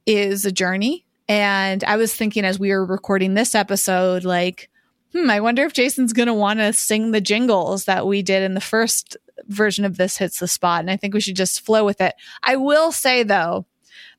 is 0.07 0.45
a 0.45 0.51
journey. 0.51 1.05
And 1.29 1.83
I 1.83 1.95
was 1.97 2.13
thinking 2.13 2.43
as 2.43 2.59
we 2.59 2.71
were 2.71 2.85
recording 2.85 3.35
this 3.35 3.53
episode, 3.53 4.23
like, 4.23 4.69
hmm, 5.13 5.29
I 5.29 5.39
wonder 5.39 5.63
if 5.63 5.73
Jason's 5.73 6.13
going 6.13 6.27
to 6.27 6.33
want 6.33 6.59
to 6.59 6.73
sing 6.73 7.11
the 7.11 7.21
jingles 7.21 7.85
that 7.85 8.07
we 8.07 8.23
did 8.23 8.41
in 8.41 8.55
the 8.55 8.61
first 8.61 9.15
version 9.47 9.85
of 9.85 9.97
this 9.97 10.17
hits 10.17 10.39
the 10.39 10.47
spot. 10.47 10.81
And 10.81 10.89
I 10.89 10.97
think 10.97 11.13
we 11.13 11.21
should 11.21 11.35
just 11.35 11.61
flow 11.61 11.85
with 11.85 12.01
it. 12.01 12.15
I 12.41 12.55
will 12.55 12.91
say 12.91 13.21
though, 13.21 13.67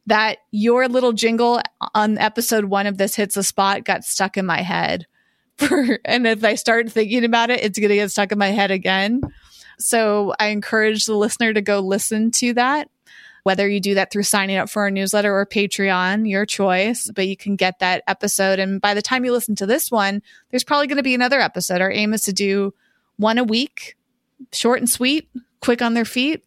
that 0.07 0.39
your 0.53 0.87
little 0.89 1.12
jingle 1.12 1.61
on 1.95 2.16
episode 2.18 2.66
one 2.66 2.87
of 2.87 2.97
this 2.97 3.16
hits 3.16 3.35
the 3.35 3.43
spot 3.43 3.85
got 3.85 4.05
stuck 4.05 4.37
in 4.37 4.47
my 4.47 4.62
head 4.62 5.05
for, 5.68 5.98
and 6.04 6.26
if 6.26 6.44
I 6.44 6.54
start 6.54 6.90
thinking 6.90 7.24
about 7.24 7.50
it, 7.50 7.62
it's 7.62 7.78
going 7.78 7.88
to 7.88 7.96
get 7.96 8.11
stuck 8.11 8.32
in 8.32 8.38
my 8.38 8.48
head 8.48 8.70
again. 8.70 9.22
So 9.78 10.34
I 10.38 10.48
encourage 10.48 11.07
the 11.07 11.14
listener 11.14 11.52
to 11.52 11.61
go 11.61 11.80
listen 11.80 12.30
to 12.32 12.54
that 12.54 12.88
whether 13.46 13.68
you 13.68 13.78
do 13.78 13.94
that 13.94 14.11
through 14.11 14.24
signing 14.24 14.57
up 14.57 14.68
for 14.68 14.82
our 14.82 14.90
newsletter 14.90 15.32
or 15.32 15.46
Patreon, 15.46 16.28
your 16.28 16.44
choice, 16.44 17.09
but 17.14 17.28
you 17.28 17.36
can 17.36 17.54
get 17.54 17.78
that 17.78 18.02
episode. 18.09 18.59
And 18.59 18.80
by 18.80 18.92
the 18.92 19.00
time 19.00 19.24
you 19.24 19.30
listen 19.30 19.54
to 19.54 19.66
this 19.66 19.88
one, 19.88 20.20
there's 20.50 20.64
probably 20.64 20.88
going 20.88 20.96
to 20.96 21.04
be 21.04 21.14
another 21.14 21.38
episode. 21.38 21.80
Our 21.80 21.92
aim 21.92 22.12
is 22.12 22.22
to 22.22 22.32
do 22.32 22.74
one 23.18 23.38
a 23.38 23.44
week, 23.44 23.96
short 24.52 24.80
and 24.80 24.90
sweet, 24.90 25.28
quick 25.61 25.80
on 25.80 25.94
their 25.94 26.04
feet. 26.04 26.44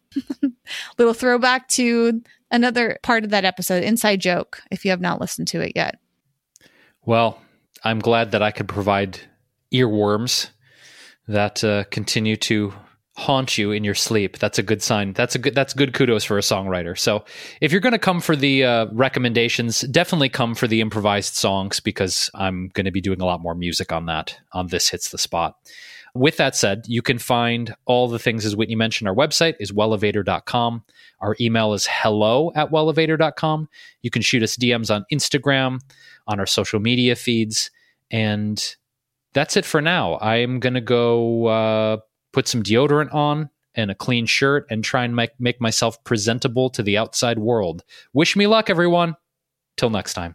Little 0.98 1.14
throwback 1.14 1.68
to 1.68 2.20
another 2.50 2.98
part 3.02 3.24
of 3.24 3.30
that 3.30 3.46
episode, 3.46 3.82
Inside 3.82 4.20
Joke, 4.20 4.60
if 4.70 4.84
you 4.84 4.90
have 4.90 5.00
not 5.00 5.22
listened 5.22 5.48
to 5.48 5.62
it 5.62 5.72
yet. 5.74 5.98
Well, 7.06 7.40
I'm 7.84 7.98
glad 7.98 8.32
that 8.32 8.42
I 8.42 8.50
could 8.50 8.68
provide 8.68 9.20
earworms 9.72 10.50
that 11.28 11.62
uh, 11.62 11.84
continue 11.84 12.36
to 12.36 12.72
haunt 13.16 13.58
you 13.58 13.70
in 13.70 13.84
your 13.84 13.94
sleep. 13.94 14.38
That's 14.38 14.58
a 14.58 14.62
good 14.62 14.82
sign. 14.82 15.12
That's 15.12 15.34
a 15.34 15.38
good 15.38 15.54
that's 15.54 15.74
good 15.74 15.92
kudos 15.92 16.24
for 16.24 16.38
a 16.38 16.42
songwriter. 16.42 16.98
So, 16.98 17.24
if 17.60 17.70
you're 17.70 17.80
going 17.80 17.92
to 17.92 17.98
come 17.98 18.20
for 18.20 18.34
the 18.34 18.64
uh, 18.64 18.86
recommendations, 18.92 19.82
definitely 19.82 20.28
come 20.28 20.54
for 20.54 20.66
the 20.66 20.80
improvised 20.80 21.34
songs 21.34 21.80
because 21.80 22.30
I'm 22.34 22.68
going 22.72 22.86
to 22.86 22.90
be 22.90 23.00
doing 23.00 23.20
a 23.20 23.26
lot 23.26 23.40
more 23.40 23.54
music 23.54 23.92
on 23.92 24.06
that 24.06 24.38
on 24.52 24.68
this 24.68 24.88
hits 24.88 25.10
the 25.10 25.18
spot. 25.18 25.56
With 26.14 26.38
that 26.38 26.56
said, 26.56 26.86
you 26.88 27.02
can 27.02 27.18
find 27.18 27.74
all 27.84 28.08
the 28.08 28.18
things 28.18 28.44
as 28.44 28.56
Whitney 28.56 28.74
mentioned. 28.74 29.08
Our 29.08 29.14
website 29.14 29.54
is 29.60 29.70
wellevatr.com. 29.70 30.84
Our 31.20 31.36
email 31.40 31.72
is 31.72 31.86
hello 31.88 32.50
at 32.56 32.70
wellevatr.com. 32.70 33.68
You 34.02 34.10
can 34.10 34.22
shoot 34.22 34.42
us 34.42 34.56
DMs 34.56 34.92
on 34.92 35.04
Instagram, 35.12 35.78
on 36.26 36.40
our 36.40 36.46
social 36.46 36.80
media 36.80 37.14
feeds. 37.14 37.70
And 38.10 38.76
that's 39.32 39.56
it 39.56 39.64
for 39.64 39.80
now. 39.80 40.18
I'm 40.18 40.60
going 40.60 40.74
to 40.74 40.80
go 40.80 41.46
uh, 41.46 41.96
put 42.32 42.48
some 42.48 42.62
deodorant 42.62 43.14
on 43.14 43.50
and 43.74 43.90
a 43.90 43.94
clean 43.94 44.26
shirt 44.26 44.66
and 44.70 44.82
try 44.82 45.04
and 45.04 45.14
make, 45.14 45.30
make 45.38 45.60
myself 45.60 46.02
presentable 46.04 46.70
to 46.70 46.82
the 46.82 46.98
outside 46.98 47.38
world. 47.38 47.84
Wish 48.12 48.36
me 48.36 48.46
luck, 48.46 48.68
everyone. 48.68 49.14
Till 49.76 49.90
next 49.90 50.14
time. 50.14 50.34